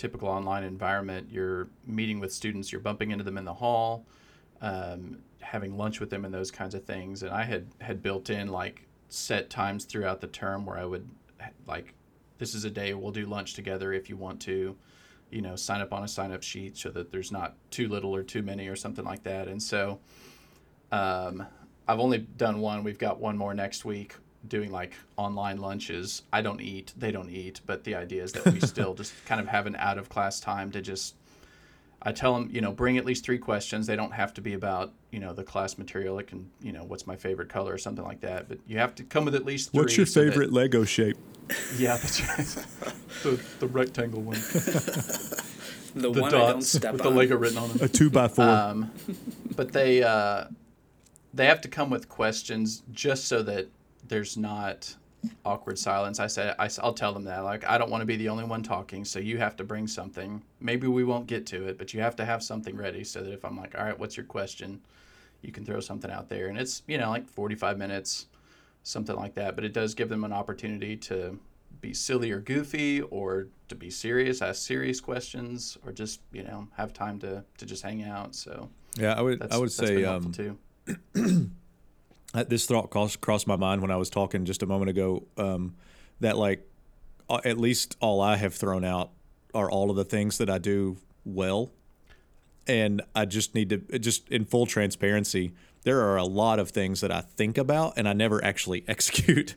typical 0.00 0.28
online 0.28 0.64
environment, 0.64 1.28
you're 1.30 1.68
meeting 1.86 2.20
with 2.20 2.32
students, 2.32 2.72
you're 2.72 2.80
bumping 2.80 3.10
into 3.10 3.22
them 3.22 3.36
in 3.36 3.44
the 3.44 3.52
hall, 3.52 4.06
um, 4.62 5.18
having 5.40 5.76
lunch 5.76 6.00
with 6.00 6.08
them, 6.08 6.24
and 6.24 6.32
those 6.32 6.50
kinds 6.50 6.74
of 6.74 6.84
things. 6.84 7.22
And 7.22 7.30
I 7.30 7.44
had 7.44 7.66
had 7.82 8.02
built 8.02 8.30
in 8.30 8.48
like 8.48 8.86
set 9.10 9.50
times 9.50 9.84
throughout 9.84 10.22
the 10.22 10.26
term 10.28 10.64
where 10.64 10.78
I 10.78 10.86
would 10.86 11.06
like, 11.66 11.92
this 12.38 12.54
is 12.54 12.64
a 12.64 12.70
day 12.70 12.94
we'll 12.94 13.12
do 13.12 13.26
lunch 13.26 13.52
together 13.52 13.92
if 13.92 14.08
you 14.08 14.16
want 14.16 14.40
to, 14.42 14.74
you 15.30 15.42
know, 15.42 15.54
sign 15.54 15.82
up 15.82 15.92
on 15.92 16.02
a 16.02 16.08
sign 16.08 16.32
up 16.32 16.42
sheet 16.42 16.78
so 16.78 16.88
that 16.90 17.12
there's 17.12 17.30
not 17.30 17.56
too 17.70 17.86
little 17.86 18.14
or 18.14 18.22
too 18.22 18.42
many 18.42 18.68
or 18.68 18.76
something 18.76 19.04
like 19.04 19.22
that. 19.24 19.48
And 19.48 19.62
so, 19.62 20.00
um, 20.92 21.46
I've 21.86 22.00
only 22.00 22.18
done 22.18 22.60
one. 22.60 22.84
We've 22.84 22.98
got 22.98 23.20
one 23.20 23.36
more 23.36 23.52
next 23.52 23.84
week 23.84 24.14
doing 24.48 24.70
like 24.70 24.94
online 25.16 25.58
lunches. 25.58 26.22
I 26.32 26.42
don't 26.42 26.60
eat, 26.60 26.92
they 26.96 27.10
don't 27.10 27.30
eat, 27.30 27.60
but 27.66 27.84
the 27.84 27.94
idea 27.94 28.22
is 28.22 28.32
that 28.32 28.46
we 28.46 28.60
still 28.66 28.94
just 28.94 29.12
kind 29.26 29.40
of 29.40 29.48
have 29.48 29.66
an 29.66 29.76
out 29.76 29.98
of 29.98 30.08
class 30.08 30.40
time 30.40 30.70
to 30.72 30.80
just 30.80 31.14
I 32.02 32.12
tell 32.12 32.32
them, 32.32 32.48
you 32.50 32.62
know, 32.62 32.72
bring 32.72 32.96
at 32.96 33.04
least 33.04 33.24
three 33.26 33.36
questions. 33.36 33.86
They 33.86 33.96
don't 33.96 34.12
have 34.12 34.32
to 34.34 34.40
be 34.40 34.54
about, 34.54 34.92
you 35.10 35.20
know, 35.20 35.34
the 35.34 35.44
class 35.44 35.76
material. 35.76 36.18
It 36.18 36.28
can, 36.28 36.50
you 36.62 36.72
know, 36.72 36.82
what's 36.82 37.06
my 37.06 37.14
favorite 37.14 37.50
color 37.50 37.74
or 37.74 37.78
something 37.78 38.04
like 38.04 38.20
that. 38.22 38.48
But 38.48 38.58
you 38.66 38.78
have 38.78 38.94
to 38.94 39.02
come 39.02 39.26
with 39.26 39.34
at 39.34 39.44
least 39.44 39.72
three. 39.72 39.80
What's 39.82 39.96
your 39.98 40.06
so 40.06 40.24
that- 40.24 40.30
favorite 40.30 40.50
Lego 40.52 40.84
shape? 40.84 41.18
yeah, 41.76 41.96
that's 41.98 42.20
right. 42.22 42.94
the, 43.22 43.44
the 43.58 43.66
rectangle 43.66 44.22
one. 44.22 44.38
The, 45.92 46.02
The 46.02 46.20
one 46.20 46.32
I 46.32 46.38
don't 46.38 46.52
dots 46.54 46.68
step 46.68 46.92
with 46.92 47.04
on. 47.04 47.12
the 47.14 47.18
Lego 47.18 47.36
written 47.36 47.58
on 47.58 47.68
them. 47.70 47.78
A 47.82 47.88
two 47.88 48.10
by 48.10 48.28
four. 48.28 48.44
Um, 48.48 48.92
but 49.56 49.72
they 49.72 50.04
uh, 50.04 50.44
they 51.34 51.46
have 51.46 51.60
to 51.62 51.68
come 51.68 51.90
with 51.90 52.08
questions 52.08 52.84
just 52.92 53.24
so 53.26 53.42
that 53.42 53.66
there's 54.10 54.36
not 54.36 54.94
awkward 55.44 55.78
silence. 55.78 56.20
I 56.20 56.26
said 56.26 56.54
I, 56.58 56.68
will 56.82 56.92
tell 56.92 57.12
them 57.12 57.24
that 57.24 57.44
like 57.44 57.64
I 57.64 57.78
don't 57.78 57.90
want 57.90 58.02
to 58.02 58.06
be 58.06 58.16
the 58.16 58.28
only 58.28 58.44
one 58.44 58.62
talking, 58.62 59.04
so 59.04 59.18
you 59.18 59.38
have 59.38 59.56
to 59.56 59.64
bring 59.64 59.86
something. 59.86 60.42
Maybe 60.60 60.86
we 60.86 61.04
won't 61.04 61.26
get 61.26 61.46
to 61.46 61.66
it, 61.68 61.78
but 61.78 61.94
you 61.94 62.00
have 62.00 62.16
to 62.16 62.24
have 62.24 62.42
something 62.42 62.76
ready 62.76 63.04
so 63.04 63.22
that 63.22 63.32
if 63.32 63.44
I'm 63.44 63.56
like, 63.56 63.78
all 63.78 63.84
right, 63.84 63.98
what's 63.98 64.16
your 64.16 64.26
question? 64.26 64.80
You 65.42 65.52
can 65.52 65.64
throw 65.64 65.80
something 65.80 66.10
out 66.10 66.28
there, 66.28 66.48
and 66.48 66.58
it's 66.58 66.82
you 66.86 66.98
know 66.98 67.08
like 67.08 67.28
45 67.28 67.78
minutes, 67.78 68.26
something 68.82 69.16
like 69.16 69.34
that. 69.36 69.54
But 69.54 69.64
it 69.64 69.72
does 69.72 69.94
give 69.94 70.08
them 70.08 70.24
an 70.24 70.32
opportunity 70.32 70.96
to 70.96 71.38
be 71.80 71.94
silly 71.94 72.30
or 72.30 72.40
goofy 72.40 73.00
or 73.00 73.46
to 73.68 73.74
be 73.74 73.88
serious 73.88 74.42
ask 74.42 74.66
serious 74.66 75.00
questions 75.00 75.78
or 75.86 75.92
just 75.92 76.20
you 76.32 76.42
know 76.42 76.68
have 76.76 76.92
time 76.92 77.18
to 77.18 77.42
to 77.56 77.64
just 77.64 77.82
hang 77.82 78.02
out 78.02 78.34
so 78.34 78.68
yeah, 78.98 79.14
I 79.14 79.22
would 79.22 79.50
I 79.50 79.56
would 79.56 79.72
say 79.72 80.04
um, 80.04 80.30
too 80.32 80.58
this 82.32 82.66
thought 82.66 82.90
crossed, 82.90 83.20
crossed 83.20 83.46
my 83.46 83.56
mind 83.56 83.82
when 83.82 83.90
I 83.90 83.96
was 83.96 84.10
talking 84.10 84.44
just 84.44 84.62
a 84.62 84.66
moment 84.66 84.90
ago 84.90 85.24
um, 85.36 85.74
that 86.20 86.36
like 86.36 86.66
uh, 87.28 87.40
at 87.44 87.58
least 87.58 87.96
all 88.00 88.20
I 88.20 88.36
have 88.36 88.54
thrown 88.54 88.84
out 88.84 89.10
are 89.54 89.70
all 89.70 89.90
of 89.90 89.96
the 89.96 90.04
things 90.04 90.38
that 90.38 90.48
I 90.48 90.58
do 90.58 90.96
well, 91.24 91.72
and 92.66 93.02
I 93.14 93.24
just 93.24 93.54
need 93.54 93.70
to 93.70 93.98
just 93.98 94.28
in 94.28 94.44
full 94.44 94.66
transparency. 94.66 95.52
There 95.82 96.02
are 96.02 96.18
a 96.18 96.24
lot 96.24 96.58
of 96.58 96.70
things 96.70 97.00
that 97.00 97.10
I 97.10 97.22
think 97.22 97.56
about 97.56 97.94
and 97.96 98.06
I 98.06 98.12
never 98.12 98.44
actually 98.44 98.84
execute 98.88 99.54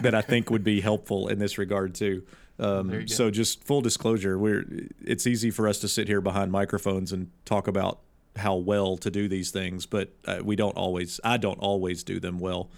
that 0.00 0.14
I 0.14 0.22
think 0.22 0.48
would 0.48 0.62
be 0.62 0.80
helpful 0.80 1.26
in 1.26 1.40
this 1.40 1.58
regard 1.58 1.94
too. 1.94 2.22
Um, 2.58 3.08
so 3.08 3.30
just 3.30 3.64
full 3.64 3.80
disclosure, 3.80 4.38
we're 4.38 4.64
it's 5.04 5.26
easy 5.26 5.50
for 5.50 5.68
us 5.68 5.78
to 5.80 5.88
sit 5.88 6.08
here 6.08 6.20
behind 6.20 6.52
microphones 6.52 7.12
and 7.12 7.30
talk 7.44 7.68
about 7.68 8.00
how 8.36 8.56
well 8.56 8.96
to 8.98 9.10
do 9.10 9.28
these 9.28 9.50
things, 9.50 9.86
but 9.86 10.10
uh, 10.26 10.40
we 10.42 10.56
don't 10.56 10.76
always. 10.76 11.20
I 11.24 11.36
don't 11.36 11.58
always 11.58 12.04
do 12.04 12.20
them 12.20 12.38
well. 12.38 12.70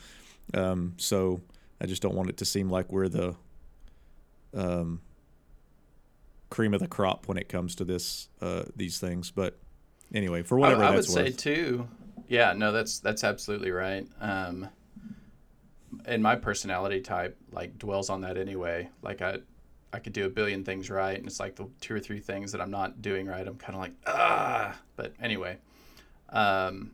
Um, 0.54 0.94
so 0.96 1.40
I 1.80 1.86
just 1.86 2.02
don't 2.02 2.14
want 2.14 2.30
it 2.30 2.36
to 2.38 2.44
seem 2.44 2.70
like 2.70 2.90
we're 2.92 3.08
the 3.08 3.34
um, 4.54 5.00
cream 6.50 6.74
of 6.74 6.80
the 6.80 6.88
crop 6.88 7.28
when 7.28 7.36
it 7.36 7.48
comes 7.48 7.74
to 7.76 7.84
this 7.84 8.28
uh, 8.40 8.64
these 8.76 8.98
things. 8.98 9.30
But 9.30 9.58
anyway, 10.14 10.42
for 10.42 10.58
whatever 10.58 10.84
I, 10.84 10.88
I 10.88 10.90
would 10.90 10.98
that's 10.98 11.12
say 11.12 11.30
too 11.30 11.88
yeah 12.28 12.52
no 12.52 12.70
that's 12.70 13.00
that's 13.00 13.24
absolutely 13.24 13.70
right 13.70 14.06
um 14.20 14.68
and 16.04 16.22
my 16.22 16.36
personality 16.36 17.00
type 17.00 17.36
like 17.50 17.76
dwells 17.78 18.10
on 18.10 18.20
that 18.20 18.36
anyway 18.36 18.88
like 19.02 19.22
i 19.22 19.38
i 19.92 19.98
could 19.98 20.12
do 20.12 20.26
a 20.26 20.28
billion 20.28 20.64
things 20.64 20.90
right 20.90 21.16
and 21.18 21.26
it's 21.26 21.40
like 21.40 21.56
the 21.56 21.66
two 21.80 21.94
or 21.94 22.00
three 22.00 22.20
things 22.20 22.52
that 22.52 22.60
i'm 22.60 22.70
not 22.70 23.00
doing 23.02 23.26
right 23.26 23.46
i'm 23.46 23.56
kind 23.56 23.74
of 23.74 23.80
like 23.80 23.92
ah 24.06 24.76
but 24.96 25.12
anyway 25.20 25.56
um 26.30 26.90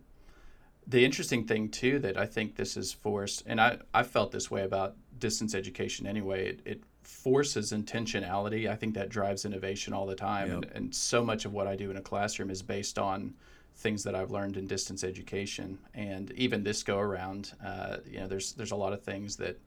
the 0.87 1.05
interesting 1.05 1.45
thing 1.47 1.69
too 1.69 1.99
that 1.99 2.17
i 2.17 2.27
think 2.27 2.57
this 2.57 2.77
is 2.77 2.93
forced 2.93 3.43
and 3.47 3.61
i 3.61 3.79
i 3.93 4.03
felt 4.03 4.31
this 4.33 4.51
way 4.51 4.63
about 4.63 4.95
distance 5.19 5.55
education 5.55 6.07
anyway 6.07 6.49
it, 6.49 6.61
it 6.65 6.83
forces 7.03 7.73
intentionality 7.73 8.69
i 8.69 8.77
think 8.77 8.95
that 8.95 9.09
drives 9.09 9.45
innovation 9.45 9.93
all 9.93 10.07
the 10.07 10.15
time 10.15 10.49
Yep. 10.49 10.57
and, 10.57 10.67
and 10.75 10.95
so 10.95 11.25
much 11.25 11.45
of 11.45 11.53
what 11.53 11.67
i 11.67 11.75
do 11.77 11.91
in 11.91 11.97
a 11.97 12.03
classroom 12.03 12.51
is 12.51 12.63
based 12.63 12.99
on 12.99 13.35
things 13.77 14.05
that 14.05 14.15
I've 14.15 14.31
learned 14.31 14.57
in 14.57 14.69
distance 14.69 15.03
education. 15.03 15.79
And 15.95 16.31
even 16.37 16.63
this 16.63 16.85
go 16.85 16.97
around, 17.01 17.55
uh, 17.63 17.97
you 18.09 18.21
know, 18.21 18.29
there's 18.29 18.53
there's 18.53 18.71
a 18.71 18.77
lot 18.77 18.93
of 18.93 19.03
things 19.03 19.35
that 19.39 19.59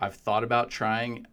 I've 0.00 0.14
thought 0.14 0.42
about 0.42 0.70
trying 0.70 1.26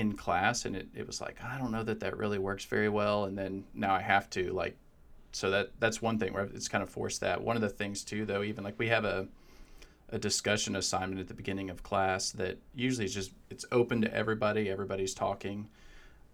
in 0.00 0.14
class, 0.16 0.64
and 0.64 0.76
it, 0.76 0.88
it 0.94 1.06
was 1.06 1.20
like 1.20 1.42
I 1.42 1.58
don't 1.58 1.72
know 1.72 1.82
that 1.82 2.00
that 2.00 2.16
really 2.16 2.38
works 2.38 2.64
very 2.64 2.88
well. 2.88 3.24
And 3.24 3.36
then 3.36 3.64
now 3.74 3.94
I 3.94 4.00
have 4.00 4.28
to 4.30 4.52
like, 4.52 4.76
so 5.32 5.50
that 5.50 5.70
that's 5.78 6.00
one 6.02 6.18
thing 6.18 6.32
where 6.32 6.44
it's 6.44 6.68
kind 6.68 6.82
of 6.82 6.90
forced 6.90 7.20
that. 7.20 7.42
One 7.42 7.56
of 7.56 7.62
the 7.62 7.68
things 7.68 8.04
too, 8.04 8.24
though, 8.24 8.42
even 8.42 8.64
like 8.64 8.78
we 8.78 8.88
have 8.88 9.04
a 9.04 9.28
a 10.10 10.18
discussion 10.18 10.76
assignment 10.76 11.20
at 11.20 11.26
the 11.26 11.34
beginning 11.34 11.68
of 11.68 11.82
class 11.82 12.30
that 12.32 12.58
usually 12.74 13.06
is 13.06 13.14
just 13.14 13.32
it's 13.50 13.64
open 13.72 14.00
to 14.02 14.14
everybody. 14.14 14.70
Everybody's 14.70 15.14
talking. 15.14 15.68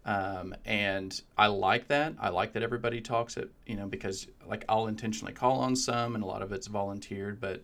Um, 0.05 0.53
and 0.65 1.19
I 1.37 1.47
like 1.47 1.87
that. 1.87 2.13
I 2.19 2.29
like 2.29 2.53
that 2.53 2.63
everybody 2.63 2.99
talks 2.99 3.37
it, 3.37 3.49
you 3.65 3.75
know, 3.75 3.87
because 3.87 4.27
like 4.45 4.65
I'll 4.67 4.87
intentionally 4.87 5.33
call 5.33 5.59
on 5.59 5.75
some, 5.75 6.15
and 6.15 6.23
a 6.23 6.27
lot 6.27 6.41
of 6.41 6.51
it's 6.51 6.67
volunteered. 6.67 7.39
But 7.39 7.63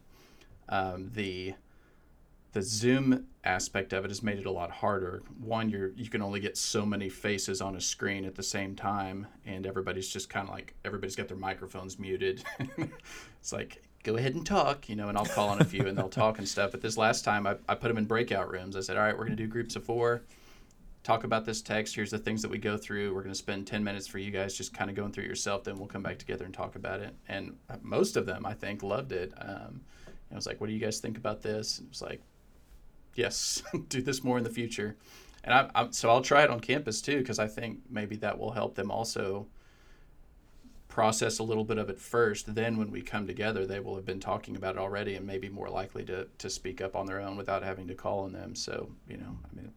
um, 0.69 1.11
the 1.13 1.53
the 2.51 2.61
Zoom 2.61 3.27
aspect 3.43 3.93
of 3.93 4.03
it 4.05 4.09
has 4.09 4.23
made 4.23 4.39
it 4.39 4.45
a 4.45 4.51
lot 4.51 4.71
harder. 4.71 5.23
One, 5.39 5.69
you're 5.69 5.91
you 5.95 6.09
can 6.09 6.21
only 6.21 6.39
get 6.39 6.57
so 6.57 6.85
many 6.85 7.09
faces 7.09 7.61
on 7.61 7.75
a 7.75 7.81
screen 7.81 8.25
at 8.25 8.35
the 8.35 8.43
same 8.43 8.75
time, 8.75 9.27
and 9.45 9.65
everybody's 9.65 10.09
just 10.09 10.29
kind 10.29 10.47
of 10.47 10.53
like 10.53 10.73
everybody's 10.83 11.15
got 11.15 11.27
their 11.27 11.37
microphones 11.37 11.99
muted. 11.99 12.43
it's 13.39 13.53
like 13.53 13.83
go 14.03 14.15
ahead 14.15 14.33
and 14.33 14.45
talk, 14.45 14.87
you 14.87 14.95
know, 14.95 15.09
and 15.09 15.17
I'll 15.17 15.25
call 15.25 15.49
on 15.49 15.61
a 15.61 15.65
few 15.65 15.85
and 15.85 15.97
they'll 15.97 16.07
talk 16.07 16.37
and 16.37 16.47
stuff. 16.47 16.71
But 16.71 16.81
this 16.81 16.97
last 16.97 17.25
time, 17.25 17.45
I, 17.45 17.57
I 17.67 17.75
put 17.75 17.89
them 17.89 17.97
in 17.97 18.05
breakout 18.05 18.49
rooms. 18.49 18.77
I 18.77 18.79
said, 18.79 18.95
all 18.95 19.03
right, 19.03 19.17
we're 19.17 19.25
gonna 19.25 19.35
do 19.35 19.47
groups 19.47 19.75
of 19.75 19.83
four 19.83 20.23
talk 21.03 21.23
about 21.23 21.45
this 21.45 21.61
text. 21.61 21.95
Here's 21.95 22.11
the 22.11 22.17
things 22.17 22.41
that 22.41 22.51
we 22.51 22.57
go 22.57 22.77
through. 22.77 23.13
We're 23.13 23.23
going 23.23 23.33
to 23.33 23.39
spend 23.39 23.67
10 23.67 23.83
minutes 23.83 24.07
for 24.07 24.19
you 24.19 24.31
guys 24.31 24.55
just 24.55 24.73
kind 24.73 24.89
of 24.89 24.95
going 24.95 25.11
through 25.11 25.23
it 25.23 25.27
yourself. 25.27 25.63
Then 25.63 25.77
we'll 25.77 25.87
come 25.87 26.03
back 26.03 26.17
together 26.17 26.45
and 26.45 26.53
talk 26.53 26.75
about 26.75 26.99
it. 26.99 27.15
And 27.27 27.57
uh, 27.69 27.77
most 27.81 28.17
of 28.17 28.25
them, 28.25 28.45
I 28.45 28.53
think, 28.53 28.83
loved 28.83 29.11
it. 29.11 29.33
Um, 29.37 29.81
I 30.31 30.35
was 30.35 30.45
like, 30.45 30.61
what 30.61 30.67
do 30.67 30.73
you 30.73 30.79
guys 30.79 30.99
think 30.99 31.17
about 31.17 31.41
this? 31.41 31.79
And 31.79 31.87
it 31.87 31.89
was 31.89 32.01
like, 32.01 32.21
yes, 33.15 33.63
do 33.89 34.01
this 34.01 34.23
more 34.23 34.37
in 34.37 34.43
the 34.43 34.49
future. 34.49 34.95
And 35.43 35.53
I, 35.53 35.69
I, 35.73 35.87
so 35.91 36.09
I'll 36.09 36.21
try 36.21 36.43
it 36.43 36.49
on 36.49 36.59
campus 36.59 37.01
too, 37.01 37.19
because 37.19 37.39
I 37.39 37.47
think 37.47 37.79
maybe 37.89 38.15
that 38.17 38.37
will 38.37 38.51
help 38.51 38.75
them 38.75 38.91
also 38.91 39.47
process 40.89 41.39
a 41.39 41.43
little 41.43 41.63
bit 41.63 41.77
of 41.77 41.89
it 41.89 41.99
first. 41.99 42.53
Then 42.55 42.77
when 42.77 42.91
we 42.91 43.01
come 43.01 43.25
together, 43.25 43.65
they 43.65 43.79
will 43.79 43.95
have 43.95 44.05
been 44.05 44.19
talking 44.19 44.55
about 44.55 44.75
it 44.75 44.79
already 44.79 45.15
and 45.15 45.25
maybe 45.25 45.47
more 45.47 45.69
likely 45.69 46.03
to, 46.05 46.27
to 46.39 46.49
speak 46.49 46.81
up 46.81 46.95
on 46.95 47.05
their 47.05 47.21
own 47.21 47.37
without 47.37 47.63
having 47.63 47.87
to 47.87 47.95
call 47.95 48.19
on 48.21 48.33
them. 48.33 48.55
So, 48.55 48.89
you 49.07 49.17
know, 49.17 49.37
I 49.49 49.55
mean, 49.55 49.71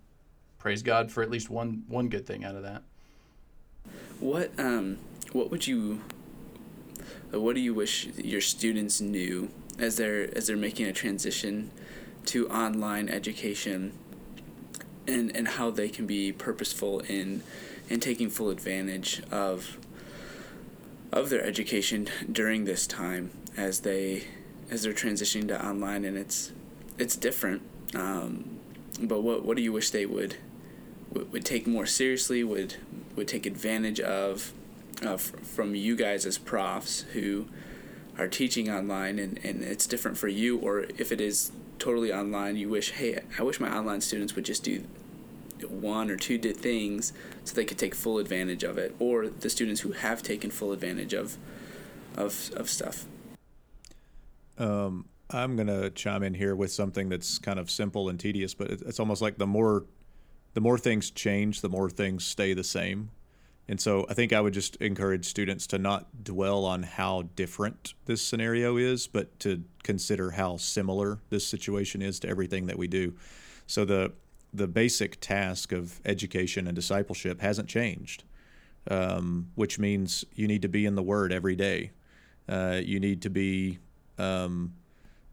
praise 0.58 0.82
God 0.82 1.10
for 1.10 1.22
at 1.22 1.30
least 1.30 1.50
one 1.50 1.84
one 1.88 2.08
good 2.08 2.26
thing 2.26 2.44
out 2.44 2.54
of 2.54 2.62
that. 2.62 2.82
What 4.20 4.50
um 4.58 4.98
what 5.32 5.50
would 5.50 5.66
you 5.66 6.00
what 7.30 7.54
do 7.54 7.60
you 7.60 7.74
wish 7.74 8.06
your 8.16 8.40
students 8.40 9.00
knew 9.00 9.48
as 9.78 9.96
they're 9.96 10.28
as 10.36 10.46
they're 10.46 10.56
making 10.56 10.86
a 10.86 10.92
transition 10.92 11.70
to 12.26 12.48
online 12.48 13.08
education 13.08 13.92
and 15.06 15.34
and 15.36 15.48
how 15.48 15.70
they 15.70 15.88
can 15.88 16.06
be 16.06 16.32
purposeful 16.32 17.00
in 17.00 17.42
in 17.88 18.00
taking 18.00 18.30
full 18.30 18.50
advantage 18.50 19.22
of 19.30 19.78
of 21.12 21.28
their 21.28 21.44
education 21.44 22.08
during 22.30 22.64
this 22.64 22.86
time 22.86 23.30
as 23.56 23.80
they 23.80 24.24
as 24.70 24.82
they're 24.82 24.92
transitioning 24.92 25.48
to 25.48 25.66
online 25.66 26.04
and 26.04 26.16
it's 26.16 26.52
it's 26.98 27.16
different. 27.16 27.62
Um, 27.94 28.58
but 29.00 29.22
what 29.22 29.44
what 29.44 29.56
do 29.56 29.62
you 29.62 29.72
wish 29.72 29.90
they 29.90 30.06
would 30.06 30.36
would, 31.12 31.44
take 31.44 31.66
more 31.66 31.84
seriously 31.84 32.42
would 32.42 32.76
would 33.16 33.28
take 33.28 33.44
advantage 33.44 34.00
of 34.00 34.52
uh, 35.04 35.14
f- 35.14 35.32
from 35.42 35.74
you 35.74 35.94
guys 35.94 36.24
as 36.24 36.38
profs 36.38 37.02
who 37.12 37.46
are 38.18 38.28
teaching 38.28 38.70
online 38.70 39.18
and, 39.18 39.38
and 39.44 39.62
it's 39.62 39.86
different 39.86 40.16
for 40.16 40.28
you 40.28 40.58
or 40.58 40.86
if 40.96 41.12
it 41.12 41.20
is 41.20 41.52
totally 41.78 42.12
online 42.12 42.56
you 42.56 42.68
wish 42.68 42.92
hey 42.92 43.20
i 43.38 43.42
wish 43.42 43.58
my 43.60 43.74
online 43.74 44.00
students 44.00 44.34
would 44.36 44.44
just 44.44 44.62
do 44.62 44.84
one 45.68 46.10
or 46.10 46.16
two 46.16 46.38
things 46.38 47.12
so 47.44 47.54
they 47.54 47.64
could 47.64 47.78
take 47.78 47.94
full 47.94 48.18
advantage 48.18 48.64
of 48.64 48.78
it 48.78 48.94
or 48.98 49.28
the 49.28 49.48
students 49.50 49.82
who 49.82 49.92
have 49.92 50.22
taken 50.22 50.50
full 50.50 50.72
advantage 50.72 51.12
of 51.12 51.36
of, 52.16 52.50
of 52.56 52.68
stuff 52.68 53.06
Um, 54.58 55.06
I'm 55.30 55.56
gonna 55.56 55.90
chime 55.90 56.22
in 56.22 56.34
here 56.34 56.54
with 56.54 56.70
something 56.72 57.08
that's 57.08 57.38
kind 57.38 57.58
of 57.58 57.70
simple 57.70 58.08
and 58.08 58.20
tedious, 58.20 58.54
but 58.54 58.70
it's 58.70 59.00
almost 59.00 59.22
like 59.22 59.38
the 59.38 59.46
more 59.46 59.86
the 60.54 60.60
more 60.60 60.76
things 60.78 61.10
change, 61.10 61.62
the 61.62 61.68
more 61.70 61.88
things 61.88 62.24
stay 62.24 62.52
the 62.52 62.64
same. 62.64 63.10
And 63.68 63.80
so 63.80 64.04
I 64.08 64.14
think 64.14 64.32
I 64.32 64.40
would 64.40 64.54
just 64.54 64.76
encourage 64.76 65.24
students 65.24 65.66
to 65.68 65.78
not 65.78 66.24
dwell 66.24 66.64
on 66.64 66.82
how 66.82 67.22
different 67.36 67.94
this 68.06 68.20
scenario 68.20 68.76
is, 68.76 69.06
but 69.06 69.38
to 69.40 69.62
consider 69.82 70.32
how 70.32 70.56
similar 70.56 71.20
this 71.30 71.46
situation 71.46 72.02
is 72.02 72.18
to 72.20 72.28
everything 72.28 72.66
that 72.66 72.76
we 72.76 72.88
do. 72.88 73.14
So 73.66 73.84
the 73.84 74.12
the 74.54 74.66
basic 74.66 75.18
task 75.20 75.72
of 75.72 75.98
education 76.04 76.66
and 76.66 76.76
discipleship 76.76 77.40
hasn't 77.40 77.68
changed, 77.68 78.24
um, 78.90 79.48
which 79.54 79.78
means 79.78 80.26
you 80.34 80.46
need 80.46 80.60
to 80.60 80.68
be 80.68 80.84
in 80.84 80.94
the 80.94 81.02
Word 81.02 81.32
every 81.32 81.56
day. 81.56 81.92
Uh, 82.46 82.78
you 82.84 83.00
need 83.00 83.22
to 83.22 83.30
be 83.30 83.78
um, 84.18 84.74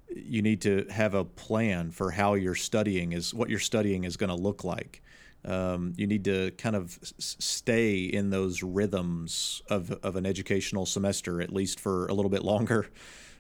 you 0.10 0.42
need 0.42 0.62
to 0.62 0.86
have 0.90 1.14
a 1.14 1.24
plan 1.24 1.92
for 1.92 2.12
how 2.12 2.34
you're 2.34 2.56
studying 2.56 3.12
is 3.12 3.34
what 3.34 3.50
you're 3.50 3.60
studying 3.60 4.04
is 4.04 4.18
going 4.18 4.30
to 4.30 4.36
look 4.36 4.64
like. 4.64 5.02
Um, 5.46 5.94
you 5.96 6.06
need 6.06 6.26
to 6.26 6.52
kind 6.52 6.76
of 6.76 7.00
stay 7.18 8.02
in 8.02 8.30
those 8.30 8.62
rhythms 8.62 9.62
of, 9.70 9.92
of 10.04 10.16
an 10.16 10.26
educational 10.26 10.86
semester 10.86 11.42
at 11.42 11.54
least 11.54 11.80
for 11.80 12.08
a 12.08 12.14
little 12.14 12.30
bit 12.30 12.44
longer. 12.44 12.88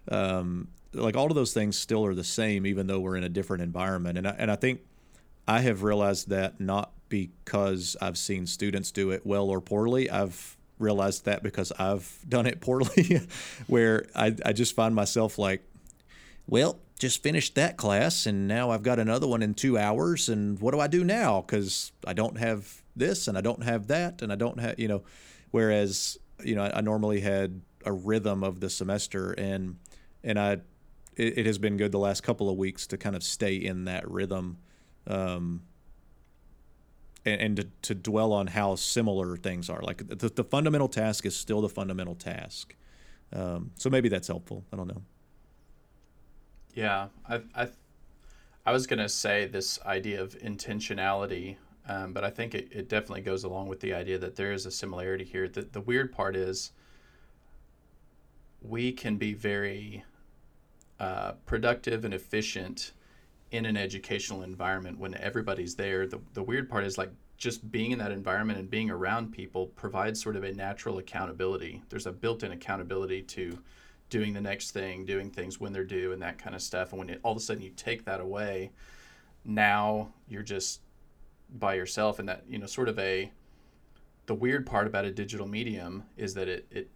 Um, 0.09 0.69
like 0.93 1.15
all 1.15 1.27
of 1.27 1.35
those 1.35 1.53
things 1.53 1.77
still 1.77 2.05
are 2.05 2.15
the 2.15 2.23
same, 2.23 2.65
even 2.65 2.87
though 2.87 2.99
we're 2.99 3.17
in 3.17 3.23
a 3.23 3.29
different 3.29 3.63
environment. 3.63 4.17
And 4.17 4.27
I, 4.27 4.35
and 4.37 4.49
I 4.49 4.55
think 4.55 4.81
I 5.47 5.59
have 5.59 5.83
realized 5.83 6.29
that 6.29 6.59
not 6.59 6.91
because 7.09 7.97
I've 8.01 8.17
seen 8.17 8.45
students 8.47 8.91
do 8.91 9.11
it 9.11 9.25
well 9.25 9.49
or 9.49 9.61
poorly. 9.61 10.09
I've 10.09 10.57
realized 10.77 11.25
that 11.25 11.43
because 11.43 11.71
I've 11.77 12.17
done 12.29 12.45
it 12.45 12.61
poorly, 12.61 13.21
where 13.67 14.05
I, 14.15 14.35
I 14.45 14.53
just 14.53 14.75
find 14.75 14.95
myself 14.95 15.37
like, 15.37 15.61
well, 16.47 16.79
just 16.99 17.23
finished 17.23 17.55
that 17.55 17.77
class 17.77 18.25
and 18.25 18.47
now 18.47 18.69
I've 18.69 18.83
got 18.83 18.99
another 18.99 19.25
one 19.25 19.41
in 19.41 19.53
two 19.53 19.77
hours. 19.77 20.27
And 20.27 20.59
what 20.59 20.71
do 20.71 20.81
I 20.81 20.87
do 20.87 21.03
now? 21.03 21.41
Because 21.41 21.93
I 22.05 22.13
don't 22.13 22.37
have 22.37 22.83
this 22.95 23.27
and 23.27 23.37
I 23.37 23.41
don't 23.41 23.63
have 23.63 23.87
that 23.87 24.21
and 24.21 24.31
I 24.31 24.35
don't 24.35 24.59
have, 24.59 24.77
you 24.77 24.89
know, 24.89 25.03
whereas, 25.51 26.17
you 26.43 26.55
know, 26.55 26.63
I, 26.63 26.77
I 26.77 26.81
normally 26.81 27.21
had 27.21 27.61
a 27.85 27.93
rhythm 27.93 28.43
of 28.43 28.59
the 28.59 28.69
semester 28.69 29.31
and, 29.31 29.77
and 30.25 30.37
I, 30.37 30.57
it, 31.15 31.39
it, 31.39 31.45
has 31.45 31.57
been 31.57 31.77
good 31.77 31.93
the 31.93 31.99
last 31.99 32.21
couple 32.21 32.49
of 32.49 32.57
weeks 32.57 32.85
to 32.87 32.97
kind 32.97 33.15
of 33.15 33.23
stay 33.23 33.55
in 33.55 33.85
that 33.85 34.09
rhythm. 34.09 34.57
Um, 35.07 35.61
and, 37.25 37.41
and 37.41 37.55
to, 37.57 37.67
to 37.83 37.95
dwell 37.95 38.33
on 38.33 38.47
how 38.47 38.75
similar 38.75 39.37
things 39.37 39.69
are. 39.69 39.81
Like 39.81 40.05
the, 40.05 40.29
the 40.29 40.43
fundamental 40.43 40.89
task 40.89 41.25
is 41.25 41.35
still 41.35 41.61
the 41.61 41.69
fundamental 41.69 42.15
task. 42.15 42.75
Um, 43.31 43.71
so 43.75 43.89
maybe 43.89 44.09
that's 44.09 44.27
helpful. 44.27 44.65
I 44.73 44.75
don't 44.75 44.87
know. 44.87 45.01
Yeah, 46.73 47.07
I 47.27 47.41
I, 47.55 47.69
I 48.65 48.71
was 48.71 48.87
gonna 48.87 49.09
say 49.09 49.45
this 49.45 49.79
idea 49.85 50.21
of 50.21 50.37
intentionality, 50.39 51.57
um, 51.87 52.13
but 52.13 52.23
I 52.23 52.29
think 52.29 52.53
it, 52.55 52.69
it 52.71 52.89
definitely 52.89 53.21
goes 53.21 53.43
along 53.43 53.67
with 53.67 53.79
the 53.79 53.93
idea 53.93 54.17
that 54.19 54.35
there 54.35 54.51
is 54.51 54.65
a 54.65 54.71
similarity 54.71 55.25
here. 55.25 55.47
The 55.47 55.63
the 55.63 55.81
weird 55.81 56.11
part 56.11 56.35
is 56.35 56.71
we 58.61 58.91
can 58.91 59.17
be 59.17 59.33
very 59.33 60.03
uh, 60.99 61.33
productive 61.45 62.03
and 62.05 62.13
efficient 62.13 62.91
in 63.51 63.65
an 63.65 63.77
educational 63.77 64.43
environment 64.43 64.99
when 64.99 65.15
everybody's 65.15 65.75
there. 65.75 66.05
The, 66.05 66.19
the 66.33 66.43
weird 66.43 66.69
part 66.69 66.83
is 66.83 66.97
like 66.97 67.11
just 67.37 67.71
being 67.71 67.91
in 67.91 67.99
that 67.99 68.11
environment 68.11 68.59
and 68.59 68.69
being 68.69 68.89
around 68.91 69.31
people 69.31 69.67
provides 69.67 70.21
sort 70.21 70.35
of 70.35 70.43
a 70.43 70.51
natural 70.51 70.97
accountability. 70.97 71.81
There's 71.89 72.05
a 72.05 72.11
built 72.11 72.43
in 72.43 72.51
accountability 72.51 73.21
to 73.23 73.59
doing 74.09 74.33
the 74.33 74.41
next 74.41 74.71
thing, 74.71 75.05
doing 75.05 75.29
things 75.29 75.59
when 75.59 75.73
they're 75.73 75.83
due, 75.83 76.11
and 76.11 76.21
that 76.21 76.37
kind 76.37 76.55
of 76.55 76.61
stuff. 76.61 76.91
And 76.91 76.99
when 76.99 77.09
it, 77.09 77.19
all 77.23 77.31
of 77.31 77.37
a 77.37 77.41
sudden 77.41 77.63
you 77.63 77.71
take 77.75 78.05
that 78.05 78.19
away, 78.19 78.71
now 79.45 80.09
you're 80.27 80.43
just 80.43 80.81
by 81.57 81.75
yourself. 81.75 82.19
And 82.19 82.27
that, 82.29 82.43
you 82.47 82.57
know, 82.57 82.65
sort 82.65 82.89
of 82.89 82.97
a, 82.99 83.31
the 84.25 84.35
weird 84.35 84.65
part 84.65 84.87
about 84.87 85.05
a 85.05 85.11
digital 85.11 85.47
medium 85.47 86.03
is 86.17 86.33
that 86.35 86.47
it, 86.47 86.65
it 86.71 86.89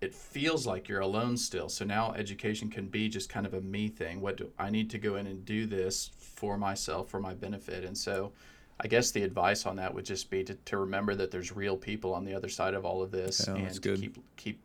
it 0.00 0.14
feels 0.14 0.66
like 0.66 0.86
you're 0.86 1.00
alone 1.00 1.36
still. 1.36 1.68
So 1.70 1.84
now 1.84 2.12
education 2.12 2.68
can 2.68 2.88
be 2.88 3.08
just 3.08 3.30
kind 3.30 3.46
of 3.46 3.54
a 3.54 3.60
me 3.62 3.88
thing. 3.88 4.20
What 4.20 4.36
do 4.36 4.50
I 4.58 4.68
need 4.68 4.90
to 4.90 4.98
go 4.98 5.16
in 5.16 5.26
and 5.26 5.44
do 5.46 5.64
this 5.64 6.10
for 6.18 6.58
myself, 6.58 7.08
for 7.08 7.20
my 7.20 7.32
benefit? 7.32 7.84
And 7.84 7.96
so 7.96 8.32
I 8.80 8.86
guess 8.86 9.12
the 9.12 9.22
advice 9.22 9.64
on 9.64 9.76
that 9.76 9.94
would 9.94 10.04
just 10.04 10.28
be 10.28 10.44
to, 10.44 10.54
to 10.54 10.76
remember 10.76 11.14
that 11.14 11.30
there's 11.30 11.56
real 11.56 11.76
people 11.76 12.12
on 12.12 12.24
the 12.24 12.34
other 12.34 12.50
side 12.50 12.74
of 12.74 12.84
all 12.84 13.02
of 13.02 13.12
this 13.12 13.46
yeah, 13.46 13.54
and 13.54 13.82
to 13.82 13.96
keep 13.96 14.18
keep 14.36 14.60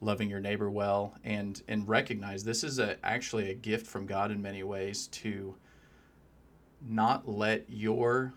loving 0.00 0.30
your 0.30 0.40
neighbor 0.40 0.70
well 0.70 1.14
and 1.24 1.62
and 1.68 1.86
recognize 1.86 2.42
this 2.42 2.64
is 2.64 2.78
a 2.78 2.96
actually 3.04 3.50
a 3.50 3.54
gift 3.54 3.86
from 3.86 4.06
God 4.06 4.30
in 4.30 4.40
many 4.40 4.62
ways 4.62 5.06
to 5.08 5.54
not 6.80 7.28
let 7.28 7.64
your 7.68 8.32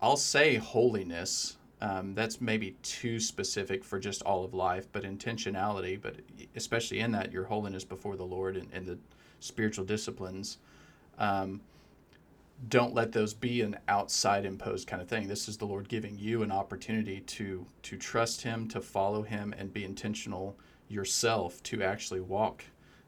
I'll 0.00 0.16
say 0.16 0.56
holiness 0.56 1.58
um, 1.80 2.14
that's 2.14 2.40
maybe 2.40 2.72
too 2.82 3.20
specific 3.20 3.84
for 3.84 4.00
just 4.00 4.22
all 4.22 4.44
of 4.44 4.52
life, 4.52 4.88
but 4.90 5.04
intentionality, 5.04 6.00
but 6.00 6.16
especially 6.56 6.98
in 7.00 7.12
that, 7.12 7.30
your 7.30 7.44
holiness 7.44 7.84
before 7.84 8.16
the 8.16 8.24
Lord 8.24 8.56
and, 8.56 8.68
and 8.72 8.84
the 8.84 8.98
spiritual 9.38 9.84
disciplines. 9.84 10.58
Um, 11.18 11.60
don't 12.66 12.92
let 12.92 13.12
those 13.12 13.34
be 13.34 13.60
an 13.60 13.76
outside 13.86 14.44
imposed 14.44 14.88
kind 14.88 15.00
of 15.00 15.08
thing. 15.08 15.28
This 15.28 15.48
is 15.48 15.56
the 15.56 15.66
Lord 15.66 15.88
giving 15.88 16.18
you 16.18 16.42
an 16.42 16.50
opportunity 16.50 17.20
to 17.20 17.66
to 17.82 17.96
trust 17.96 18.42
Him, 18.42 18.66
to 18.68 18.80
follow 18.80 19.22
Him, 19.22 19.54
and 19.56 19.72
be 19.72 19.84
intentional 19.84 20.56
yourself 20.88 21.62
to 21.64 21.82
actually 21.82 22.20
walk 22.20 22.64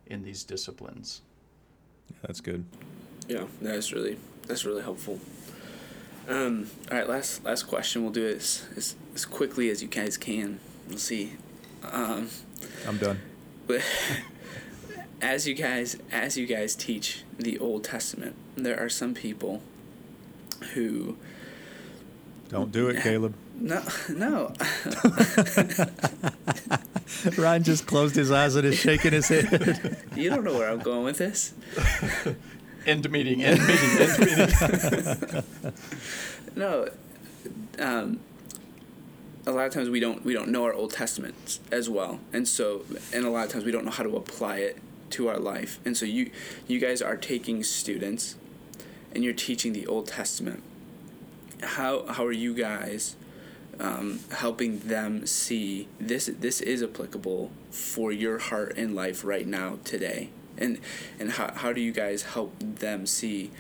in 0.07 0.23
these 0.23 0.45
disciplines. 0.45 1.23
Yeah, 2.11 2.17
That's 2.23 2.41
good. 2.41 2.65
Yeah, 3.29 3.45
that's 3.61 3.93
really 3.93 4.19
that's 4.47 4.65
really 4.65 4.83
helpful. 4.83 5.21
Um, 6.29 6.71
all 6.91 6.99
right, 6.99 7.09
last 7.09 7.45
last 7.45 7.65
question. 7.65 8.03
We'll 8.03 8.13
do 8.13 8.27
it 8.27 8.37
as, 8.37 8.67
as, 8.77 8.97
as 9.15 9.25
quickly 9.25 9.69
as 9.71 9.83
you 9.83 9.89
guys 9.89 10.17
can. 10.17 10.61
We'll 10.89 10.99
see. 10.99 11.35
Um, 11.91 12.29
I'm 12.87 12.99
done. 12.99 13.21
But 13.67 13.83
as 15.23 15.49
you 15.49 15.55
guys 15.55 15.97
as 16.13 16.37
you 16.37 16.47
guys 16.47 16.77
teach 16.77 17.25
the 17.39 17.59
Old 17.59 17.85
Testament, 17.85 18.37
there 18.65 18.83
are 18.83 18.89
some 18.89 19.15
people 19.15 19.63
who 20.75 21.17
don't 22.49 22.73
do 22.73 22.89
it, 22.89 23.03
Caleb. 23.03 23.35
No, 23.55 23.83
no. 24.09 24.53
Ryan 27.39 27.63
just 27.63 27.87
closed 27.87 28.17
his 28.17 28.31
eyes 28.31 28.57
and 28.57 28.67
is 28.67 28.79
shaking 28.79 29.13
his 29.13 29.29
head. 29.29 29.99
You 30.17 30.31
don't 30.31 30.43
know 30.45 30.55
where 30.55 30.71
I'm 30.71 30.81
going 30.81 31.05
with 31.05 31.19
this. 31.19 31.53
end 32.87 33.11
meeting, 33.11 33.45
end 33.45 33.61
meeting, 33.61 33.91
end 33.99 34.19
meeting. 34.19 35.45
no, 36.57 36.89
um, 37.79 38.21
a 39.47 39.53
lot 39.53 39.67
of 39.67 39.73
times 39.73 39.89
we 39.89 40.01
don't 40.01 40.25
we 40.25 40.33
don't 40.33 40.49
know 40.49 40.65
our 40.65 40.73
Old 40.73 40.93
Testament 40.93 41.59
as 41.71 41.89
well, 41.89 42.21
and 42.33 42.47
so 42.47 42.85
and 43.13 43.25
a 43.25 43.31
lot 43.31 43.47
of 43.47 43.53
times 43.53 43.65
we 43.65 43.73
don't 43.73 43.85
know 43.85 43.91
how 43.91 44.03
to 44.03 44.17
apply 44.17 44.59
it 44.59 44.79
to 45.11 45.29
our 45.29 45.39
life, 45.39 45.79
and 45.85 45.97
so 45.97 46.05
you 46.07 46.31
you 46.67 46.79
guys 46.79 47.03
are 47.03 47.17
taking 47.17 47.63
students, 47.63 48.37
and 49.15 49.25
you're 49.25 49.33
teaching 49.33 49.73
the 49.73 49.87
Old 49.87 50.07
Testament. 50.07 50.63
How 51.63 52.07
how 52.07 52.25
are 52.25 52.33
you 52.33 52.55
guys? 52.55 53.17
Um, 53.79 54.21
helping 54.33 54.81
them 54.81 55.27
see 55.27 55.89
this 55.99 56.27
this 56.27 56.61
is 56.61 56.83
applicable 56.83 57.51
for 57.71 58.13
your 58.13 58.39
heart 58.39 58.77
and 58.77 58.95
life 58.95 59.25
right 59.25 59.47
now 59.47 59.79
today 59.85 60.29
and 60.61 60.79
and 61.19 61.33
how, 61.33 61.53
how 61.55 61.73
do 61.73 61.81
you 61.81 61.93
guys 61.93 62.23
help 62.23 62.55
them 62.61 63.07
see 63.07 63.51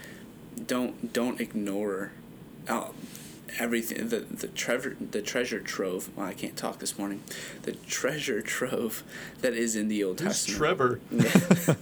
don't 0.66 1.12
don't 1.12 1.40
ignore 1.40 2.12
out 2.68 2.94
everything 3.58 4.08
the 4.08 4.18
the 4.18 4.48
treasure 4.48 4.96
the 5.00 5.22
treasure 5.22 5.60
trove 5.60 6.10
well 6.16 6.26
I 6.26 6.34
can't 6.34 6.56
talk 6.56 6.78
this 6.78 6.98
morning 6.98 7.22
the 7.62 7.72
treasure 7.72 8.42
trove 8.42 9.02
that 9.40 9.54
is 9.54 9.74
in 9.74 9.88
the 9.88 10.04
Old 10.04 10.20
Who's 10.20 10.44
Testament 10.46 10.58
Trevor 10.58 11.00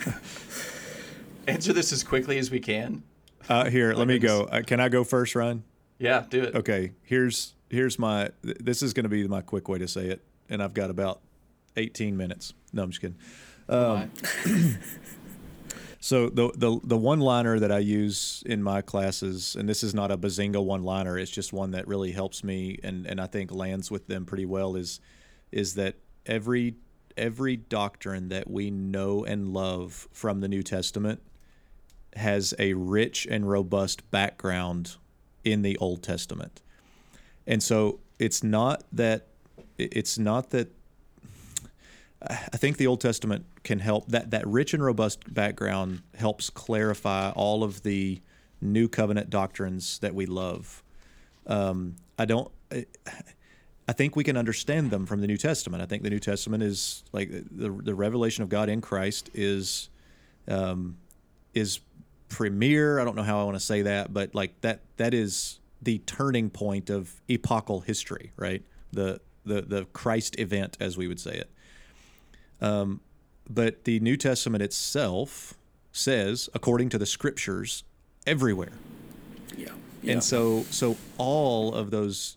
answer 1.47 1.73
this 1.73 1.93
as 1.93 2.05
quickly 2.05 2.39
as 2.39 2.51
we 2.51 2.61
can 2.61 3.03
uh, 3.49 3.71
here 3.71 3.93
let 3.95 4.07
me 4.07 4.19
go. 4.19 4.45
uh, 4.45 4.63
can 4.63 4.81
I 4.81 4.89
go 4.89 5.05
first 5.05 5.35
Ryan? 5.35 5.65
Yeah 5.99 6.25
do 6.29 6.43
it. 6.43 6.55
Okay 6.55 6.93
here's 7.03 7.55
here's 7.71 7.99
my 7.99 8.31
this 8.43 8.83
is 8.83 8.93
going 8.93 9.05
to 9.05 9.11
be 9.11 9.27
my 9.27 9.41
quick 9.41 9.69
way 9.69 9.79
to 9.79 9.89
say 9.89 10.07
it 10.09 10.23
and 10.49 10.63
I've 10.63 10.75
got 10.75 10.91
about 10.91 11.21
18 11.77 12.17
minutes. 12.17 12.55
No 12.73 12.83
I'm 12.83 12.91
just 12.91 13.01
kidding. 13.01 13.19
Um, 13.69 14.11
so 16.01 16.29
the 16.29 16.51
the 16.55 16.81
the 16.85 16.97
one 16.97 17.21
liner 17.21 17.59
that 17.59 17.71
I 17.71 17.79
use 17.79 18.43
in 18.47 18.63
my 18.63 18.81
classes, 18.81 19.57
and 19.57 19.69
this 19.69 19.83
is 19.83 19.95
not 19.95 20.11
a 20.11 20.17
bazinga 20.17 20.65
one 20.65 20.83
liner, 20.83 21.19
it's 21.19 21.31
just 21.31 21.53
one 21.53 21.73
that 21.73 21.87
really 21.87 22.13
helps 22.13 22.43
me 22.43 22.79
and, 22.83 23.07
and 23.07 23.21
I 23.21 23.27
think 23.27 23.53
lands 23.53 23.91
with 23.91 24.07
them 24.07 24.25
pretty 24.25 24.47
well 24.47 24.77
is 24.77 25.01
is 25.53 25.75
that 25.75 25.97
every 26.27 26.77
every 27.17 27.57
doctrine 27.57 28.29
that 28.29 28.49
we 28.49 28.71
know 28.71 29.25
and 29.25 29.49
love 29.49 30.09
from 30.13 30.41
the 30.41 30.49
New 30.49 30.63
Testament 30.63 31.21
has 32.19 32.55
a 32.59 32.75
rich 32.75 33.27
and 33.31 33.49
robust 33.49 34.09
background 34.11 34.97
in 35.45 35.63
the 35.63 35.77
Old 35.79 36.03
Testament. 36.03 36.63
And 37.47 37.63
so 37.63 38.01
it's 38.19 38.43
not 38.43 38.85
that 38.93 39.29
it's 39.79 40.19
not 40.19 40.51
that 40.51 40.69
I 42.21 42.57
think 42.57 42.79
the 42.79 42.87
Old 42.87 43.01
Testament 43.01 43.47
can 43.63 43.79
help 43.79 44.09
that 44.09 44.31
that 44.33 44.47
rich 44.47 44.75
and 44.75 44.85
robust 44.85 45.33
background 45.33 46.03
helps 46.17 46.51
clarify 46.51 47.31
all 47.31 47.63
of 47.63 47.83
the 47.83 48.21
new 48.61 48.89
covenant 48.89 49.31
doctrines 49.31 50.01
that 50.01 50.15
we 50.15 50.27
love. 50.27 50.83
Um, 51.47 51.97
I 52.19 52.25
don't. 52.25 52.51
I, 52.71 53.93
think 53.93 54.17
we 54.17 54.25
can 54.25 54.37
understand 54.37 54.91
them 54.91 55.07
from 55.07 55.23
the 55.23 55.27
New 55.27 55.39
Testament. 55.39 55.83
I 55.83 55.87
think 55.87 56.03
the 56.03 56.11
New 56.11 56.19
Testament 56.19 56.63
is 56.63 57.05
like 57.13 57.31
the 57.31 57.71
the 57.71 57.95
revelation 57.95 58.43
of 58.43 58.49
God 58.49 58.69
in 58.69 58.81
Christ 58.81 59.31
is 59.33 59.89
um, 60.49 60.99
is 61.55 61.81
premier. 62.29 63.01
I 63.01 63.05
don't 63.05 63.17
know 63.17 63.23
how 63.23 63.41
I 63.41 63.45
want 63.45 63.57
to 63.57 63.65
say 63.65 63.83
that, 63.83 64.13
but 64.13 64.35
like 64.35 64.61
that 64.63 64.81
that 64.97 65.15
is 65.15 65.61
the 65.81 65.99
turning 65.99 66.51
point 66.51 66.91
of 66.91 67.21
epochal 67.29 67.81
history, 67.81 68.33
right? 68.37 68.63
The 68.93 69.21
the 69.45 69.63
the 69.63 69.85
Christ 69.93 70.39
event, 70.39 70.77
as 70.81 70.97
we 70.97 71.09
would 71.09 71.21
say 71.21 71.37
it. 71.37 71.51
Um, 72.61 73.01
but 73.49 73.85
the 73.85 74.01
New 74.01 74.17
Testament 74.17 74.63
itself 74.63 75.55
says 75.93 76.49
according 76.55 76.91
to 76.91 76.99
the 76.99 77.07
scriptures 77.07 77.85
everywhere. 78.27 78.73
Yeah. 79.57 79.71
And 80.07 80.23
so 80.23 80.65
so 80.71 80.97
all 81.17 81.75
of 81.75 81.91
those 81.91 82.37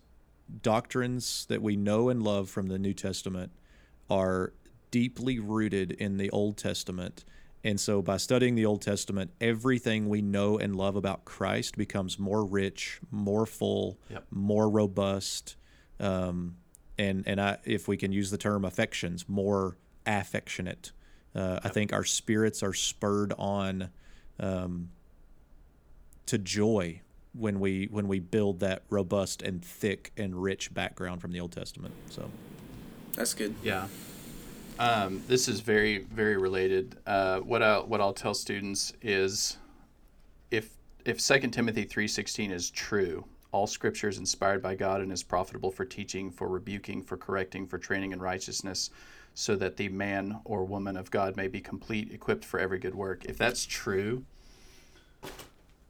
doctrines 0.61 1.45
that 1.47 1.61
we 1.61 1.75
know 1.75 2.09
and 2.09 2.23
love 2.23 2.49
from 2.49 2.67
the 2.67 2.79
New 2.79 2.93
Testament 2.93 3.51
are 4.09 4.53
deeply 4.89 5.39
rooted 5.39 5.91
in 5.91 6.17
the 6.17 6.29
Old 6.31 6.57
Testament. 6.57 7.23
And 7.63 7.79
so 7.79 8.01
by 8.01 8.17
studying 8.17 8.55
the 8.55 8.65
Old 8.65 8.81
Testament, 8.81 9.31
everything 9.39 10.09
we 10.09 10.21
know 10.21 10.57
and 10.57 10.75
love 10.75 10.95
about 10.95 11.25
Christ 11.25 11.77
becomes 11.77 12.17
more 12.17 12.43
rich, 12.43 12.99
more 13.11 13.45
full, 13.45 13.99
Yep. 14.09 14.25
more 14.31 14.69
robust. 14.69 15.55
Um, 15.99 16.55
and 16.97 17.23
and 17.27 17.39
I, 17.39 17.57
if 17.63 17.87
we 17.87 17.97
can 17.97 18.11
use 18.11 18.31
the 18.31 18.37
term 18.37 18.65
affections, 18.65 19.29
more 19.29 19.77
affectionate. 20.05 20.91
Uh, 21.35 21.59
I 21.63 21.69
think 21.69 21.93
our 21.93 22.03
spirits 22.03 22.61
are 22.63 22.73
spurred 22.73 23.33
on 23.37 23.89
um, 24.39 24.89
to 26.25 26.37
joy 26.37 27.01
when 27.33 27.59
we 27.59 27.87
when 27.91 28.07
we 28.07 28.19
build 28.19 28.59
that 28.59 28.83
robust 28.89 29.41
and 29.41 29.63
thick 29.63 30.11
and 30.17 30.41
rich 30.41 30.73
background 30.73 31.21
from 31.21 31.31
the 31.31 31.39
Old 31.39 31.51
Testament. 31.51 31.93
So 32.09 32.29
that's 33.13 33.33
good. 33.33 33.55
Yeah. 33.63 33.87
Um, 34.79 35.21
this 35.27 35.47
is 35.47 35.59
very, 35.59 35.99
very 35.99 36.37
related. 36.37 36.97
Uh, 37.05 37.39
what 37.39 37.61
I 37.61 37.79
what 37.79 38.01
I'll 38.01 38.13
tell 38.13 38.33
students 38.33 38.93
is, 39.01 39.57
if 40.49 40.71
if 41.05 41.21
Second 41.21 41.51
Timothy 41.51 41.83
three 41.83 42.07
sixteen 42.07 42.51
is 42.51 42.71
true, 42.71 43.23
all 43.51 43.67
Scripture 43.67 44.09
is 44.09 44.17
inspired 44.17 44.61
by 44.61 44.73
God 44.73 45.01
and 45.01 45.11
is 45.11 45.21
profitable 45.21 45.69
for 45.69 45.85
teaching, 45.85 46.31
for 46.31 46.47
rebuking, 46.47 47.03
for 47.03 47.15
correcting, 47.15 47.67
for 47.67 47.77
training 47.77 48.11
in 48.11 48.19
righteousness, 48.19 48.89
so 49.35 49.55
that 49.55 49.77
the 49.77 49.89
man 49.89 50.39
or 50.45 50.63
woman 50.63 50.97
of 50.97 51.11
God 51.11 51.37
may 51.37 51.47
be 51.47 51.61
complete, 51.61 52.11
equipped 52.11 52.43
for 52.43 52.59
every 52.59 52.79
good 52.79 52.95
work. 52.95 53.25
If 53.25 53.37
that's 53.37 53.65
true, 53.65 54.25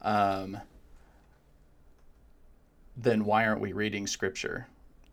um, 0.02 0.58
then 2.98 3.24
why 3.24 3.46
aren't 3.46 3.62
we 3.62 3.72
reading 3.72 4.06
Scripture? 4.06 4.68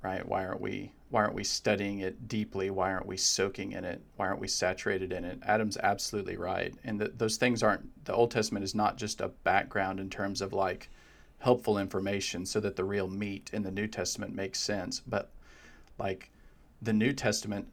Right? 0.09 0.27
Why 0.27 0.45
aren't 0.47 0.61
we 0.61 0.93
why 1.11 1.23
aren't 1.23 1.35
we 1.35 1.45
studying 1.45 2.01
it 2.01 2.29
deeply? 2.29 2.71
Why 2.71 2.93
aren't 2.93 3.07
we 3.07 3.17
soaking 3.17 3.73
in 3.73 3.85
it? 3.85 4.03
Why 4.17 4.27
aren't 4.27 4.41
we 4.41 4.49
saturated 4.49 5.13
in 5.13 5.25
it? 5.25 5.39
Adam's 5.43 5.77
absolutely 5.79 6.37
right. 6.37 6.75
And 6.85 7.01
th 7.01 7.13
those 7.17 7.37
things 7.37 7.63
aren't 7.63 8.05
the 8.05 8.15
Old 8.15 8.31
Testament 8.31 8.65
is 8.65 8.75
not 8.75 8.97
just 8.97 9.21
a 9.21 9.35
background 9.51 10.01
in 10.01 10.11
terms 10.11 10.41
of 10.41 10.53
like 10.53 10.91
helpful 11.39 11.79
information 11.79 12.47
so 12.47 12.59
that 12.61 12.77
the 12.77 12.85
real 12.85 13.09
meat 13.09 13.51
in 13.53 13.63
the 13.63 13.71
New 13.71 13.87
Testament 13.87 14.35
makes 14.35 14.61
sense, 14.61 15.01
but 15.07 15.31
like 15.99 16.31
the 16.83 16.93
New 16.93 17.13
Testament 17.13 17.67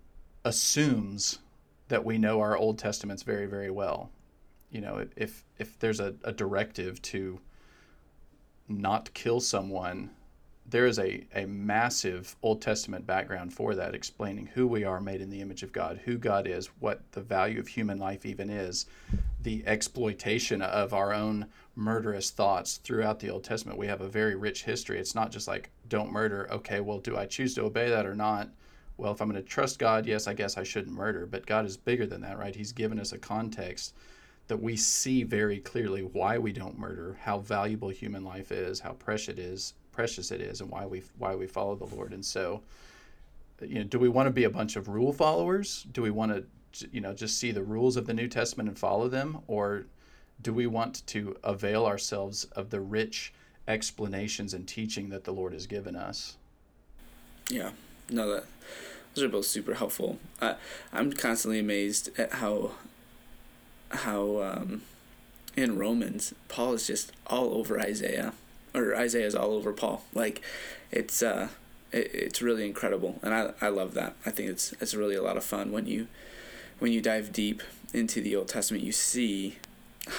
assumes 0.43 1.39
that 1.87 2.05
we 2.05 2.17
know 2.17 2.41
our 2.41 2.57
Old 2.57 2.77
Testaments 2.77 3.23
very 3.23 3.47
very 3.47 3.71
well. 3.71 4.11
You 4.71 4.81
know, 4.81 4.95
if 5.15 5.43
if 5.57 5.79
there's 5.79 6.01
a, 6.01 6.15
a 6.23 6.33
directive 6.43 7.01
to 7.13 7.39
not 8.67 9.13
kill 9.13 9.39
someone 9.39 10.09
there 10.67 10.87
is 10.87 10.97
a, 10.97 11.25
a 11.35 11.45
massive 11.45 12.35
Old 12.41 12.61
Testament 12.61 13.05
background 13.05 13.53
for 13.53 13.75
that, 13.75 13.93
explaining 13.93 14.47
who 14.47 14.65
we 14.65 14.83
are 14.83 14.99
made 14.99 15.21
in 15.21 15.29
the 15.29 15.41
image 15.41 15.61
of 15.61 15.71
God, 15.71 16.01
who 16.05 16.17
God 16.17 16.47
is, 16.47 16.67
what 16.79 17.01
the 17.11 17.21
value 17.21 17.59
of 17.59 17.67
human 17.67 17.99
life 17.99 18.25
even 18.25 18.49
is, 18.49 18.87
the 19.43 19.63
exploitation 19.67 20.61
of 20.63 20.93
our 20.93 21.13
own 21.13 21.45
murderous 21.75 22.31
thoughts 22.31 22.77
throughout 22.77 23.19
the 23.19 23.29
Old 23.29 23.43
Testament. 23.43 23.77
We 23.77 23.87
have 23.87 24.01
a 24.01 24.09
very 24.09 24.35
rich 24.35 24.63
history. 24.63 24.97
It's 24.97 25.13
not 25.13 25.31
just 25.31 25.47
like, 25.47 25.69
don't 25.87 26.11
murder. 26.11 26.47
Okay, 26.51 26.79
well, 26.79 26.99
do 26.99 27.15
I 27.15 27.27
choose 27.27 27.53
to 27.55 27.63
obey 27.63 27.89
that 27.89 28.07
or 28.07 28.15
not? 28.15 28.49
Well, 28.97 29.11
if 29.11 29.21
I'm 29.21 29.29
going 29.29 29.41
to 29.41 29.47
trust 29.47 29.77
God, 29.77 30.05
yes, 30.05 30.25
I 30.25 30.33
guess 30.33 30.57
I 30.57 30.63
shouldn't 30.63 30.95
murder. 30.95 31.27
But 31.27 31.45
God 31.45 31.65
is 31.65 31.77
bigger 31.77 32.07
than 32.07 32.21
that, 32.21 32.39
right? 32.39 32.55
He's 32.55 32.71
given 32.71 32.99
us 32.99 33.11
a 33.11 33.17
context 33.17 33.93
that 34.47 34.61
we 34.61 34.77
see 34.77 35.23
very 35.23 35.59
clearly 35.59 36.01
why 36.01 36.37
we 36.37 36.53
don't 36.53 36.77
murder, 36.77 37.17
how 37.21 37.39
valuable 37.39 37.89
human 37.89 38.23
life 38.23 38.51
is, 38.51 38.79
how 38.79 38.93
precious 38.93 39.29
it 39.29 39.39
is, 39.39 39.73
precious 39.95 40.31
it 40.31 40.41
is 40.41 40.61
and 40.61 40.69
why 40.69 40.85
we 40.85 41.01
why 41.17 41.33
we 41.35 41.47
follow 41.47 41.75
the 41.75 41.95
Lord. 41.95 42.11
And 42.13 42.23
so, 42.23 42.61
you 43.61 43.75
know, 43.75 43.83
do 43.83 43.97
we 43.97 44.09
want 44.09 44.27
to 44.27 44.31
be 44.31 44.43
a 44.43 44.49
bunch 44.49 44.75
of 44.75 44.89
rule 44.89 45.13
followers? 45.13 45.87
Do 45.91 46.01
we 46.01 46.11
want 46.11 46.31
to, 46.73 46.89
you 46.91 46.99
know, 46.99 47.13
just 47.13 47.39
see 47.39 47.51
the 47.51 47.63
rules 47.63 47.95
of 47.95 48.05
the 48.05 48.13
New 48.13 48.27
Testament 48.27 48.67
and 48.67 48.77
follow 48.77 49.07
them, 49.07 49.39
or 49.47 49.85
do 50.41 50.53
we 50.53 50.67
want 50.67 51.07
to 51.07 51.37
avail 51.43 51.85
ourselves 51.85 52.43
of 52.51 52.69
the 52.69 52.81
rich 52.81 53.33
explanations 53.67 54.53
and 54.53 54.67
teaching 54.67 55.09
that 55.09 55.23
the 55.23 55.31
Lord 55.31 55.53
has 55.53 55.65
given 55.65 55.95
us? 55.95 56.35
Yeah, 57.49 57.71
no, 58.09 58.29
that 58.29 58.43
those 59.13 59.23
are 59.23 59.29
both 59.29 59.45
super 59.45 59.75
helpful. 59.75 60.19
Uh, 60.41 60.55
I'm 60.91 61.13
constantly 61.13 61.59
amazed 61.59 62.09
at 62.19 62.33
how 62.33 62.71
how 63.89 64.41
um, 64.41 64.81
in 65.55 65.77
Romans 65.77 66.33
Paul 66.49 66.73
is 66.73 66.85
just 66.85 67.13
all 67.27 67.53
over 67.53 67.79
Isaiah 67.79 68.33
or 68.75 68.95
Isaiah's 68.95 69.35
all 69.35 69.53
over 69.53 69.71
Paul. 69.71 70.03
Like, 70.13 70.41
it's 70.91 71.23
uh, 71.23 71.49
it, 71.91 72.11
it's 72.13 72.41
really 72.41 72.65
incredible, 72.65 73.19
and 73.23 73.33
I 73.33 73.53
I 73.61 73.69
love 73.69 73.93
that. 73.93 74.15
I 74.25 74.31
think 74.31 74.49
it's 74.49 74.73
it's 74.79 74.93
really 74.93 75.15
a 75.15 75.23
lot 75.23 75.37
of 75.37 75.43
fun 75.43 75.71
when 75.71 75.87
you 75.87 76.07
when 76.79 76.91
you 76.91 77.01
dive 77.01 77.31
deep 77.31 77.63
into 77.93 78.21
the 78.21 78.35
Old 78.35 78.47
Testament. 78.47 78.83
You 78.83 78.91
see 78.91 79.57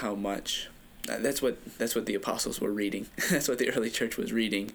how 0.00 0.14
much 0.14 0.68
that's 1.06 1.40
what 1.40 1.58
that's 1.78 1.94
what 1.94 2.06
the 2.06 2.14
apostles 2.14 2.60
were 2.60 2.72
reading. 2.72 3.06
that's 3.30 3.48
what 3.48 3.58
the 3.58 3.70
early 3.70 3.90
church 3.90 4.16
was 4.16 4.32
reading. 4.32 4.72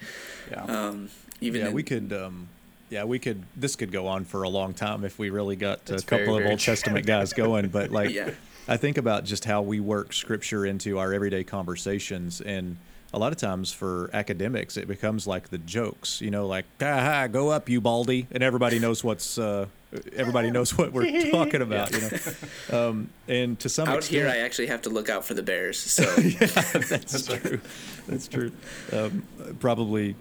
Yeah. 0.50 0.64
Um, 0.64 1.10
even 1.42 1.62
yeah, 1.62 1.68
in, 1.68 1.74
we 1.74 1.84
could. 1.84 2.14
Um, 2.14 2.50
yeah, 2.90 3.06
we 3.06 3.20
could. 3.20 3.44
This 3.56 3.76
could 3.76 3.92
go 3.92 4.08
on 4.08 4.26
for 4.26 4.44
a 4.44 4.50
long 4.50 4.74
time 4.74 5.06
if 5.06 5.18
we 5.18 5.30
really 5.30 5.56
got 5.56 5.86
That's 5.86 6.04
a 6.04 6.06
couple 6.06 6.26
very, 6.26 6.38
of 6.38 6.42
very 6.44 6.52
Old 6.52 6.60
Testament 6.60 7.06
guys 7.06 7.34
going. 7.34 7.70
But 7.70 7.92
like, 7.92 8.12
Yeah. 8.12 8.32
I 8.68 8.78
think 8.78 8.98
about 8.98 9.24
just 9.24 9.46
how 9.46 9.62
we 9.62 9.80
work 9.80 10.14
Scripture 10.14 10.66
into 10.66 11.00
our 11.00 11.14
everyday 11.14 11.44
conversations, 11.44 12.42
and 12.42 12.78
a 13.14 13.20
lot 13.20 13.32
of 13.32 13.38
times 13.38 13.74
for 13.74 14.10
academics, 14.14 14.78
it 14.78 14.88
becomes 14.88 15.28
like 15.28 15.50
the 15.50 15.58
jokes. 15.58 16.22
You 16.22 16.32
know, 16.32 16.48
like 16.48 16.66
"Ha 16.80 17.00
ha, 17.00 17.28
go 17.28 17.50
up, 17.50 17.68
you 17.70 17.82
baldy," 17.82 18.28
and 18.32 18.42
everybody 18.42 18.80
knows 18.80 19.04
what's. 19.04 19.38
Uh, 19.38 19.68
everybody 20.16 20.50
knows 20.50 20.78
what 20.78 20.94
we're 20.94 21.32
talking 21.32 21.62
about. 21.62 21.92
You 21.92 22.02
know, 22.02 22.10
um, 22.90 23.10
and 23.28 23.60
to 23.60 23.70
some 23.70 23.88
out 23.88 23.98
extent, 23.98 24.22
here, 24.22 24.30
I 24.30 24.38
actually 24.38 24.68
have 24.68 24.84
to 24.84 24.90
look 24.90 25.10
out 25.10 25.26
for 25.26 25.34
the 25.34 25.44
bears. 25.44 25.78
So 25.92 26.06
that's 26.06 27.28
true. 27.28 27.62
That's 28.08 28.28
true. 28.28 28.52
Um, 28.92 29.24
probably. 29.60 30.16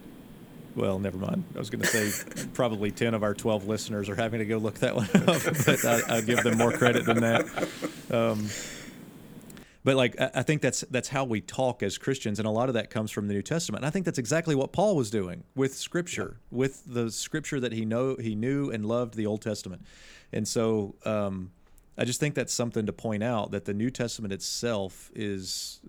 Well, 0.76 1.00
never 1.00 1.18
mind. 1.18 1.44
I 1.56 1.58
was 1.58 1.68
going 1.68 1.82
to 1.82 1.86
say 1.88 2.46
probably 2.54 2.90
ten 2.90 3.14
of 3.14 3.22
our 3.22 3.34
twelve 3.34 3.66
listeners 3.66 4.08
are 4.08 4.14
having 4.14 4.40
to 4.40 4.46
go 4.46 4.58
look 4.58 4.78
that 4.80 4.94
one 4.96 5.08
up, 5.14 5.42
but 5.66 5.84
I, 5.84 6.16
I 6.16 6.20
give 6.20 6.42
them 6.42 6.58
more 6.58 6.72
credit 6.72 7.06
than 7.06 7.20
that. 7.20 7.68
Um, 8.10 8.48
but 9.82 9.96
like 9.96 10.14
I 10.20 10.42
think 10.42 10.60
that's 10.60 10.80
that's 10.90 11.08
how 11.08 11.24
we 11.24 11.40
talk 11.40 11.82
as 11.82 11.96
Christians, 11.96 12.38
and 12.38 12.46
a 12.46 12.50
lot 12.50 12.68
of 12.68 12.74
that 12.74 12.90
comes 12.90 13.10
from 13.10 13.28
the 13.28 13.34
New 13.34 13.42
Testament. 13.42 13.82
And 13.82 13.88
I 13.88 13.90
think 13.90 14.04
that's 14.04 14.18
exactly 14.18 14.54
what 14.54 14.72
Paul 14.72 14.94
was 14.94 15.10
doing 15.10 15.44
with 15.54 15.74
Scripture, 15.74 16.38
with 16.50 16.82
the 16.86 17.10
Scripture 17.10 17.60
that 17.60 17.72
he 17.72 17.84
know 17.84 18.16
he 18.16 18.34
knew 18.34 18.70
and 18.70 18.84
loved 18.84 19.14
the 19.14 19.26
Old 19.26 19.40
Testament. 19.40 19.82
And 20.32 20.46
so 20.46 20.96
um, 21.04 21.52
I 21.96 22.04
just 22.04 22.20
think 22.20 22.34
that's 22.34 22.52
something 22.52 22.86
to 22.86 22.92
point 22.92 23.22
out 23.22 23.52
that 23.52 23.64
the 23.64 23.74
New 23.74 23.90
Testament 23.90 24.32
itself 24.32 25.10
is 25.14 25.80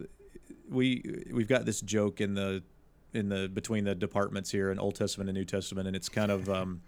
we 0.70 1.24
we've 1.32 1.50
got 1.50 1.66
this 1.66 1.82
joke 1.82 2.22
in 2.22 2.34
the 2.34 2.64
in 3.14 3.28
the 3.28 3.50
between 3.50 3.84
the 3.84 3.96
departments 3.96 4.52
here 4.52 4.72
in 4.72 4.80
Old 4.80 4.96
Testament 4.96 5.30
and 5.30 5.38
New 5.38 5.46
Testament, 5.46 5.88
and 5.88 5.96
it's 5.96 6.10
kind 6.10 6.32
of 6.32 6.50
um, 6.50 6.82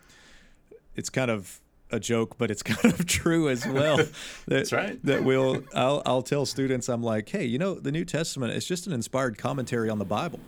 it's 0.95 1.09
kind 1.09 1.29
of 1.29 1.59
a 1.93 1.99
joke, 1.99 2.37
but 2.37 2.51
it's 2.51 2.63
kind 2.73 2.93
of 2.93 3.05
true 3.05 3.49
as 3.49 3.65
well. 3.65 3.97
That, 4.47 4.57
That's 4.57 4.73
right. 4.73 4.99
That 5.05 5.23
we'll 5.23 5.63
I'll 5.73 6.01
I'll 6.05 6.21
tell 6.21 6.45
students 6.45 6.89
I'm 6.89 7.01
like, 7.03 7.29
hey, 7.29 7.45
you 7.45 7.57
know, 7.57 7.75
the 7.75 7.91
New 7.91 8.03
Testament 8.05 8.53
is 8.53 8.65
just 8.65 8.87
an 8.87 8.93
inspired 8.93 9.37
commentary 9.37 9.89
on 9.89 9.99
the 9.99 10.05
Bible. 10.05 10.39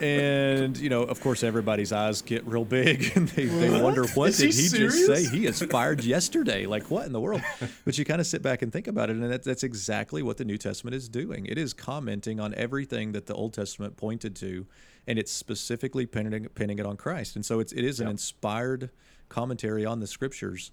and 0.00 0.76
you 0.78 0.88
know, 0.88 1.02
of 1.02 1.20
course, 1.20 1.42
everybody's 1.42 1.92
eyes 1.92 2.22
get 2.22 2.46
real 2.46 2.64
big, 2.64 3.12
and 3.14 3.28
they, 3.28 3.44
they 3.46 3.80
wonder 3.82 4.06
what 4.08 4.30
Is 4.30 4.38
did 4.38 4.54
he 4.54 4.62
he, 4.62 4.68
just 4.68 5.06
say? 5.06 5.24
He 5.26 5.46
is 5.46 5.62
fired 5.62 6.04
yesterday. 6.04 6.66
Like 6.66 6.90
what 6.90 7.06
in 7.06 7.12
the 7.12 7.20
world? 7.20 7.42
But 7.84 7.98
you 7.98 8.04
kind 8.04 8.20
of 8.20 8.26
sit 8.26 8.42
back 8.42 8.62
and 8.62 8.72
think 8.72 8.86
about 8.88 9.10
it, 9.10 9.16
and 9.16 9.30
that's, 9.30 9.46
that's 9.46 9.62
exactly 9.64 10.22
what 10.22 10.36
the 10.38 10.44
New 10.44 10.58
Testament 10.58 10.94
is 10.94 11.08
doing. 11.08 11.46
It 11.46 11.58
is 11.58 11.72
commenting 11.74 12.40
on 12.40 12.54
everything 12.54 13.12
that 13.12 13.26
the 13.26 13.34
Old 13.34 13.52
Testament 13.54 13.96
pointed 13.96 14.34
to, 14.36 14.66
and 15.06 15.18
it's 15.18 15.32
specifically 15.32 16.06
pinning, 16.06 16.46
pinning 16.54 16.78
it 16.78 16.86
on 16.86 16.96
Christ. 16.96 17.36
And 17.36 17.44
so 17.44 17.60
it's 17.60 17.72
it 17.72 17.84
is 17.84 18.00
an 18.00 18.06
Yep. 18.06 18.12
inspired 18.12 18.90
commentary 19.30 19.86
on 19.86 20.00
the 20.00 20.06
Scriptures. 20.06 20.70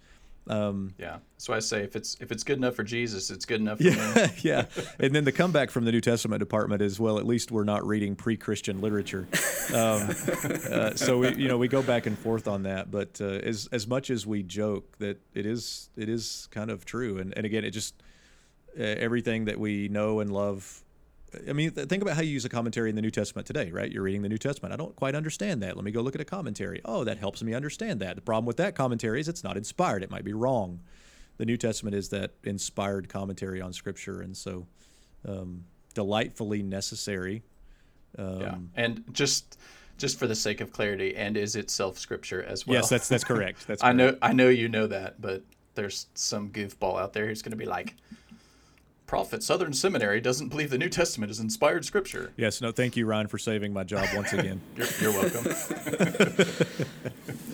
Um, 0.50 0.94
Yeah. 0.98 1.18
That's 1.34 1.50
why 1.50 1.58
I 1.58 1.60
say 1.60 1.84
if 1.84 1.96
it's 1.96 2.18
if 2.20 2.32
it's 2.32 2.44
good 2.44 2.58
enough 2.58 2.76
for 2.76 2.84
Jesus, 2.84 3.30
it's 3.30 3.46
good 3.46 3.62
enough 3.62 3.78
for 3.78 3.84
yeah, 3.84 4.14
me. 4.16 4.32
yeah. 4.42 4.66
And 5.00 5.14
then 5.14 5.24
the 5.24 5.32
comeback 5.32 5.70
from 5.70 5.86
the 5.86 5.92
New 5.92 6.02
Testament 6.02 6.40
department 6.40 6.82
is 6.82 7.00
well, 7.00 7.20
at 7.20 7.26
least 7.26 7.52
we're 7.52 7.64
not 7.64 7.86
reading 7.86 8.16
pre-Christian 8.16 8.82
literature. 8.82 9.28
Um, 9.74 10.10
uh, 10.72 10.96
so 10.96 11.20
we, 11.20 11.36
you 11.36 11.48
know, 11.48 11.58
we 11.58 11.68
go 11.68 11.82
back 11.82 12.06
and 12.06 12.18
forth 12.18 12.48
on 12.48 12.64
that. 12.64 12.90
But 12.90 13.20
uh, 13.22 13.26
as 13.26 13.68
as 13.72 13.88
much 13.88 14.10
as 14.10 14.26
we 14.26 14.44
joke 14.44 14.98
that 14.98 15.22
it 15.34 15.46
is 15.46 15.90
it 15.96 16.10
is 16.10 16.48
kind 16.52 16.72
of 16.72 16.86
true, 16.86 17.20
and 17.20 17.34
and 17.38 17.46
again, 17.46 17.64
it 17.64 17.72
just 17.72 17.96
uh, 18.80 18.84
everything 18.84 19.46
that 19.46 19.60
we 19.60 19.88
know 19.90 20.20
and 20.20 20.32
love. 20.32 20.84
I 21.48 21.54
mean, 21.54 21.72
th- 21.72 21.88
think 21.88 22.02
about 22.02 22.16
how 22.16 22.22
you 22.22 22.32
use 22.32 22.46
a 22.46 22.50
commentary 22.50 22.90
in 22.90 22.96
the 22.96 23.02
New 23.02 23.12
Testament 23.12 23.46
today, 23.46 23.72
right? 23.72 23.92
You're 23.92 24.04
reading 24.04 24.22
the 24.22 24.30
New 24.30 24.38
Testament. 24.38 24.74
I 24.74 24.78
don't 24.78 24.96
quite 24.96 25.14
understand 25.14 25.62
that. 25.62 25.76
Let 25.76 25.84
me 25.84 25.92
go 25.92 26.02
look 26.02 26.16
at 26.16 26.22
a 26.22 26.26
commentary. 26.26 26.82
Oh, 26.86 27.04
that 27.04 27.18
helps 27.18 27.44
me 27.44 27.54
understand 27.54 28.00
that. 28.00 28.16
The 28.16 28.22
problem 28.22 28.46
with 28.46 28.58
that 28.58 28.76
commentary 28.76 29.20
is 29.20 29.28
it's 29.28 29.44
not 29.44 29.58
inspired. 29.58 30.04
It 30.04 30.10
might 30.12 30.24
be 30.24 30.34
wrong. 30.34 30.80
the 31.38 31.46
New 31.46 31.58
Testament 31.58 31.96
is 31.96 32.10
that 32.10 32.32
inspired 32.44 33.10
commentary 33.10 33.62
on 33.62 33.74
Scripture, 33.74 34.22
and 34.22 34.36
so 34.36 34.66
um, 35.28 35.66
delightfully 35.94 36.64
necessary. 36.64 37.44
Um, 38.18 38.42
yeah, 38.42 38.56
and 38.76 39.04
just 39.12 39.58
just 39.98 40.18
for 40.18 40.28
the 40.28 40.36
sake 40.36 40.62
of 40.62 40.72
clarity, 40.72 41.16
and 41.16 41.36
is 41.38 41.56
itself 41.56 41.98
Scripture 42.00 42.42
as 42.44 42.66
well. 42.66 42.76
Yes, 42.76 42.90
that's 42.90 43.08
that's 43.08 43.24
correct. 43.24 43.64
That's 43.68 43.84
I 43.84 43.92
know. 43.92 44.18
I 44.22 44.34
know 44.34 44.50
you 44.50 44.70
know 44.70 44.88
that, 44.88 45.22
but 45.22 45.44
there's 45.76 46.08
some 46.16 46.50
goofball 46.50 47.00
out 47.00 47.14
there 47.14 47.28
who's 47.28 47.42
going 47.42 47.52
to 47.52 47.58
be 47.58 47.66
like, 47.66 47.96
"Prophet 49.08 49.42
Southern 49.42 49.74
Seminary 49.74 50.22
doesn't 50.22 50.50
believe 50.50 50.70
the 50.70 50.78
New 50.78 50.90
Testament 50.90 51.32
is 51.32 51.40
inspired 51.40 51.86
Scripture." 51.86 52.32
Yes, 52.38 52.62
no, 52.62 52.72
thank 52.72 52.96
you, 52.96 53.06
Ryan, 53.08 53.28
for 53.28 53.40
saving 53.40 53.74
my 53.74 53.84
job 53.84 54.08
once 54.14 54.34
again. 54.34 54.62
You're, 54.76 54.88
you're 55.02 55.12
welcome. 55.12 55.46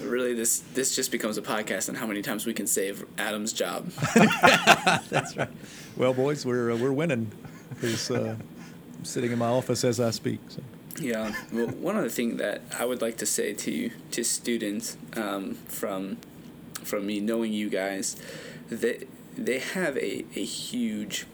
Really, 0.04 0.34
this 0.36 0.60
this 0.76 0.96
just 0.96 1.12
becomes 1.12 1.40
a 1.40 1.42
podcast 1.42 1.90
on 1.90 1.96
how 1.96 2.06
many 2.06 2.22
times 2.22 2.46
we 2.46 2.54
can 2.54 2.68
save 2.68 3.04
Adam's 3.18 3.52
job. 3.52 3.88
That's 5.10 5.36
right. 5.36 5.50
Well, 5.98 6.14
boys, 6.14 6.46
we're 6.46 6.72
uh, 6.72 6.78
we're 6.78 6.92
winning. 6.92 7.32
Because 7.70 8.12
uh, 8.12 8.36
I'm 9.00 9.06
sitting 9.06 9.32
in 9.32 9.40
my 9.40 9.48
office 9.48 9.84
as 9.84 10.00
I 10.00 10.12
speak. 10.12 10.40
So. 10.50 10.62
Yeah. 11.00 11.34
Well, 11.52 11.68
one 11.68 11.98
other 11.98 12.10
thing 12.10 12.38
that 12.38 12.62
I 12.78 12.86
would 12.86 13.02
like 13.02 13.18
to 13.18 13.26
say 13.26 13.54
to 13.54 13.90
to 14.12 14.24
students 14.24 14.98
um, 15.16 15.56
from 15.68 16.18
from 16.84 17.08
me 17.08 17.20
knowing 17.20 17.52
you 17.52 17.70
guys, 17.70 18.16
that 18.70 19.08
they 19.36 19.60
have 19.60 19.98
a 19.98 20.26
a 20.36 20.44
huge. 20.44 21.26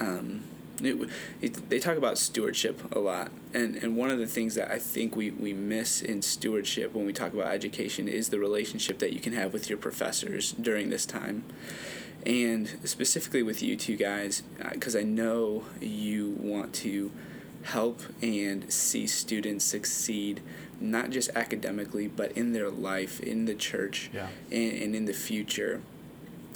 Um, 0.00 0.42
it, 0.82 0.96
it, 1.42 1.68
they 1.68 1.78
talk 1.78 1.98
about 1.98 2.16
stewardship 2.16 2.80
a 2.94 2.98
lot, 2.98 3.30
and 3.52 3.76
and 3.76 3.96
one 3.98 4.10
of 4.10 4.18
the 4.18 4.26
things 4.26 4.54
that 4.54 4.70
I 4.70 4.78
think 4.78 5.14
we, 5.14 5.30
we 5.30 5.52
miss 5.52 6.00
in 6.00 6.22
stewardship 6.22 6.94
when 6.94 7.04
we 7.04 7.12
talk 7.12 7.34
about 7.34 7.48
education 7.52 8.08
is 8.08 8.30
the 8.30 8.38
relationship 8.38 8.98
that 9.00 9.12
you 9.12 9.20
can 9.20 9.34
have 9.34 9.52
with 9.52 9.68
your 9.68 9.76
professors 9.78 10.52
during 10.52 10.88
this 10.88 11.04
time 11.04 11.44
and 12.26 12.68
specifically 12.84 13.42
with 13.42 13.62
you 13.62 13.76
two 13.76 13.96
guys, 13.96 14.42
because 14.72 14.94
I 14.94 15.02
know 15.02 15.64
you 15.80 16.36
want 16.38 16.74
to 16.76 17.10
help 17.62 18.02
and 18.20 18.70
see 18.70 19.06
students 19.06 19.64
succeed, 19.64 20.40
not 20.80 21.08
just 21.10 21.30
academically, 21.34 22.08
but 22.08 22.32
in 22.32 22.52
their 22.52 22.68
life, 22.70 23.20
in 23.20 23.46
the 23.46 23.54
church, 23.54 24.10
Yeah. 24.12 24.28
and, 24.52 24.72
and 24.82 24.94
in 24.96 25.04
the 25.06 25.14
future. 25.14 25.80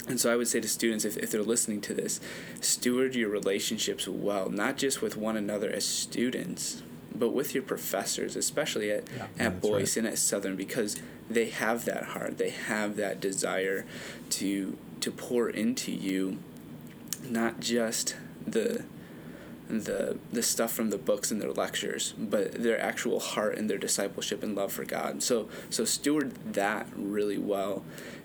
And 0.07 0.19
so 0.19 0.31
I 0.31 0.35
would 0.35 0.47
say 0.47 0.59
to 0.59 0.67
students, 0.67 1.03
if, 1.03 1.17
if 1.17 1.31
they're 1.31 1.41
listening 1.41 1.81
to 1.81 1.93
this, 1.93 2.19
steward 2.61 3.15
your 3.15 3.29
relationships 3.29 4.07
well, 4.07 4.49
not 4.49 4.77
just 4.77 5.01
with 5.01 5.17
one 5.17 5.35
another 5.35 5.69
as 5.69 5.85
students, 5.85 6.83
but 7.13 7.29
with 7.29 7.53
your 7.53 7.63
professors, 7.63 8.35
especially 8.35 8.91
at, 8.91 9.05
Yeah. 9.15 9.27
At 9.39 9.61
Boyce 9.61 9.97
and 9.97 10.05
at 10.05 10.17
Southern, 10.17 10.55
because 10.55 10.97
they 11.29 11.49
have 11.49 11.85
that 11.85 12.03
heart, 12.03 12.37
they 12.37 12.51
have 12.51 12.97
that 12.97 13.19
desire 13.19 13.85
to 14.31 14.77
to 15.01 15.11
pour 15.11 15.49
into 15.49 15.91
you, 15.91 16.39
not 17.27 17.59
just 17.59 18.15
the 18.45 18.83
the 19.67 20.17
the 20.31 20.43
stuff 20.43 20.71
from 20.71 20.89
the 20.91 20.97
books 20.97 21.31
and 21.31 21.41
their 21.41 21.51
lectures, 21.51 22.13
but 22.17 22.53
their 22.53 22.79
actual 22.79 23.19
heart 23.19 23.57
and 23.57 23.69
their 23.69 23.77
discipleship 23.77 24.43
and 24.43 24.55
love 24.55 24.71
for 24.71 24.85
God. 24.85 25.23
So 25.23 25.49
so 25.69 25.85
steward 25.85 26.53
that 26.53 26.87
really 26.95 27.37
well, 27.39 27.83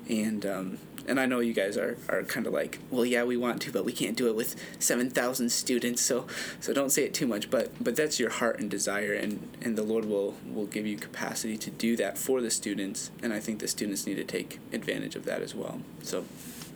and 0.09 0.45
um, 0.45 0.79
and 1.11 1.19
I 1.19 1.27
know 1.27 1.41
you 1.41 1.53
guys 1.53 1.77
are, 1.77 1.99
are 2.09 2.23
kind 2.23 2.47
of 2.47 2.53
like, 2.53 2.79
well, 2.91 3.05
yeah, 3.05 3.25
we 3.25 3.37
want 3.37 3.61
to, 3.63 3.73
but 3.73 3.85
we 3.85 3.93
can't 3.93 4.17
do 4.17 4.29
it 4.29 4.37
with 4.37 4.55
seven 4.79 5.11
thousand 5.11 5.51
students. 5.51 6.01
So 6.01 6.27
so 6.61 6.73
don't 6.73 6.91
say 6.91 7.05
it 7.05 7.13
too 7.13 7.27
much, 7.27 7.51
but 7.51 7.73
but 7.83 7.97
that's 7.97 8.21
your 8.21 8.31
heart 8.31 8.61
and 8.61 8.71
desire, 8.71 9.13
and 9.13 9.49
and 9.61 9.77
the 9.77 9.83
Lord 9.83 10.05
will 10.05 10.37
will 10.47 10.67
give 10.67 10.87
you 10.87 10.97
capacity 10.97 11.59
to 11.59 11.71
do 11.71 11.97
that 11.97 12.17
for 12.17 12.41
the 12.41 12.51
students, 12.51 13.11
and 13.23 13.33
I 13.33 13.41
think 13.41 13.59
the 13.59 13.69
students 13.69 14.07
need 14.07 14.15
to 14.17 14.25
take 14.25 14.61
advantage 14.73 15.17
of 15.17 15.25
that 15.25 15.43
as 15.43 15.55
well. 15.55 15.81
So. 16.03 16.25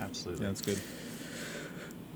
Absolutely. 0.01 0.45
Yeah, 0.45 0.51
that's 0.51 0.61
good. 0.61 0.81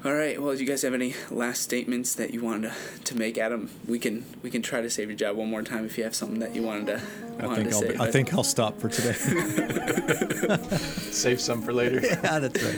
All 0.04 0.14
right. 0.14 0.40
Well, 0.40 0.54
do 0.54 0.60
you 0.62 0.66
guys 0.68 0.82
have 0.82 0.94
any 0.94 1.14
last 1.28 1.60
statements 1.62 2.14
that 2.14 2.32
you 2.32 2.40
wanted 2.40 2.70
to, 2.70 3.02
to 3.04 3.18
make, 3.18 3.36
Adam? 3.36 3.68
We 3.88 3.98
can 3.98 4.24
we 4.42 4.50
can 4.50 4.62
try 4.62 4.80
to 4.80 4.88
save 4.88 5.08
your 5.08 5.16
job 5.16 5.36
one 5.36 5.50
more 5.50 5.62
time 5.62 5.84
if 5.84 5.98
you 5.98 6.04
have 6.04 6.14
something 6.14 6.38
that 6.38 6.54
you 6.54 6.62
wanted 6.62 6.86
to 6.86 7.02
I 7.40 7.46
wanted 7.46 7.56
think 7.56 7.70
to 7.70 7.74
I'll 7.74 7.82
say. 7.82 7.92
be, 7.92 7.98
I 8.00 8.10
think 8.10 8.34
I'll 8.34 8.44
stop 8.44 8.78
for 8.78 8.88
today. 8.88 9.12
Save 11.10 11.40
some 11.40 11.62
for 11.62 11.72
later. 11.72 12.00
yeah, 12.02 12.38
that's 12.38 12.62
right. 12.62 12.76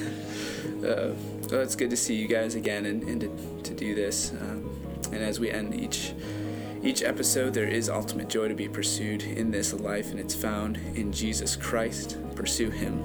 uh, 0.82 1.12
well, 1.50 1.60
it's 1.60 1.76
good 1.76 1.90
to 1.90 1.96
see 1.96 2.14
you 2.14 2.26
guys 2.26 2.54
again 2.54 2.86
and, 2.86 3.02
and 3.02 3.20
to, 3.20 3.62
to 3.70 3.74
do 3.74 3.94
this. 3.94 4.32
Um, 4.32 4.70
and 5.12 5.22
as 5.22 5.38
we 5.38 5.50
end 5.50 5.74
each 5.74 6.14
each 6.82 7.02
episode, 7.02 7.52
there 7.52 7.68
is 7.68 7.90
ultimate 7.90 8.28
joy 8.30 8.48
to 8.48 8.54
be 8.54 8.66
pursued 8.66 9.22
in 9.24 9.50
this 9.50 9.74
life, 9.74 10.10
and 10.10 10.18
it's 10.18 10.34
found 10.34 10.78
in 10.94 11.12
Jesus 11.12 11.54
Christ. 11.54 12.16
Pursue 12.34 12.70
Him. 12.70 13.04